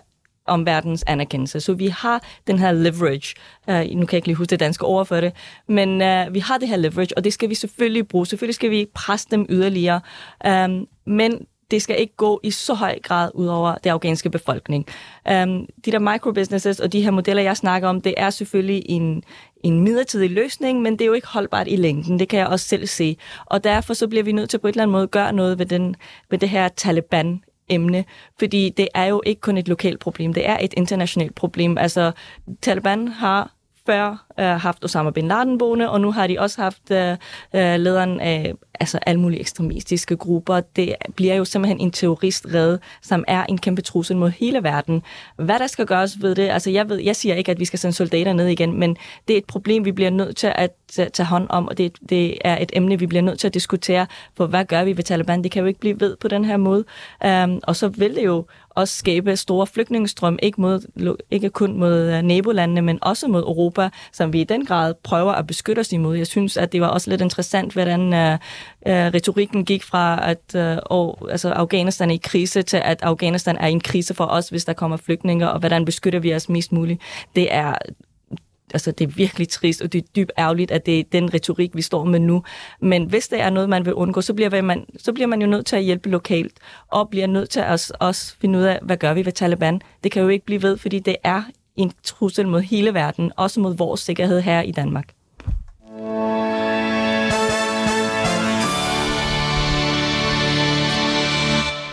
om 0.52 0.66
verdens 0.66 1.04
anerkendelse. 1.08 1.60
Så 1.60 1.74
vi 1.74 1.88
har 1.88 2.24
den 2.48 2.60
her 2.60 2.72
leverage. 2.72 3.36
Uh, 3.68 3.74
nu 3.74 3.82
kan 3.82 4.12
jeg 4.12 4.14
ikke 4.14 4.28
lige 4.28 4.36
huske 4.36 4.50
det 4.50 4.60
danske 4.60 4.86
ord 4.86 5.06
for 5.06 5.22
det, 5.22 5.34
men 5.68 5.90
uh, 5.90 6.34
vi 6.34 6.40
har 6.40 6.58
det 6.58 6.68
her 6.68 6.76
leverage, 6.76 7.18
og 7.18 7.24
det 7.24 7.34
skal 7.34 7.50
vi 7.50 7.56
selvfølgelig 7.56 8.08
bruge. 8.08 8.28
Selvfølgelig 8.28 8.56
skal 8.56 8.72
vi 8.72 8.86
presse 8.94 9.28
dem 9.32 9.46
yderligere. 9.50 10.02
Um, 10.48 10.88
men 11.06 11.46
det 11.72 11.82
skal 11.82 12.00
ikke 12.00 12.16
gå 12.16 12.40
i 12.44 12.52
så 12.52 12.74
høj 12.74 13.00
grad 13.04 13.32
ud 13.34 13.48
over 13.48 13.76
det 13.84 13.90
afghanske 13.90 14.30
befolkning. 14.30 14.86
Um, 15.32 15.66
de 15.86 15.92
der 15.92 16.00
microbusinesses 16.00 16.80
og 16.80 16.94
de 16.94 17.02
her 17.02 17.12
modeller, 17.12 17.44
jeg 17.44 17.58
snakker 17.58 17.90
om, 17.90 18.02
det 18.02 18.14
er 18.18 18.30
selvfølgelig 18.30 18.84
en, 18.86 19.24
en 19.64 19.80
midlertidig 19.80 20.32
løsning, 20.32 20.82
men 20.82 20.94
det 20.94 21.02
er 21.02 21.06
jo 21.06 21.14
ikke 21.14 21.28
holdbart 21.28 21.68
i 21.68 21.76
længden. 21.76 22.20
Det 22.20 22.30
kan 22.30 22.40
jeg 22.40 22.48
også 22.48 22.68
selv 22.68 22.88
se. 22.88 23.18
Og 23.46 23.64
derfor 23.64 23.94
så 23.94 24.08
bliver 24.08 24.24
vi 24.24 24.32
nødt 24.32 24.50
til 24.50 24.58
på 24.58 24.68
et 24.68 24.72
eller 24.72 24.84
andet 24.84 24.92
måde 24.92 25.04
at 25.04 25.12
gøre 25.12 25.34
noget 25.34 25.60
ved, 25.60 25.66
den, 25.66 25.96
ved 26.30 26.40
det 26.40 26.50
her 26.50 26.68
Taliban 26.68 27.42
emne, 27.72 28.06
fordi 28.40 28.70
det 28.70 28.88
er 28.94 29.06
jo 29.06 29.22
ikke 29.26 29.42
kun 29.42 29.58
et 29.58 29.68
lokalt 29.68 30.00
problem, 30.00 30.34
det 30.34 30.50
er 30.50 30.58
et 30.62 30.74
internationalt 30.78 31.36
problem. 31.36 31.78
Altså, 31.78 32.12
Taliban 32.62 33.08
har 33.08 33.52
før 33.86 34.26
øh, 34.40 34.46
haft 34.46 34.86
Osama 34.86 35.12
bin 35.12 35.28
Laden 35.28 35.58
boende, 35.58 35.90
og 35.90 36.02
nu 36.02 36.12
har 36.12 36.28
de 36.28 36.40
også 36.40 36.62
haft 36.62 36.92
øh, 36.92 37.18
øh 37.56 37.80
lederen 37.80 38.20
af 38.20 38.54
altså 38.82 39.00
alle 39.06 39.22
mulige 39.22 39.40
ekstremistiske 39.40 40.18
grupper. 40.18 40.62
Det 40.76 40.96
bliver 41.16 41.36
jo 41.36 41.46
simpelthen 41.46 41.80
en 41.80 41.92
terroristred, 41.92 42.78
som 43.02 43.24
er 43.28 43.44
en 43.44 43.58
kæmpe 43.58 43.82
trussel 43.82 44.18
mod 44.18 44.30
hele 44.30 44.64
verden. 44.64 45.04
Hvad 45.36 45.60
der 45.60 45.68
skal 45.68 45.86
gøres 45.86 46.22
ved 46.22 46.36
det, 46.36 46.50
altså 46.50 46.70
jeg, 46.70 46.90
ved, 46.90 46.98
jeg 46.98 47.16
siger 47.16 47.36
ikke, 47.36 47.52
at 47.52 47.60
vi 47.60 47.66
skal 47.66 47.80
sende 47.80 47.96
soldater 47.96 48.34
ned 48.34 48.48
igen, 48.48 48.80
men 48.80 48.98
det 49.28 49.34
er 49.34 49.38
et 49.38 49.46
problem, 49.46 49.86
vi 49.86 49.92
bliver 49.92 50.10
nødt 50.10 50.38
til 50.38 50.52
at 50.56 50.72
tage 50.92 51.26
hånd 51.26 51.48
om, 51.50 51.68
og 51.68 51.78
det, 51.78 51.98
det 52.10 52.38
er 52.42 52.58
et 52.62 52.72
emne, 52.74 53.00
vi 53.00 53.08
bliver 53.08 53.22
nødt 53.22 53.40
til 53.40 53.48
at 53.48 53.54
diskutere, 53.54 54.08
for 54.38 54.46
hvad 54.46 54.66
gør 54.66 54.84
vi 54.84 54.98
ved 54.98 55.04
Taliban? 55.04 55.44
Det 55.44 55.52
kan 55.52 55.60
jo 55.60 55.66
ikke 55.66 55.80
blive 55.80 56.00
ved 56.00 56.16
på 56.16 56.28
den 56.28 56.46
her 56.46 56.58
måde. 56.58 56.84
Um, 57.26 57.60
og 57.64 57.76
så 57.76 57.88
vil 57.88 58.16
det 58.16 58.26
jo 58.26 58.46
også 58.70 58.98
skabe 58.98 59.38
store 59.38 59.68
flygtningestrøm, 59.68 60.40
ikke, 60.42 60.62
mod, 60.62 61.16
ikke 61.32 61.50
kun 61.50 61.80
mod 61.80 61.94
øh, 61.94 62.22
nabolandene, 62.22 62.82
men 62.82 63.00
også 63.02 63.28
mod 63.28 63.42
Europa, 63.42 63.90
som 64.12 64.31
vi 64.34 64.42
i 64.42 64.44
den 64.44 64.66
grad 64.66 64.94
prøver 65.04 65.32
at 65.32 65.48
beskytte 65.48 65.80
os 65.80 65.92
imod. 65.92 66.18
Jeg 66.18 66.28
synes, 66.28 66.58
at 66.58 66.72
det 66.72 66.82
var 66.82 66.88
også 66.88 67.10
lidt 67.10 67.22
interessant, 67.22 67.74
hvordan 67.74 68.02
uh, 68.02 68.40
retorikken 68.86 69.66
gik 69.66 69.84
fra, 69.84 70.30
at 70.30 70.56
uh, 70.56 70.82
og, 70.86 71.28
altså 71.32 71.50
Afghanistan 71.50 72.10
er 72.10 72.14
i 72.14 72.20
krise, 72.24 72.62
til 72.62 72.78
at 72.78 73.04
Afghanistan 73.04 73.58
er 73.58 73.68
i 73.68 73.72
en 73.72 73.82
krise 73.82 74.14
for 74.14 74.26
os, 74.26 74.50
hvis 74.50 74.66
der 74.66 74.74
kommer 74.74 74.98
flygtninge, 74.98 75.52
og 75.52 75.60
hvordan 75.60 75.86
beskytter 75.86 76.20
vi 76.20 76.36
os 76.36 76.50
mest 76.50 76.72
muligt. 76.72 77.02
Det 77.36 77.54
er 77.54 77.76
altså, 78.74 78.92
det 78.92 79.08
er 79.08 79.12
virkelig 79.12 79.50
trist, 79.50 79.82
og 79.82 79.94
det 79.94 80.04
er 80.04 80.08
dybt 80.16 80.32
ærgerligt, 80.38 80.72
at 80.72 80.86
det 80.86 81.00
er 81.00 81.04
den 81.12 81.34
retorik, 81.34 81.76
vi 81.76 81.82
står 81.82 82.06
med 82.06 82.20
nu. 82.20 82.44
Men 82.82 83.06
hvis 83.06 83.28
det 83.28 83.42
er 83.42 83.50
noget, 83.50 83.70
man 83.70 83.86
vil 83.86 83.94
undgå, 83.94 84.22
så 84.22 84.34
bliver 84.34 84.62
man, 84.62 84.86
så 84.98 85.14
bliver 85.14 85.28
man 85.28 85.42
jo 85.42 85.48
nødt 85.48 85.66
til 85.66 85.76
at 85.76 85.84
hjælpe 85.84 86.10
lokalt, 86.10 86.54
og 86.88 87.10
bliver 87.10 87.28
nødt 87.28 87.50
til 87.50 87.60
at 87.60 87.92
også 88.00 88.36
finde 88.42 88.60
ud 88.60 88.64
af, 88.64 88.80
hvad 88.82 88.98
gør 88.98 89.14
vi 89.14 89.26
ved 89.26 89.32
Taliban? 89.32 89.82
Det 90.04 90.12
kan 90.12 90.22
jo 90.22 90.28
ikke 90.28 90.46
blive 90.46 90.62
ved, 90.62 90.78
fordi 90.78 91.00
det 91.00 91.16
er 91.24 91.44
en 91.82 91.92
trussel 92.04 92.48
mod 92.48 92.62
hele 92.62 92.94
verden, 92.94 93.32
også 93.38 93.60
mod 93.60 93.78
vores 93.78 94.00
sikkerhed 94.00 94.42
her 94.42 94.62
i 94.62 94.72
Danmark. 94.72 95.14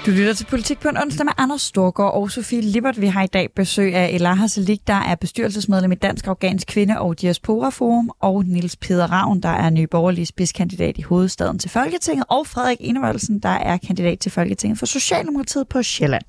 Du 0.08 0.12
lytter 0.12 0.32
til 0.32 0.44
Politik 0.44 0.80
på 0.80 0.88
en 0.88 0.96
onsdag 0.96 1.24
med 1.24 1.32
Anders 1.38 1.62
Storgård 1.62 2.14
og 2.14 2.30
Sofie 2.30 2.60
Lippert. 2.60 3.00
Vi 3.00 3.06
har 3.06 3.22
i 3.22 3.26
dag 3.26 3.48
besøg 3.56 3.94
af 3.94 4.10
Elaha 4.12 4.46
Salik, 4.46 4.80
der 4.86 4.94
er 4.94 5.14
bestyrelsesmedlem 5.14 5.92
i 5.92 5.94
Dansk 5.94 6.26
Afghansk 6.26 6.66
Kvinde- 6.66 7.00
og 7.00 7.20
Diaspora 7.20 7.70
Forum, 7.70 8.10
og 8.20 8.44
Nils 8.44 8.76
Peder 8.76 9.06
Ravn, 9.06 9.40
der 9.40 9.48
er 9.48 9.70
ny 9.70 9.84
borgerlig 9.90 10.26
spidskandidat 10.26 10.98
i 10.98 11.02
hovedstaden 11.02 11.58
til 11.58 11.70
Folketinget, 11.70 12.24
og 12.28 12.46
Frederik 12.46 12.76
Enevoldsen, 12.80 13.38
der 13.38 13.48
er 13.48 13.76
kandidat 13.76 14.18
til 14.18 14.32
Folketinget 14.32 14.78
for 14.78 14.86
Socialdemokratiet 14.86 15.68
på 15.68 15.82
Sjælland. 15.82 16.22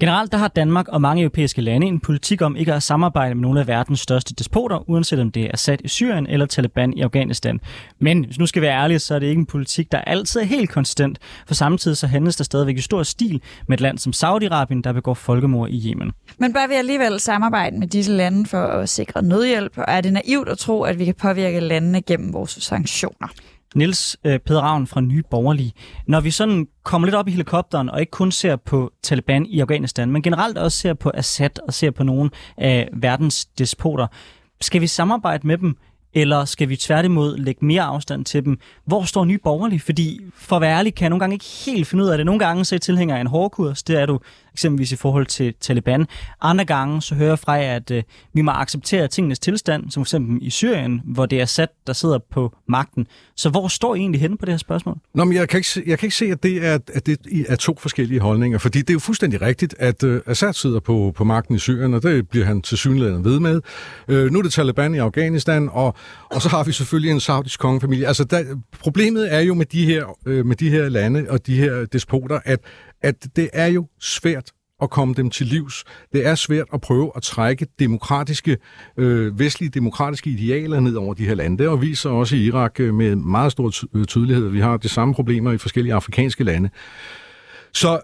Generelt 0.00 0.32
der 0.32 0.38
har 0.38 0.48
Danmark 0.48 0.88
og 0.88 1.00
mange 1.00 1.22
europæiske 1.22 1.60
lande 1.60 1.86
en 1.86 2.00
politik 2.00 2.42
om 2.42 2.56
ikke 2.56 2.74
at 2.74 2.82
samarbejde 2.82 3.34
med 3.34 3.42
nogle 3.42 3.60
af 3.60 3.66
verdens 3.66 4.00
største 4.00 4.34
despoter, 4.34 4.90
uanset 4.90 5.20
om 5.20 5.30
det 5.30 5.44
er 5.44 5.50
Assad 5.52 5.78
i 5.84 5.88
Syrien 5.88 6.26
eller 6.26 6.46
Taliban 6.46 6.92
i 6.92 7.00
Afghanistan. 7.00 7.60
Men 7.98 8.24
hvis 8.24 8.38
nu 8.38 8.46
skal 8.46 8.62
vi 8.62 8.66
være 8.66 8.82
ærlige, 8.82 8.98
så 8.98 9.14
er 9.14 9.18
det 9.18 9.26
ikke 9.26 9.40
en 9.40 9.46
politik, 9.46 9.92
der 9.92 9.98
altid 9.98 10.40
er 10.40 10.44
helt 10.44 10.70
konsistent, 10.70 11.18
for 11.46 11.54
samtidig 11.54 11.96
så 11.96 12.06
handles 12.06 12.36
der 12.36 12.44
stadigvæk 12.44 12.78
i 12.78 12.80
stor 12.80 13.02
stil 13.20 13.42
med 13.68 13.76
et 13.76 13.80
land 13.80 13.98
som 13.98 14.12
Saudi-Arabien, 14.12 14.80
der 14.84 14.92
begår 14.92 15.14
folkemord 15.14 15.70
i 15.70 15.90
Yemen. 15.90 16.12
Men 16.38 16.52
bør 16.52 16.66
vi 16.66 16.74
alligevel 16.74 17.20
samarbejde 17.20 17.78
med 17.78 17.86
disse 17.86 18.12
lande 18.12 18.46
for 18.46 18.66
at 18.66 18.88
sikre 18.88 19.22
nødhjælp, 19.22 19.78
og 19.78 19.84
er 19.88 20.00
det 20.00 20.12
naivt 20.12 20.48
at 20.48 20.58
tro, 20.58 20.82
at 20.82 20.98
vi 20.98 21.04
kan 21.04 21.14
påvirke 21.14 21.60
landene 21.60 22.02
gennem 22.02 22.32
vores 22.32 22.50
sanktioner? 22.50 23.28
Niels 23.74 24.16
øh, 24.24 24.38
Peder 24.38 24.60
Ravn 24.60 24.86
fra 24.86 25.00
Nye 25.00 25.22
Borgerlige. 25.30 25.72
Når 26.06 26.20
vi 26.20 26.30
sådan 26.30 26.66
kommer 26.84 27.06
lidt 27.06 27.14
op 27.14 27.28
i 27.28 27.30
helikopteren 27.30 27.90
og 27.90 28.00
ikke 28.00 28.10
kun 28.10 28.32
ser 28.32 28.56
på 28.56 28.92
Taliban 29.02 29.46
i 29.46 29.60
Afghanistan, 29.60 30.10
men 30.10 30.22
generelt 30.22 30.58
også 30.58 30.78
ser 30.78 30.94
på 30.94 31.10
Assad 31.14 31.66
og 31.66 31.74
ser 31.74 31.90
på 31.90 32.04
nogle 32.04 32.30
af 32.56 32.88
verdens 32.92 33.44
despoter, 33.44 34.06
skal 34.60 34.80
vi 34.80 34.86
samarbejde 34.86 35.46
med 35.46 35.58
dem, 35.58 35.76
eller 36.14 36.44
skal 36.44 36.68
vi 36.68 36.76
tværtimod 36.76 37.36
lægge 37.36 37.64
mere 37.64 37.82
afstand 37.82 38.24
til 38.24 38.44
dem? 38.44 38.58
Hvor 38.84 39.02
står 39.02 39.24
Nye 39.24 39.38
Borgerlige? 39.38 39.80
Fordi 39.80 40.20
for 40.34 40.56
at 40.56 40.62
være 40.62 40.78
ærlig 40.78 40.94
kan 40.94 41.02
jeg 41.02 41.10
nogle 41.10 41.20
gange 41.20 41.34
ikke 41.34 41.44
helt 41.66 41.86
finde 41.86 42.04
ud 42.04 42.08
af 42.08 42.18
det. 42.18 42.26
Nogle 42.26 42.38
gange 42.38 42.64
så 42.64 42.74
er 42.74 42.78
tilhænger 42.78 43.16
af 43.16 43.20
en 43.20 43.26
hårdkurs. 43.26 43.82
Det 43.82 44.00
er 44.00 44.06
du 44.06 44.20
eksempelvis 44.52 44.92
i 44.92 44.96
forhold 44.96 45.26
til 45.26 45.54
Taliban. 45.60 46.06
Andre 46.40 46.64
gange 46.64 47.02
så 47.02 47.14
hører 47.14 47.28
jeg 47.28 47.38
fra 47.38 47.52
jer, 47.52 47.76
at 47.76 47.90
øh, 47.90 48.02
vi 48.32 48.42
må 48.42 48.50
acceptere 48.50 49.08
tingenes 49.08 49.38
tilstand, 49.38 49.90
som 49.90 50.00
eksempel 50.00 50.38
i 50.46 50.50
Syrien, 50.50 51.02
hvor 51.04 51.26
det 51.26 51.38
er 51.38 51.42
Assad, 51.42 51.66
der 51.86 51.92
sidder 51.92 52.18
på 52.30 52.54
magten. 52.68 53.06
Så 53.36 53.50
hvor 53.50 53.68
står 53.68 53.94
I 53.94 53.98
egentlig 53.98 54.20
henne 54.20 54.36
på 54.36 54.46
det 54.46 54.52
her 54.52 54.58
spørgsmål? 54.58 54.96
Nå, 55.14 55.24
men 55.24 55.36
jeg 55.36 55.48
kan 55.48 55.58
ikke 55.58 55.68
se, 55.68 55.82
jeg 55.86 55.98
kan 55.98 56.06
ikke 56.06 56.16
se 56.16 56.24
at, 56.24 56.42
det 56.42 56.66
er, 56.66 56.78
at 56.94 57.06
det 57.06 57.18
er 57.48 57.56
to 57.56 57.76
forskellige 57.78 58.20
holdninger, 58.20 58.58
fordi 58.58 58.78
det 58.78 58.90
er 58.90 58.94
jo 58.94 58.98
fuldstændig 58.98 59.42
rigtigt, 59.42 59.74
at 59.78 60.02
øh, 60.02 60.20
Assad 60.26 60.52
sidder 60.52 60.80
på, 60.80 61.12
på 61.16 61.24
magten 61.24 61.54
i 61.54 61.58
Syrien, 61.58 61.94
og 61.94 62.02
det 62.02 62.28
bliver 62.28 62.46
han 62.46 62.62
til 62.62 62.78
synligheden 62.78 63.24
ved 63.24 63.40
med. 63.40 63.60
Øh, 64.08 64.30
nu 64.30 64.38
er 64.38 64.42
det 64.42 64.52
Taliban 64.52 64.94
i 64.94 64.98
Afghanistan, 64.98 65.68
og, 65.72 65.94
og 66.30 66.42
så 66.42 66.48
har 66.48 66.64
vi 66.64 66.72
selvfølgelig 66.72 67.10
en 67.10 67.20
saudisk 67.20 67.60
kongefamilie. 67.60 68.06
Altså, 68.06 68.24
der, 68.24 68.44
problemet 68.80 69.34
er 69.34 69.40
jo 69.40 69.54
med 69.54 69.66
de 69.66 69.86
her, 69.86 70.18
øh, 70.26 70.46
med 70.46 70.56
de 70.56 70.70
her 70.70 70.88
lande 70.88 71.26
og 71.28 71.46
de 71.46 71.56
her 71.56 71.86
despoter, 71.92 72.40
at 72.44 72.60
at 73.02 73.26
det 73.36 73.50
er 73.52 73.66
jo 73.66 73.86
svært 74.00 74.52
at 74.82 74.90
komme 74.90 75.14
dem 75.14 75.30
til 75.30 75.46
livs. 75.46 75.84
Det 76.12 76.26
er 76.26 76.34
svært 76.34 76.66
at 76.72 76.80
prøve 76.80 77.12
at 77.16 77.22
trække 77.22 77.66
demokratiske, 77.78 78.56
øh, 78.96 79.38
vestlige 79.38 79.70
demokratiske 79.70 80.30
idealer 80.30 80.80
ned 80.80 80.94
over 80.94 81.14
de 81.14 81.26
her 81.26 81.34
lande. 81.34 81.64
Det 81.64 81.80
viser 81.80 82.10
også 82.10 82.36
i 82.36 82.44
Irak 82.44 82.80
øh, 82.80 82.94
med 82.94 83.16
meget 83.16 83.52
stor 83.52 83.72
øh, 83.96 84.04
tydelighed. 84.04 84.48
Vi 84.48 84.60
har 84.60 84.76
de 84.76 84.88
samme 84.88 85.14
problemer 85.14 85.52
i 85.52 85.58
forskellige 85.58 85.94
afrikanske 85.94 86.44
lande. 86.44 86.70
Så 87.72 88.00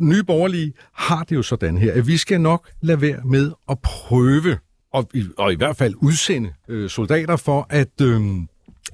Nye 0.00 0.22
Borgerlige 0.22 0.72
har 0.92 1.24
det 1.24 1.36
jo 1.36 1.42
sådan 1.42 1.78
her, 1.78 1.92
at 1.92 2.06
vi 2.06 2.16
skal 2.16 2.40
nok 2.40 2.70
lade 2.80 3.00
være 3.00 3.20
med 3.24 3.52
at 3.70 3.78
prøve, 3.78 4.58
og, 4.92 5.08
og 5.38 5.52
i 5.52 5.56
hvert 5.56 5.76
fald 5.76 5.94
udsende 6.02 6.52
øh, 6.68 6.90
soldater 6.90 7.36
for 7.36 7.66
at... 7.70 8.00
Øh, 8.02 8.20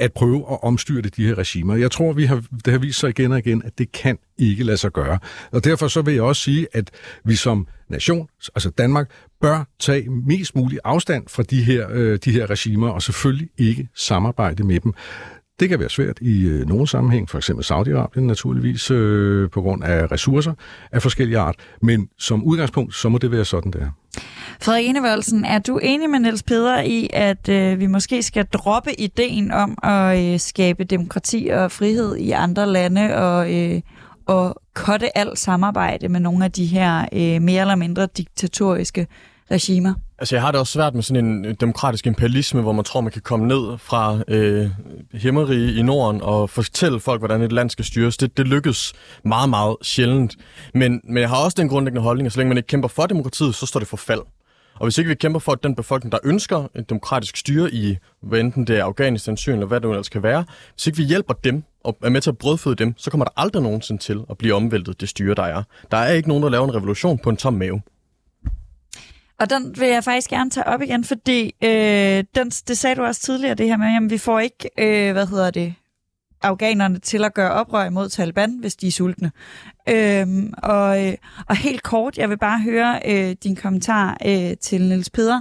at 0.01 0.13
prøve 0.13 0.45
at 0.51 0.59
omstyrte 0.63 1.09
de 1.09 1.27
her 1.27 1.39
regimer. 1.39 1.77
Jeg 1.77 1.91
tror, 1.91 2.13
vi 2.13 2.25
har, 2.25 2.43
det 2.65 2.73
har 2.73 2.79
vist 2.79 3.01
sig 3.01 3.11
igen 3.11 3.33
og 3.33 3.39
igen, 3.39 3.63
at 3.65 3.79
det 3.79 3.93
kan 3.93 4.19
ikke 4.39 4.65
lade 4.65 4.77
sig 4.77 4.93
gøre. 4.93 5.19
Og 5.53 5.65
derfor 5.65 5.89
så 5.89 6.03
vil 6.03 6.15
jeg 6.15 6.23
også 6.23 6.43
sige, 6.43 6.67
at 6.73 6.91
vi 7.25 7.37
som 7.37 7.67
nation, 7.89 8.29
altså 8.55 8.71
Danmark, 8.71 9.11
bør 9.41 9.65
tage 9.81 10.11
mest 10.11 10.57
mulig 10.57 10.79
afstand 10.85 11.25
fra 11.29 11.43
de 11.43 11.63
her, 11.63 11.89
øh, 11.91 12.19
de 12.25 12.31
her 12.31 12.51
regimer, 12.51 12.89
og 12.89 13.03
selvfølgelig 13.03 13.49
ikke 13.59 13.89
samarbejde 13.95 14.65
med 14.65 14.81
dem. 14.81 14.93
Det 15.61 15.69
kan 15.69 15.81
være 15.81 15.89
svært 15.89 16.19
i 16.21 16.49
øh, 16.49 16.69
nogle 16.69 16.87
sammenhæng, 16.89 17.31
for 17.31 17.39
eksempel 17.39 17.65
Saudi-Arabien 17.65 18.21
naturligvis, 18.21 18.91
øh, 18.91 19.51
på 19.51 19.61
grund 19.63 19.85
af 19.85 20.13
ressourcer 20.13 20.53
af 20.93 21.03
forskellige 21.03 21.39
art, 21.39 21.55
men 21.83 22.09
som 22.19 22.45
udgangspunkt, 22.45 22.95
så 22.95 23.09
må 23.09 23.19
det 23.19 23.31
være 23.31 23.45
sådan, 23.45 23.73
det 23.73 23.83
er. 23.83 23.91
Frederik 24.63 24.87
Enevoldsen, 24.87 25.45
er 25.45 25.59
du 25.59 25.79
enig 25.79 26.11
med 26.11 26.19
Niels 26.19 26.43
Peder 26.43 26.81
i, 26.81 27.11
at 27.13 27.49
øh, 27.49 27.81
vi 27.81 27.87
måske 27.87 28.23
skal 28.23 28.47
droppe 28.47 29.01
ideen 29.01 29.53
om 29.53 29.79
at 29.83 30.19
øh, 30.19 30.41
skabe 30.41 30.85
demokrati 30.85 31.49
og 31.53 31.73
frihed 31.73 32.17
i 32.17 32.31
andre 32.31 32.67
lande 32.67 33.17
og, 33.17 33.55
øh, 33.55 33.81
og 34.27 34.63
kotte 34.75 35.19
alt 35.19 35.39
samarbejde 35.39 36.09
med 36.09 36.21
nogle 36.21 36.45
af 36.45 36.53
de 36.53 36.67
her 36.67 37.05
øh, 37.13 37.43
mere 37.43 37.61
eller 37.61 37.75
mindre 37.75 38.07
diktatoriske 38.17 39.07
regimer? 39.51 39.95
Altså, 40.19 40.35
jeg 40.35 40.43
har 40.43 40.51
det 40.51 40.61
også 40.61 40.73
svært 40.73 40.95
med 40.95 41.03
sådan 41.03 41.25
en 41.25 41.45
øh, 41.45 41.55
demokratisk 41.61 42.07
imperialisme, 42.07 42.61
hvor 42.61 42.73
man 42.73 42.85
tror, 42.85 43.01
man 43.01 43.13
kan 43.13 43.23
komme 43.23 43.47
ned 43.47 43.79
fra 43.79 44.19
øh, 44.29 44.71
himmerige 45.13 45.75
i 45.75 45.83
Norden 45.83 46.23
og 46.23 46.51
fortælle 46.51 47.01
folk, 47.01 47.21
hvordan 47.21 47.43
et 47.43 47.53
land 47.53 47.71
skal 47.71 47.85
styres. 47.85 48.17
Det, 48.17 48.37
det 48.37 48.49
lykkes 48.49 48.93
meget, 49.25 49.51
meget 49.51 49.77
sjældent. 49.83 50.37
Men, 50.75 51.01
men 51.05 51.19
jeg 51.19 51.29
har 51.29 51.45
også 51.45 51.55
den 51.61 51.69
grundlæggende 51.69 52.03
holdning, 52.03 52.27
at 52.27 52.33
så 52.33 52.39
længe 52.39 52.49
man 52.49 52.57
ikke 52.57 52.67
kæmper 52.67 52.89
for 52.89 53.07
demokratiet, 53.07 53.55
så 53.55 53.67
står 53.67 53.81
det 53.81 53.89
for 53.89 53.97
fald. 53.97 54.21
Og 54.81 54.87
hvis 54.87 54.99
ikke 54.99 55.09
vi 55.09 55.14
kæmper 55.14 55.41
for, 55.41 55.53
at 55.53 55.62
den 55.62 55.74
befolkning, 55.74 56.12
der 56.12 56.18
ønsker 56.24 56.68
et 56.76 56.91
demokratisk 56.91 57.37
styre 57.37 57.74
i, 57.74 57.97
hvad 58.22 58.41
enten 58.41 58.66
det 58.66 58.78
er 58.78 58.85
Afghanistan, 58.85 59.37
Syrien 59.37 59.59
eller 59.59 59.68
hvad 59.68 59.81
det 59.81 59.89
ellers 59.89 60.09
kan 60.09 60.22
være, 60.22 60.45
hvis 60.74 60.87
ikke 60.87 60.97
vi 60.97 61.05
hjælper 61.05 61.35
dem 61.35 61.62
og 61.85 61.97
er 62.03 62.11
med 62.11 62.20
til 62.20 62.31
at 62.31 62.39
brødføde 62.39 62.74
dem, 62.74 62.95
så 62.97 63.11
kommer 63.11 63.24
der 63.24 63.33
aldrig 63.37 63.62
nogensinde 63.62 64.03
til 64.03 64.20
at 64.31 64.39
blive 64.39 64.55
omvæltet 64.55 65.01
det 65.01 65.09
styre, 65.09 65.35
der 65.35 65.43
er. 65.43 65.62
Der 65.91 65.97
er 65.97 66.12
ikke 66.12 66.28
nogen, 66.28 66.43
der 66.43 66.49
laver 66.49 66.64
en 66.64 66.74
revolution 66.74 67.18
på 67.18 67.31
en 67.31 67.37
tom 67.37 67.55
mave. 67.55 67.83
Og 69.41 69.51
den 69.51 69.74
vil 69.78 69.89
jeg 69.89 70.05
faktisk 70.05 70.31
gerne 70.31 70.51
tage 70.51 70.66
op 70.66 70.83
igen, 70.83 71.05
fordi 71.05 71.55
øh, 71.64 72.24
den, 72.35 72.51
det 72.51 72.78
sagde 72.78 72.97
du 72.97 73.03
også 73.03 73.20
tidligere, 73.20 73.55
det 73.55 73.66
her 73.66 73.76
med, 73.76 74.05
at 74.07 74.11
vi 74.11 74.18
får 74.18 74.41
ikke, 74.41 74.70
øh, 74.78 75.12
hvad 75.12 75.26
hedder 75.26 75.51
det, 75.51 75.74
afghanerne 76.43 76.99
til 76.99 77.24
at 77.24 77.34
gøre 77.34 77.53
oprør 77.53 77.84
imod 77.84 78.09
Taliban, 78.09 78.57
hvis 78.61 78.76
de 78.76 78.86
er 78.86 78.91
sultne. 78.91 79.32
Øhm, 79.88 80.53
og, 80.62 81.07
øh, 81.07 81.14
og 81.49 81.57
helt 81.57 81.82
kort, 81.82 82.18
jeg 82.18 82.30
vil 82.30 82.38
bare 82.38 82.61
høre 82.61 83.01
øh, 83.07 83.36
din 83.43 83.57
kommentar 83.57 84.18
øh, 84.26 84.57
til 84.61 84.82
Niels 84.82 85.11
Peder. 85.11 85.41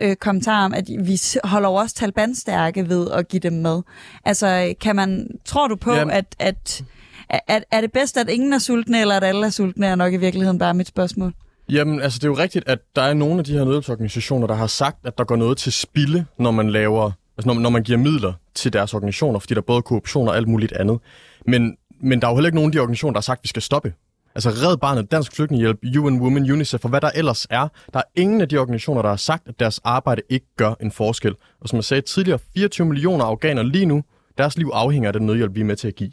Øh, 0.00 0.16
kommentar 0.16 0.64
om, 0.64 0.74
at 0.74 0.88
vi 0.98 1.20
holder 1.44 1.68
også 1.68 1.94
Taliban 1.94 2.34
stærke 2.34 2.88
ved 2.88 3.10
at 3.10 3.28
give 3.28 3.40
dem 3.40 3.52
med. 3.52 3.82
Altså, 4.24 4.74
kan 4.80 4.96
man, 4.96 5.28
tror 5.44 5.68
du 5.68 5.76
på, 5.76 5.92
Jamen. 5.92 6.14
at, 6.14 6.36
at, 6.38 6.84
at 7.28 7.64
er 7.70 7.80
det 7.80 7.92
bedst, 7.92 8.16
at 8.16 8.28
ingen 8.28 8.52
er 8.52 8.58
sultne, 8.58 9.00
eller 9.00 9.16
at 9.16 9.24
alle 9.24 9.46
er 9.46 9.50
sultne, 9.50 9.86
er 9.86 9.94
nok 9.94 10.12
i 10.12 10.16
virkeligheden 10.16 10.58
bare 10.58 10.74
mit 10.74 10.88
spørgsmål. 10.88 11.32
Jamen, 11.68 12.00
altså 12.00 12.18
det 12.18 12.24
er 12.24 12.28
jo 12.28 12.36
rigtigt, 12.36 12.68
at 12.68 12.78
der 12.96 13.02
er 13.02 13.14
nogle 13.14 13.38
af 13.38 13.44
de 13.44 13.52
her 13.52 13.64
nødhjælpsorganisationer, 13.64 14.46
der 14.46 14.54
har 14.54 14.66
sagt, 14.66 15.06
at 15.06 15.18
der 15.18 15.24
går 15.24 15.36
noget 15.36 15.58
til 15.58 15.72
spilde, 15.72 16.24
når 16.38 16.50
man 16.50 16.70
laver, 16.70 17.10
altså 17.38 17.46
når, 17.46 17.54
når 17.54 17.70
man 17.70 17.82
giver 17.82 17.98
midler 17.98 18.32
til 18.54 18.72
deres 18.72 18.94
organisationer, 18.94 19.38
fordi 19.38 19.54
der 19.54 19.60
er 19.60 19.64
både 19.64 19.82
korruption 19.82 20.28
og 20.28 20.36
alt 20.36 20.48
muligt 20.48 20.72
andet. 20.72 20.98
Men, 21.46 21.76
men 22.00 22.22
der 22.22 22.26
er 22.26 22.30
jo 22.32 22.36
heller 22.36 22.48
ikke 22.48 22.56
nogen 22.56 22.68
af 22.68 22.72
de 22.72 22.78
organisationer, 22.78 23.12
der 23.12 23.18
har 23.18 23.22
sagt, 23.22 23.38
at 23.38 23.44
vi 23.44 23.48
skal 23.48 23.62
stoppe. 23.62 23.92
Altså 24.34 24.50
Red 24.50 24.76
Barnet, 24.76 25.10
Dansk 25.10 25.36
Flygtningehjælp, 25.36 25.78
UN 25.98 26.20
Women, 26.20 26.50
UNICEF 26.50 26.84
og 26.84 26.90
hvad 26.90 27.00
der 27.00 27.10
ellers 27.14 27.46
er. 27.50 27.68
Der 27.92 27.98
er 27.98 28.02
ingen 28.16 28.40
af 28.40 28.48
de 28.48 28.58
organisationer, 28.58 29.02
der 29.02 29.08
har 29.08 29.16
sagt, 29.16 29.48
at 29.48 29.60
deres 29.60 29.80
arbejde 29.84 30.22
ikke 30.28 30.46
gør 30.56 30.74
en 30.80 30.90
forskel. 30.90 31.34
Og 31.60 31.68
som 31.68 31.76
jeg 31.76 31.84
sagde 31.84 32.00
tidligere, 32.00 32.38
24 32.54 32.86
millioner 32.86 33.24
afghaner 33.24 33.62
lige 33.62 33.86
nu, 33.86 34.02
deres 34.38 34.58
liv 34.58 34.70
afhænger 34.72 35.08
af 35.08 35.12
den 35.12 35.26
nødhjælp, 35.26 35.54
vi 35.54 35.60
er 35.60 35.64
med 35.64 35.76
til 35.76 35.88
at 35.88 35.94
give. 35.94 36.10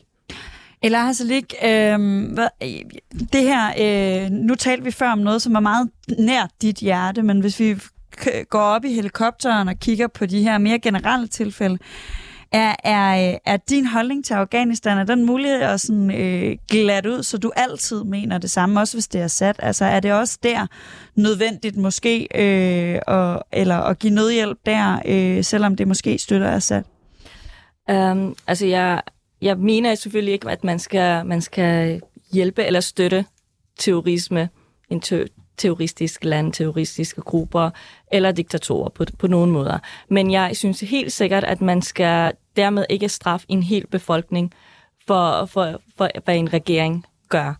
Eller 0.84 0.99
Hasselik, 0.99 1.53
øh, 1.63 1.99
hvad, 2.34 2.47
det 3.34 3.41
her, 3.41 3.74
øh, 4.26 4.32
nu 4.32 4.55
talte 4.55 4.84
vi 4.84 4.91
før 4.91 5.11
om 5.11 5.17
noget, 5.17 5.41
som 5.41 5.55
er 5.55 5.59
meget 5.59 5.89
nær 6.19 6.47
dit 6.61 6.78
hjerte, 6.78 7.24
men 7.24 7.39
hvis 7.39 7.59
vi 7.59 7.80
Øh, 8.28 8.45
går 8.49 8.59
op 8.59 8.86
i 8.86 8.93
helikopteren 8.93 9.67
og 9.67 9.76
kigger 9.80 10.07
på 10.07 10.26
de 10.26 10.43
her 10.43 10.57
mere 10.57 10.80
generelle 10.80 11.28
tilfælde, 11.28 11.78
er, 12.51 12.76
er, 12.84 13.32
øh, 13.32 13.38
er 13.45 13.57
din 13.57 13.86
holdning 13.86 14.26
til 14.26 14.34
Afghanistan, 14.34 14.97
er 14.97 15.03
den 15.03 15.26
mulighed 15.26 15.61
at 15.61 15.82
sådan, 15.82 16.11
øh, 16.11 16.57
glat 16.69 17.05
ud, 17.05 17.24
så 17.24 17.38
du 17.38 17.51
altid 17.55 18.03
mener 18.03 18.38
det 18.38 18.51
samme, 18.51 18.80
også 18.80 18.95
hvis 18.95 19.07
det 19.07 19.22
er 19.22 19.28
sat? 19.28 19.55
Altså 19.59 19.86
er 19.86 19.99
det 19.99 20.13
også 20.13 20.38
der 20.43 20.67
nødvendigt 21.15 21.78
måske, 21.78 22.28
øh, 22.36 22.99
og, 23.07 23.43
eller 23.51 23.76
at 23.76 23.99
give 23.99 24.13
nødhjælp 24.13 24.57
der, 24.65 25.01
øh, 25.05 25.43
selvom 25.43 25.76
det 25.76 25.88
måske 25.88 26.17
støtter 26.17 26.51
Assad? 26.51 26.84
Um, 27.89 27.95
øhm, 27.95 28.36
altså 28.47 28.65
jeg 28.65 29.01
jeg 29.41 29.57
mener 29.57 29.95
selvfølgelig 29.95 30.34
ikke, 30.34 30.49
at 30.49 30.63
man 30.63 30.80
skal, 30.80 31.26
man 31.26 31.41
skal 31.41 32.01
hjælpe 32.34 32.63
eller 32.63 32.80
støtte 32.80 33.26
terrorisme, 33.80 34.49
en 34.89 35.01
terroristiske 35.62 36.28
land, 36.28 36.53
terroristiske 36.53 37.22
grupper 37.22 37.70
eller 38.12 38.32
diktatorer 38.32 38.89
på, 38.89 39.05
på 39.20 39.28
nogen 39.28 39.51
måder. 39.51 39.80
Men 40.09 40.32
jeg 40.32 40.57
synes 40.57 40.80
helt 40.80 41.12
sikkert, 41.12 41.43
at 41.43 41.62
man 41.62 41.82
skal 41.82 42.32
dermed 42.55 42.86
ikke 42.89 43.09
straffe 43.09 43.45
en 43.49 43.64
hel 43.64 43.88
befolkning 43.88 44.53
for, 45.07 45.45
for, 45.45 45.82
for 45.97 46.09
hvad 46.26 46.36
en 46.36 46.53
regering 46.53 47.05
gør. 47.30 47.53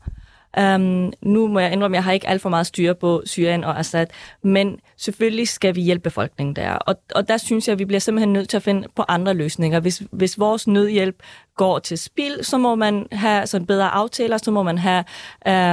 Um, 0.60 1.14
nu 1.22 1.47
må 1.47 1.60
jeg 1.60 1.74
indrømme, 1.74 1.97
at 1.97 1.99
jeg 1.99 2.04
har 2.04 2.12
ikke 2.12 2.28
alt 2.28 2.41
for 2.41 2.49
meget 2.49 2.68
styr 2.68 2.93
på 2.93 3.22
Syrien 3.26 3.64
og 3.64 3.80
Assad, 3.80 4.08
men 4.43 4.80
selvfølgelig 4.97 5.47
skal 5.47 5.76
vi 5.76 5.82
hjælpe 5.82 6.04
befolkningen 6.04 6.56
der. 6.56 6.72
Og, 6.72 6.95
og 7.16 7.28
der 7.28 7.38
synes 7.38 7.68
jeg, 7.68 7.74
at 7.74 7.80
vi 7.80 7.86
bliver 7.86 7.99
simpelthen 7.99 8.34
nødt 8.34 8.49
til 8.49 8.58
at 8.58 8.64
finde 8.64 8.88
på 8.95 9.04
andre 9.08 9.34
løsninger. 9.34 9.80
Hvis, 9.80 10.04
hvis 10.12 10.39
vores 10.39 10.68
nødhjælp 10.68 11.16
går 11.56 11.80
til 11.80 11.97
spil, 11.97 12.39
så 12.41 12.58
må 12.58 12.76
man 12.76 13.08
have 13.12 13.47
sådan 13.47 13.68
bedre 13.68 13.89
aftaler, 13.89 14.38
så 14.38 14.52
må 14.52 14.64
man 14.64 14.78
have 14.78 15.04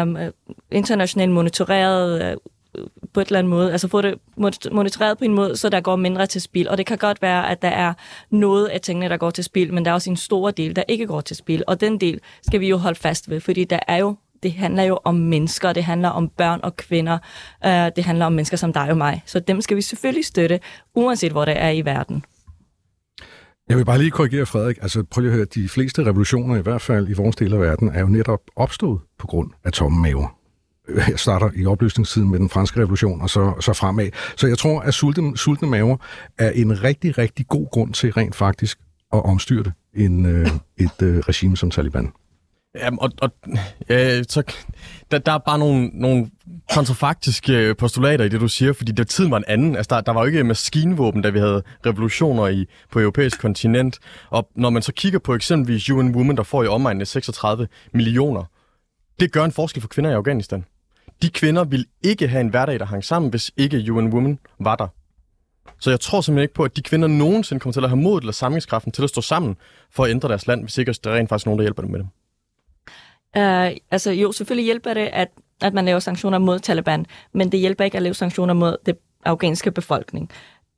um, 0.02 0.18
internationalt 0.70 1.32
monitoreret 1.32 2.32
uh, 2.32 2.40
på 3.12 3.20
et 3.20 3.26
eller 3.26 3.38
andet 3.38 3.50
måde, 3.50 3.72
altså 3.72 3.88
få 3.88 4.02
det 4.02 4.14
monitoreret 4.72 5.18
på 5.18 5.24
en 5.24 5.34
måde, 5.34 5.56
så 5.56 5.68
der 5.68 5.80
går 5.80 5.96
mindre 5.96 6.26
til 6.26 6.40
spil. 6.40 6.68
Og 6.68 6.78
det 6.78 6.86
kan 6.86 6.98
godt 6.98 7.22
være, 7.22 7.50
at 7.50 7.62
der 7.62 7.68
er 7.68 7.92
noget 8.30 8.66
af 8.66 8.80
tingene, 8.80 9.08
der 9.08 9.16
går 9.16 9.30
til 9.30 9.44
spil, 9.44 9.74
men 9.74 9.84
der 9.84 9.90
er 9.90 9.94
også 9.94 10.10
en 10.10 10.16
stor 10.16 10.50
del, 10.50 10.76
der 10.76 10.82
ikke 10.88 11.06
går 11.06 11.20
til 11.20 11.36
spil. 11.36 11.64
Og 11.66 11.80
den 11.80 12.00
del 12.00 12.20
skal 12.42 12.60
vi 12.60 12.68
jo 12.68 12.76
holde 12.76 12.98
fast 12.98 13.30
ved, 13.30 13.40
fordi 13.40 13.64
der 13.64 13.78
er 13.88 13.96
jo 13.96 14.16
det 14.42 14.52
handler 14.52 14.82
jo 14.82 14.98
om 15.04 15.14
mennesker, 15.14 15.72
det 15.72 15.84
handler 15.84 16.08
om 16.08 16.28
børn 16.28 16.60
og 16.62 16.76
kvinder, 16.76 17.18
øh, 17.66 17.90
det 17.96 18.04
handler 18.04 18.26
om 18.26 18.32
mennesker 18.32 18.56
som 18.56 18.72
dig 18.72 18.90
og 18.90 18.96
mig. 18.96 19.22
Så 19.26 19.40
dem 19.40 19.60
skal 19.60 19.76
vi 19.76 19.82
selvfølgelig 19.82 20.24
støtte, 20.24 20.60
uanset 20.94 21.32
hvor 21.32 21.44
det 21.44 21.62
er 21.62 21.70
i 21.70 21.84
verden. 21.84 22.24
Jeg 23.68 23.76
vil 23.76 23.84
bare 23.84 23.98
lige 23.98 24.10
korrigere 24.10 24.46
Frederik. 24.46 24.78
Altså 24.82 25.02
prøv 25.02 25.20
lige 25.20 25.30
at 25.30 25.36
høre, 25.36 25.46
de 25.54 25.68
fleste 25.68 26.06
revolutioner, 26.06 26.56
i 26.56 26.62
hvert 26.62 26.80
fald 26.80 27.08
i 27.08 27.12
vores 27.12 27.36
del 27.36 27.54
af 27.54 27.60
verden, 27.60 27.88
er 27.88 28.00
jo 28.00 28.06
netop 28.06 28.40
opstået 28.56 29.00
på 29.18 29.26
grund 29.26 29.50
af 29.64 29.72
tomme 29.72 30.02
maver. 30.02 30.38
Øh, 30.88 31.02
jeg 31.08 31.18
starter 31.18 31.50
i 31.54 31.66
opløsningstiden 31.66 32.30
med 32.30 32.38
den 32.38 32.48
franske 32.48 32.80
revolution, 32.80 33.20
og 33.20 33.30
så, 33.30 33.54
så 33.60 33.72
fremad. 33.72 34.08
Så 34.36 34.46
jeg 34.46 34.58
tror, 34.58 34.80
at 34.80 34.94
sultne, 34.94 35.36
sultne 35.36 35.68
maver 35.68 35.96
er 36.38 36.50
en 36.50 36.84
rigtig, 36.84 37.18
rigtig 37.18 37.46
god 37.48 37.70
grund 37.70 37.92
til 37.92 38.12
rent 38.12 38.34
faktisk 38.34 38.78
at 39.12 39.24
omstyrte 39.24 39.72
en, 39.94 40.26
øh, 40.26 40.46
et 40.76 41.02
øh, 41.02 41.18
regime 41.18 41.56
som 41.56 41.70
Taliban. 41.70 42.12
Jamen, 42.78 42.98
og, 43.02 43.10
og 43.20 43.30
ja, 43.88 44.22
så, 44.22 44.42
der, 45.10 45.18
der 45.18 45.32
er 45.32 45.38
bare 45.38 45.58
nogle, 45.58 45.90
nogle 45.92 46.30
kontrafaktiske 46.72 47.52
øh, 47.52 47.76
postulater 47.76 48.24
i 48.24 48.28
det, 48.28 48.40
du 48.40 48.48
siger, 48.48 48.72
fordi 48.72 48.92
der 48.92 49.04
tiden 49.04 49.30
var 49.30 49.36
en 49.36 49.44
anden. 49.48 49.76
Altså, 49.76 49.94
der, 49.94 50.00
der 50.00 50.12
var 50.12 50.20
jo 50.20 50.26
ikke 50.26 50.44
maskinvåben, 50.44 51.22
da 51.22 51.30
vi 51.30 51.38
havde 51.38 51.62
revolutioner 51.86 52.46
i, 52.46 52.66
på 52.92 53.00
europæisk 53.00 53.40
kontinent. 53.40 53.98
Og 54.30 54.48
når 54.54 54.70
man 54.70 54.82
så 54.82 54.92
kigger 54.92 55.18
på 55.18 55.34
eksempelvis 55.34 55.90
UN 55.90 56.14
Women, 56.14 56.36
der 56.36 56.42
får 56.42 56.62
i 56.62 56.66
omegnen 56.66 57.06
36 57.06 57.68
millioner, 57.92 58.44
det 59.20 59.32
gør 59.32 59.44
en 59.44 59.52
forskel 59.52 59.80
for 59.80 59.88
kvinder 59.88 60.10
i 60.10 60.14
Afghanistan. 60.14 60.64
De 61.22 61.30
kvinder 61.30 61.64
vil 61.64 61.86
ikke 62.02 62.28
have 62.28 62.40
en 62.40 62.48
hverdag, 62.48 62.78
der 62.78 62.84
hang 62.84 63.04
sammen, 63.04 63.30
hvis 63.30 63.50
ikke 63.56 63.92
UN 63.92 64.12
Women 64.12 64.38
var 64.60 64.76
der. 64.76 64.86
Så 65.80 65.90
jeg 65.90 66.00
tror 66.00 66.20
simpelthen 66.20 66.42
ikke 66.42 66.54
på, 66.54 66.64
at 66.64 66.76
de 66.76 66.82
kvinder 66.82 67.08
nogensinde 67.08 67.60
kommer 67.60 67.72
til 67.72 67.84
at 67.84 67.88
have 67.88 68.00
modet 68.00 68.22
eller 68.22 68.32
samlingskraften 68.32 68.92
til 68.92 69.02
at 69.02 69.08
stå 69.08 69.20
sammen 69.20 69.56
for 69.90 70.04
at 70.04 70.10
ændre 70.10 70.28
deres 70.28 70.46
land, 70.46 70.62
hvis 70.62 70.78
ikke 70.78 70.92
der 70.92 71.10
er 71.10 71.16
rent 71.16 71.28
faktisk 71.28 71.46
nogen, 71.46 71.58
der 71.58 71.62
hjælper 71.62 71.82
dem 71.82 71.90
med 71.90 71.98
det. 71.98 72.08
Uh, 73.36 73.76
altså 73.90 74.10
jo, 74.10 74.32
selvfølgelig 74.32 74.64
hjælper 74.64 74.94
det, 74.94 75.10
at, 75.12 75.28
at 75.62 75.74
man 75.74 75.84
laver 75.84 75.98
sanktioner 75.98 76.38
mod 76.38 76.58
Taliban, 76.58 77.06
men 77.32 77.52
det 77.52 77.60
hjælper 77.60 77.84
ikke 77.84 77.96
at 77.96 78.02
lave 78.02 78.14
sanktioner 78.14 78.54
mod 78.54 78.76
det 78.86 78.98
afghanske 79.24 79.70
befolkning. 79.70 80.30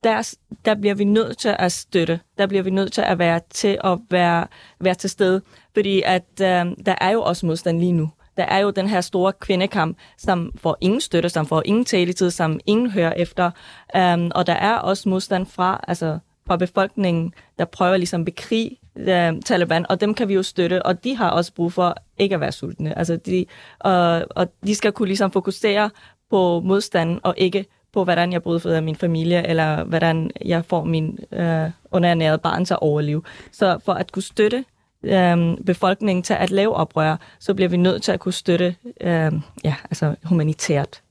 Der, 0.04 0.34
der 0.64 0.74
bliver 0.74 0.94
vi 0.94 1.04
nødt 1.04 1.38
til 1.38 1.56
at 1.58 1.72
støtte. 1.72 2.20
Der 2.38 2.46
bliver 2.46 2.62
vi 2.62 2.70
nødt 2.70 2.92
til 2.92 3.02
at 3.02 3.18
være 3.18 3.40
til 3.50 3.78
at 3.84 3.98
være, 4.10 4.46
være 4.80 4.94
til 4.94 5.10
stede, 5.10 5.42
fordi 5.74 6.02
at 6.04 6.24
uh, 6.40 6.46
der 6.86 6.94
er 7.00 7.10
jo 7.10 7.22
også 7.22 7.46
modstand 7.46 7.78
lige 7.78 7.92
nu. 7.92 8.10
der 8.36 8.46
er 8.46 8.58
jo 8.58 8.70
den 8.70 8.88
her 8.88 9.00
store 9.00 9.32
kvindekamp, 9.32 9.98
som 10.18 10.52
får 10.56 10.76
ingen 10.80 11.00
støtte, 11.00 11.28
som 11.28 11.46
får 11.46 11.62
ingen 11.64 11.84
taletid, 11.84 12.30
som 12.30 12.60
ingen 12.66 12.90
hører 12.90 13.12
efter. 13.12 13.50
Um, 13.98 14.32
og 14.34 14.46
der 14.46 14.52
er 14.52 14.74
også 14.74 15.08
modstand 15.08 15.46
fra, 15.46 15.84
altså, 15.88 16.18
fra 16.46 16.56
befolkningen, 16.56 17.34
der 17.58 17.64
prøver 17.64 17.96
ligesom 17.96 18.20
at 18.20 18.24
bekrige 18.24 18.78
uh, 18.96 19.40
Taliban, 19.44 19.86
og 19.88 20.00
dem 20.00 20.14
kan 20.14 20.28
vi 20.28 20.34
jo 20.34 20.42
støtte, 20.42 20.86
og 20.86 21.04
de 21.04 21.16
har 21.16 21.30
også 21.30 21.54
brug 21.54 21.72
for 21.72 21.96
ikke 22.18 22.34
at 22.34 22.40
være 22.40 22.52
sultne. 22.52 22.98
Altså, 22.98 23.16
de, 23.16 23.38
øh, 23.86 24.22
og 24.30 24.52
de 24.66 24.74
skal 24.74 24.92
kunne 24.92 25.08
ligesom 25.08 25.30
fokusere 25.30 25.90
på 26.30 26.60
modstanden, 26.60 27.20
og 27.22 27.34
ikke 27.36 27.64
på, 27.92 28.04
hvordan 28.04 28.32
jeg 28.32 28.42
bryder 28.42 28.80
min 28.80 28.96
familie, 28.96 29.46
eller 29.46 29.84
hvordan 29.84 30.30
jeg 30.44 30.64
får 30.64 30.84
min 30.84 31.18
øh, 31.32 31.70
underernærede 31.90 32.38
barn 32.38 32.64
til 32.64 32.74
at 32.74 32.80
overleve. 32.82 33.22
Så 33.52 33.78
for 33.84 33.92
at 33.92 34.12
kunne 34.12 34.22
støtte 34.22 34.64
øh, 35.02 35.56
befolkningen 35.66 36.22
til 36.22 36.34
at 36.34 36.50
lave 36.50 36.74
oprør, 36.74 37.16
så 37.38 37.54
bliver 37.54 37.68
vi 37.68 37.76
nødt 37.76 38.02
til 38.02 38.12
at 38.12 38.20
kunne 38.20 38.32
støtte 38.32 38.76
øh, 39.00 39.32
ja, 39.64 39.74
altså 39.84 40.14
humanitært. 40.24 41.02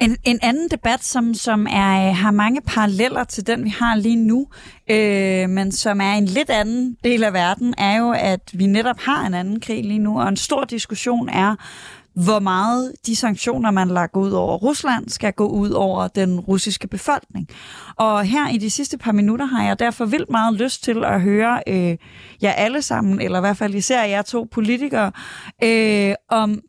En, 0.00 0.16
en 0.24 0.38
anden 0.42 0.68
debat, 0.70 1.04
som, 1.04 1.34
som 1.34 1.66
er, 1.66 2.10
har 2.10 2.30
mange 2.30 2.60
paralleller 2.60 3.24
til 3.24 3.46
den, 3.46 3.64
vi 3.64 3.68
har 3.68 3.96
lige 3.96 4.16
nu, 4.16 4.46
øh, 4.90 5.48
men 5.48 5.72
som 5.72 6.00
er 6.00 6.12
en 6.12 6.24
lidt 6.24 6.50
anden 6.50 6.96
del 7.04 7.24
af 7.24 7.32
verden, 7.32 7.74
er 7.78 7.98
jo, 7.98 8.10
at 8.10 8.50
vi 8.52 8.66
netop 8.66 9.00
har 9.00 9.26
en 9.26 9.34
anden 9.34 9.60
krig 9.60 9.84
lige 9.84 9.98
nu, 9.98 10.20
og 10.20 10.28
en 10.28 10.36
stor 10.36 10.64
diskussion 10.64 11.28
er, 11.28 11.56
hvor 12.14 12.38
meget 12.38 12.92
de 13.06 13.16
sanktioner, 13.16 13.70
man 13.70 13.88
lagt 13.88 14.16
ud 14.16 14.30
over 14.30 14.56
Rusland, 14.56 15.08
skal 15.08 15.32
gå 15.32 15.46
ud 15.48 15.70
over 15.70 16.08
den 16.08 16.40
russiske 16.40 16.88
befolkning. 16.88 17.48
Og 17.96 18.24
her 18.24 18.48
i 18.48 18.58
de 18.58 18.70
sidste 18.70 18.98
par 18.98 19.12
minutter 19.12 19.46
har 19.46 19.64
jeg 19.64 19.78
derfor 19.78 20.04
vildt 20.04 20.30
meget 20.30 20.54
lyst 20.54 20.84
til 20.84 21.04
at 21.04 21.20
høre 21.20 21.62
øh, 21.66 21.96
jer 22.42 22.52
alle 22.52 22.82
sammen, 22.82 23.20
eller 23.20 23.38
i 23.38 23.40
hvert 23.40 23.56
fald 23.56 23.74
især 23.74 24.04
jer 24.04 24.22
to 24.22 24.48
politikere, 24.50 25.12
øh, 25.64 26.14
om 26.30 26.60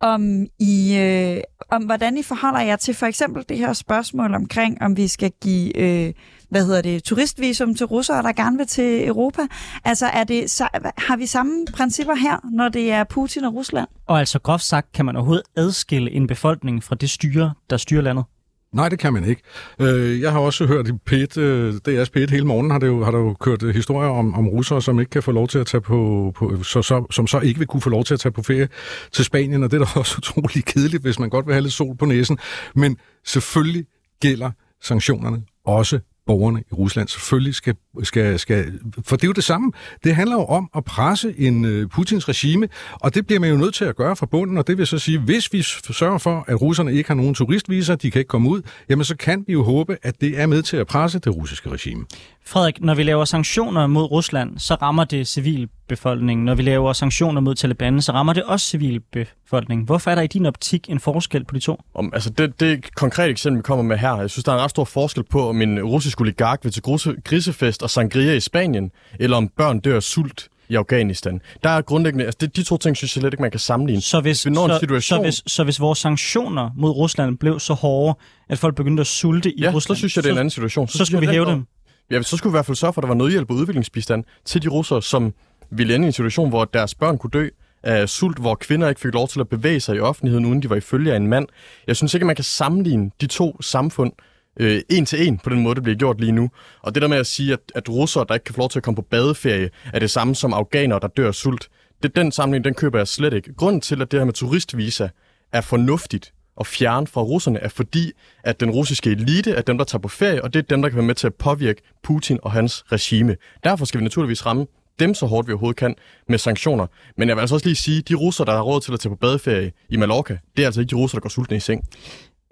om 0.00 0.46
I, 0.58 0.96
øh, 0.96 1.40
om 1.70 1.82
hvordan 1.82 2.16
I 2.16 2.22
forholder 2.22 2.60
jer 2.60 2.76
til 2.76 2.94
for 2.94 3.06
eksempel 3.06 3.44
det 3.48 3.58
her 3.58 3.72
spørgsmål 3.72 4.34
omkring, 4.34 4.82
om 4.82 4.96
vi 4.96 5.08
skal 5.08 5.32
give 5.42 5.76
øh, 5.76 6.12
hvad 6.50 6.66
hedder 6.66 6.82
det, 6.82 7.04
turistvisum 7.04 7.74
til 7.74 7.86
russere, 7.86 8.22
der 8.22 8.32
gerne 8.32 8.56
vil 8.56 8.66
til 8.66 9.06
Europa. 9.08 9.42
Altså 9.84 10.06
er 10.06 10.24
det, 10.24 10.50
så, 10.50 10.68
har 10.98 11.16
vi 11.16 11.26
samme 11.26 11.66
principper 11.74 12.14
her, 12.14 12.50
når 12.52 12.68
det 12.68 12.92
er 12.92 13.04
Putin 13.04 13.44
og 13.44 13.54
Rusland? 13.54 13.88
Og 14.06 14.18
altså 14.18 14.38
groft 14.38 14.64
sagt, 14.64 14.92
kan 14.92 15.04
man 15.04 15.16
overhovedet 15.16 15.44
adskille 15.56 16.10
en 16.10 16.26
befolkning 16.26 16.84
fra 16.84 16.94
det 16.94 17.10
styre, 17.10 17.54
der 17.70 17.76
styrer 17.76 18.02
landet? 18.02 18.24
Nej, 18.72 18.88
det 18.88 18.98
kan 18.98 19.12
man 19.12 19.24
ikke. 19.24 19.42
Øh, 19.80 20.20
jeg 20.20 20.32
har 20.32 20.38
også 20.38 20.66
hørt 20.66 20.88
i 20.88 20.92
PET, 21.06 21.36
øh, 21.36 21.74
DR's 21.88 22.10
PET 22.12 22.30
hele 22.30 22.46
morgen, 22.46 22.70
har, 22.70 22.78
det 22.78 22.86
jo, 22.86 23.04
har 23.04 23.10
der 23.10 23.18
jo 23.18 23.34
kørt 23.34 23.62
historier 23.62 24.10
om, 24.10 24.34
om 24.34 24.48
russere, 24.48 24.82
som 24.82 25.00
ikke 25.00 25.10
kan 25.10 25.22
få 25.22 25.32
lov 25.32 25.48
til 25.48 25.58
at 25.58 25.66
tage 25.66 25.80
på, 25.80 26.32
på 26.36 26.62
så, 26.62 26.82
så, 26.82 27.06
som 27.10 27.26
så 27.26 27.40
ikke 27.40 27.58
vil 27.58 27.66
kunne 27.66 27.80
få 27.80 27.90
lov 27.90 28.04
til 28.04 28.14
at 28.14 28.20
tage 28.20 28.32
på 28.32 28.42
ferie 28.42 28.68
til 29.12 29.24
Spanien, 29.24 29.62
og 29.62 29.70
det 29.70 29.80
er 29.80 29.84
da 29.84 29.98
også 30.00 30.14
utrolig 30.18 30.64
kedeligt, 30.64 31.02
hvis 31.02 31.18
man 31.18 31.30
godt 31.30 31.46
vil 31.46 31.54
have 31.54 31.62
lidt 31.62 31.72
sol 31.72 31.96
på 31.96 32.04
næsen. 32.04 32.38
Men 32.74 32.96
selvfølgelig 33.24 33.86
gælder 34.20 34.50
sanktionerne 34.82 35.42
også 35.64 36.00
borgerne 36.30 36.60
i 36.70 36.74
Rusland 36.74 37.08
selvfølgelig 37.08 37.54
skal, 37.54 37.74
skal, 38.02 38.38
skal... 38.38 38.72
For 39.04 39.16
det 39.16 39.24
er 39.24 39.28
jo 39.28 39.32
det 39.32 39.44
samme. 39.44 39.72
Det 40.04 40.14
handler 40.14 40.36
jo 40.36 40.44
om 40.44 40.70
at 40.76 40.84
presse 40.84 41.34
en 41.38 41.64
øh, 41.64 41.88
Putins 41.88 42.28
regime, 42.28 42.68
og 42.92 43.14
det 43.14 43.26
bliver 43.26 43.40
man 43.40 43.50
jo 43.50 43.56
nødt 43.56 43.74
til 43.74 43.84
at 43.84 43.96
gøre 43.96 44.16
fra 44.16 44.26
bunden, 44.26 44.58
og 44.58 44.66
det 44.66 44.78
vil 44.78 44.86
så 44.86 44.98
sige, 44.98 45.18
hvis 45.18 45.52
vi 45.52 45.62
sørger 45.62 46.18
for, 46.18 46.44
at 46.48 46.60
russerne 46.60 46.94
ikke 46.94 47.08
har 47.08 47.14
nogen 47.14 47.34
turistviser, 47.34 47.94
de 47.94 48.10
kan 48.10 48.18
ikke 48.18 48.28
komme 48.28 48.50
ud, 48.50 48.62
jamen 48.88 49.04
så 49.04 49.16
kan 49.16 49.44
vi 49.46 49.52
jo 49.52 49.62
håbe, 49.62 49.96
at 50.02 50.20
det 50.20 50.40
er 50.40 50.46
med 50.46 50.62
til 50.62 50.76
at 50.76 50.86
presse 50.86 51.18
det 51.18 51.36
russiske 51.36 51.70
regime. 51.70 52.04
Frederik, 52.46 52.80
når 52.80 52.94
vi 52.94 53.02
laver 53.02 53.24
sanktioner 53.24 53.86
mod 53.86 54.10
Rusland, 54.10 54.58
så 54.58 54.74
rammer 54.74 55.04
det 55.04 55.28
civilbefolkningen. 55.28 56.44
Når 56.44 56.54
vi 56.54 56.62
laver 56.62 56.92
sanktioner 56.92 57.40
mod 57.40 57.54
Taliban, 57.54 58.02
så 58.02 58.12
rammer 58.12 58.32
det 58.32 58.42
også 58.42 58.66
civilbefolkningen. 58.66 59.86
Hvorfor 59.86 60.10
er 60.10 60.14
der 60.14 60.22
i 60.22 60.26
din 60.26 60.46
optik 60.46 60.90
en 60.90 61.00
forskel 61.00 61.44
på 61.44 61.54
de 61.54 61.60
to? 61.60 61.80
Om, 61.94 62.10
altså 62.14 62.30
det, 62.30 62.60
det 62.60 62.94
konkrete 62.94 63.30
eksempel, 63.30 63.58
vi 63.58 63.62
kommer 63.62 63.82
med 63.82 63.98
her, 63.98 64.16
jeg 64.20 64.30
synes, 64.30 64.44
der 64.44 64.52
er 64.52 64.56
en 64.56 64.62
ret 64.62 64.70
stor 64.70 64.84
forskel 64.84 65.24
på, 65.24 65.48
om 65.48 65.62
en 65.62 65.82
russisk 65.82 66.20
oligark 66.20 66.60
vil 66.62 66.72
til 66.72 66.82
grisefest 67.24 67.82
og 67.82 67.90
sangria 67.90 68.34
i 68.34 68.40
Spanien, 68.40 68.90
eller 69.18 69.36
om 69.36 69.48
børn 69.48 69.80
dør 69.80 69.96
af 69.96 70.02
sult 70.02 70.48
i 70.68 70.74
Afghanistan. 70.74 71.40
Der 71.62 71.70
er 71.70 71.82
grundlæggende, 71.82 72.24
altså 72.24 72.38
det, 72.40 72.56
de 72.56 72.62
to 72.62 72.76
ting 72.76 72.96
synes 72.96 73.16
jeg 73.16 73.20
slet 73.20 73.32
ikke, 73.32 73.42
man 73.42 73.50
kan 73.50 73.60
sammenligne. 73.60 74.02
Så 74.02 74.20
hvis, 74.20 74.46
vi 74.46 74.50
når 74.50 74.68
så, 74.68 74.78
situation... 74.78 75.18
så, 75.18 75.22
hvis, 75.22 75.42
så 75.46 75.64
hvis 75.64 75.80
vores 75.80 75.98
sanktioner 75.98 76.70
mod 76.76 76.90
Rusland 76.90 77.38
blev 77.38 77.60
så 77.60 77.74
hårde, 77.74 78.18
at 78.48 78.58
folk 78.58 78.74
begyndte 78.74 79.00
at 79.00 79.06
sulte 79.06 79.52
i 79.52 79.62
ja, 79.62 79.70
Rusland... 79.74 79.96
så 79.96 79.98
synes 79.98 80.16
jeg, 80.16 80.24
det 80.24 80.30
er 80.30 80.34
en 80.34 80.38
anden 80.38 80.50
situation. 80.50 80.88
Så, 80.88 80.98
så 80.98 81.04
skal 81.04 81.20
vi 81.20 81.26
hæve 81.26 81.46
dem. 81.46 81.66
Ja, 82.10 82.22
så 82.22 82.36
skulle 82.36 82.50
vi 82.50 82.54
i 82.54 82.58
hvert 82.58 82.66
fald 82.66 82.76
sørge 82.76 82.92
for, 82.92 83.00
at 83.00 83.02
der 83.02 83.08
var 83.08 83.14
nødhjælp 83.14 83.50
og 83.50 83.56
udviklingsbistand 83.56 84.24
til 84.44 84.62
de 84.62 84.68
russere, 84.68 85.02
som 85.02 85.34
ville 85.70 85.94
ende 85.94 86.06
i 86.06 86.06
en 86.06 86.12
situation, 86.12 86.48
hvor 86.48 86.64
deres 86.64 86.94
børn 86.94 87.18
kunne 87.18 87.30
dø 87.30 87.48
af 87.82 88.08
sult, 88.08 88.38
hvor 88.38 88.54
kvinder 88.54 88.88
ikke 88.88 89.00
fik 89.00 89.14
lov 89.14 89.28
til 89.28 89.40
at 89.40 89.48
bevæge 89.48 89.80
sig 89.80 89.96
i 89.96 90.00
offentligheden, 90.00 90.46
uden 90.46 90.62
de 90.62 90.70
var 90.70 90.76
i 90.76 90.80
følge 90.80 91.12
af 91.12 91.16
en 91.16 91.26
mand. 91.26 91.46
Jeg 91.86 91.96
synes 91.96 92.14
ikke, 92.14 92.24
at 92.24 92.26
man 92.26 92.36
kan 92.36 92.44
sammenligne 92.44 93.10
de 93.20 93.26
to 93.26 93.62
samfund 93.62 94.12
øh, 94.60 94.80
en 94.88 95.06
til 95.06 95.26
en 95.26 95.38
på 95.38 95.50
den 95.50 95.62
måde, 95.62 95.74
det 95.74 95.82
bliver 95.82 95.96
gjort 95.96 96.20
lige 96.20 96.32
nu. 96.32 96.50
Og 96.82 96.94
det 96.94 97.02
der 97.02 97.08
med 97.08 97.16
at 97.16 97.26
sige, 97.26 97.52
at, 97.52 97.60
at 97.74 97.88
russere, 97.88 98.24
der 98.28 98.34
ikke 98.34 98.44
kan 98.44 98.54
få 98.54 98.60
lov 98.60 98.68
til 98.68 98.78
at 98.78 98.82
komme 98.82 98.96
på 98.96 99.02
badeferie, 99.10 99.70
er 99.92 99.98
det 99.98 100.10
samme 100.10 100.34
som 100.34 100.52
afghanere, 100.52 101.00
der 101.00 101.08
dør 101.08 101.28
af 101.28 101.34
sult. 101.34 101.68
Det, 102.02 102.16
den 102.16 102.32
sammenligning, 102.32 102.64
den 102.64 102.74
køber 102.74 102.98
jeg 102.98 103.08
slet 103.08 103.32
ikke. 103.32 103.54
Grunden 103.54 103.80
til, 103.80 104.02
at 104.02 104.10
det 104.10 104.20
her 104.20 104.24
med 104.24 104.32
turistvisa 104.32 105.08
er 105.52 105.60
fornuftigt, 105.60 106.32
at 106.60 106.66
fjerne 106.66 107.06
fra 107.06 107.22
russerne, 107.22 107.58
er 107.58 107.68
fordi, 107.68 108.12
at 108.44 108.60
den 108.60 108.70
russiske 108.70 109.10
elite 109.10 109.50
er 109.50 109.62
dem, 109.62 109.78
der 109.78 109.84
tager 109.84 110.00
på 110.00 110.08
ferie, 110.08 110.44
og 110.44 110.54
det 110.54 110.58
er 110.58 110.62
dem, 110.62 110.82
der 110.82 110.88
kan 110.88 110.96
være 110.96 111.06
med 111.06 111.14
til 111.14 111.26
at 111.26 111.34
påvirke 111.34 111.82
Putin 112.02 112.38
og 112.42 112.52
hans 112.52 112.84
regime. 112.92 113.36
Derfor 113.64 113.84
skal 113.84 114.00
vi 114.00 114.04
naturligvis 114.04 114.46
ramme 114.46 114.66
dem 115.00 115.14
så 115.14 115.26
hårdt 115.26 115.48
vi 115.48 115.52
overhovedet 115.52 115.76
kan 115.76 115.94
med 116.28 116.38
sanktioner. 116.38 116.86
Men 117.16 117.28
jeg 117.28 117.36
vil 117.36 117.40
altså 117.40 117.54
også 117.54 117.66
lige 117.66 117.76
sige, 117.76 117.98
at 117.98 118.08
de 118.08 118.14
russer, 118.14 118.44
der 118.44 118.52
har 118.52 118.62
råd 118.62 118.80
til 118.80 118.92
at 118.92 119.00
tage 119.00 119.10
på 119.10 119.16
badeferie 119.16 119.72
i 119.88 119.96
Mallorca, 119.96 120.38
det 120.56 120.62
er 120.62 120.66
altså 120.66 120.80
ikke 120.80 120.90
de 120.90 120.96
russer, 120.96 121.18
der 121.18 121.20
går 121.20 121.28
sultne 121.28 121.56
i 121.56 121.60
seng. 121.60 121.84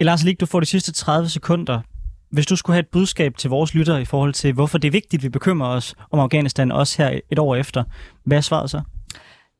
Lars 0.01 0.25
Lig, 0.25 0.41
du 0.41 0.47
får 0.47 0.61
de 0.61 0.67
sidste 0.67 0.93
30 0.93 1.29
sekunder. 1.29 1.81
Hvis 2.31 2.47
du 2.47 2.57
skulle 2.57 2.75
have 2.75 2.81
et 2.81 2.89
budskab 2.93 3.37
til 3.37 3.51
vores 3.51 3.75
lyttere 3.75 4.03
i 4.03 4.05
forhold 4.05 4.33
til, 4.33 4.53
hvorfor 4.53 4.79
det 4.79 4.89
er 4.89 4.93
vigtigt, 4.93 5.21
at 5.21 5.23
vi 5.23 5.29
bekymrer 5.29 5.69
os 5.69 5.95
om 6.11 6.19
Afghanistan 6.19 6.73
også 6.73 7.03
her 7.03 7.21
et 7.31 7.39
år 7.39 7.57
efter, 7.57 7.85
hvad 8.25 8.37
er 8.37 8.41
svaret 8.41 8.71
så? 8.71 8.81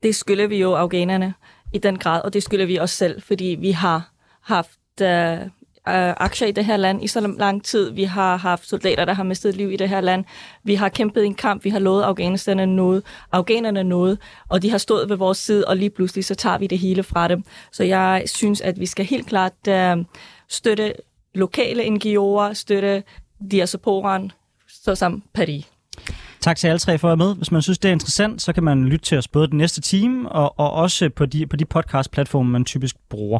Det 0.03 0.15
skylder 0.15 0.47
vi 0.47 0.57
jo 0.57 0.73
afghanerne 0.73 1.33
i 1.73 1.77
den 1.77 1.97
grad, 1.97 2.21
og 2.21 2.33
det 2.33 2.43
skylder 2.43 2.65
vi 2.65 2.79
os 2.79 2.91
selv, 2.91 3.21
fordi 3.21 3.57
vi 3.59 3.71
har 3.71 4.13
haft 4.49 5.01
øh, 5.01 5.39
øh, 5.87 6.13
aktier 6.17 6.47
i 6.47 6.51
det 6.51 6.65
her 6.65 6.77
land 6.77 7.03
i 7.03 7.07
så 7.07 7.33
lang 7.39 7.63
tid. 7.63 7.91
Vi 7.91 8.03
har 8.03 8.37
haft 8.37 8.69
soldater, 8.69 9.05
der 9.05 9.13
har 9.13 9.23
mistet 9.23 9.55
liv 9.55 9.71
i 9.71 9.75
det 9.75 9.89
her 9.89 10.01
land. 10.01 10.25
Vi 10.63 10.75
har 10.75 10.89
kæmpet 10.89 11.25
en 11.25 11.33
kamp. 11.33 11.63
Vi 11.63 11.69
har 11.69 11.79
lovet 11.79 12.03
afghanerne 12.03 12.65
noget. 12.65 13.03
Afghanerne 13.31 13.83
noget, 13.83 14.17
og 14.49 14.61
de 14.61 14.69
har 14.69 14.77
stået 14.77 15.09
ved 15.09 15.15
vores 15.15 15.37
side, 15.37 15.65
og 15.65 15.77
lige 15.77 15.89
pludselig 15.89 16.25
så 16.25 16.35
tager 16.35 16.57
vi 16.57 16.67
det 16.67 16.79
hele 16.79 17.03
fra 17.03 17.27
dem. 17.27 17.43
Så 17.71 17.83
jeg 17.83 18.23
synes, 18.25 18.61
at 18.61 18.79
vi 18.79 18.85
skal 18.85 19.05
helt 19.05 19.27
klart 19.27 19.67
øh, 19.67 19.97
støtte 20.47 20.93
lokale 21.35 21.83
NGO'er, 21.83 22.53
støtte 22.53 23.03
diasporan, 23.51 24.31
såsom 24.67 25.23
Paris. 25.33 25.65
Tak 26.39 26.57
til 26.57 26.67
alle 26.67 26.79
tre 26.79 26.97
for 26.97 27.07
at 27.11 27.19
være 27.19 27.27
med. 27.27 27.35
Hvis 27.35 27.51
man 27.51 27.61
synes, 27.61 27.77
det 27.77 27.89
er 27.89 27.93
interessant, 27.93 28.41
så 28.41 28.53
kan 28.53 28.63
man 28.63 28.85
lytte 28.85 29.05
til 29.05 29.17
os 29.17 29.27
både 29.27 29.47
den 29.47 29.57
næste 29.57 29.81
time 29.81 30.31
og, 30.31 30.59
og 30.59 30.71
også 30.71 31.09
på 31.09 31.25
de, 31.25 31.47
på 31.47 31.55
de 31.55 31.65
podcast-platforme, 31.65 32.51
man 32.51 32.65
typisk 32.65 32.95
bruger. 33.09 33.39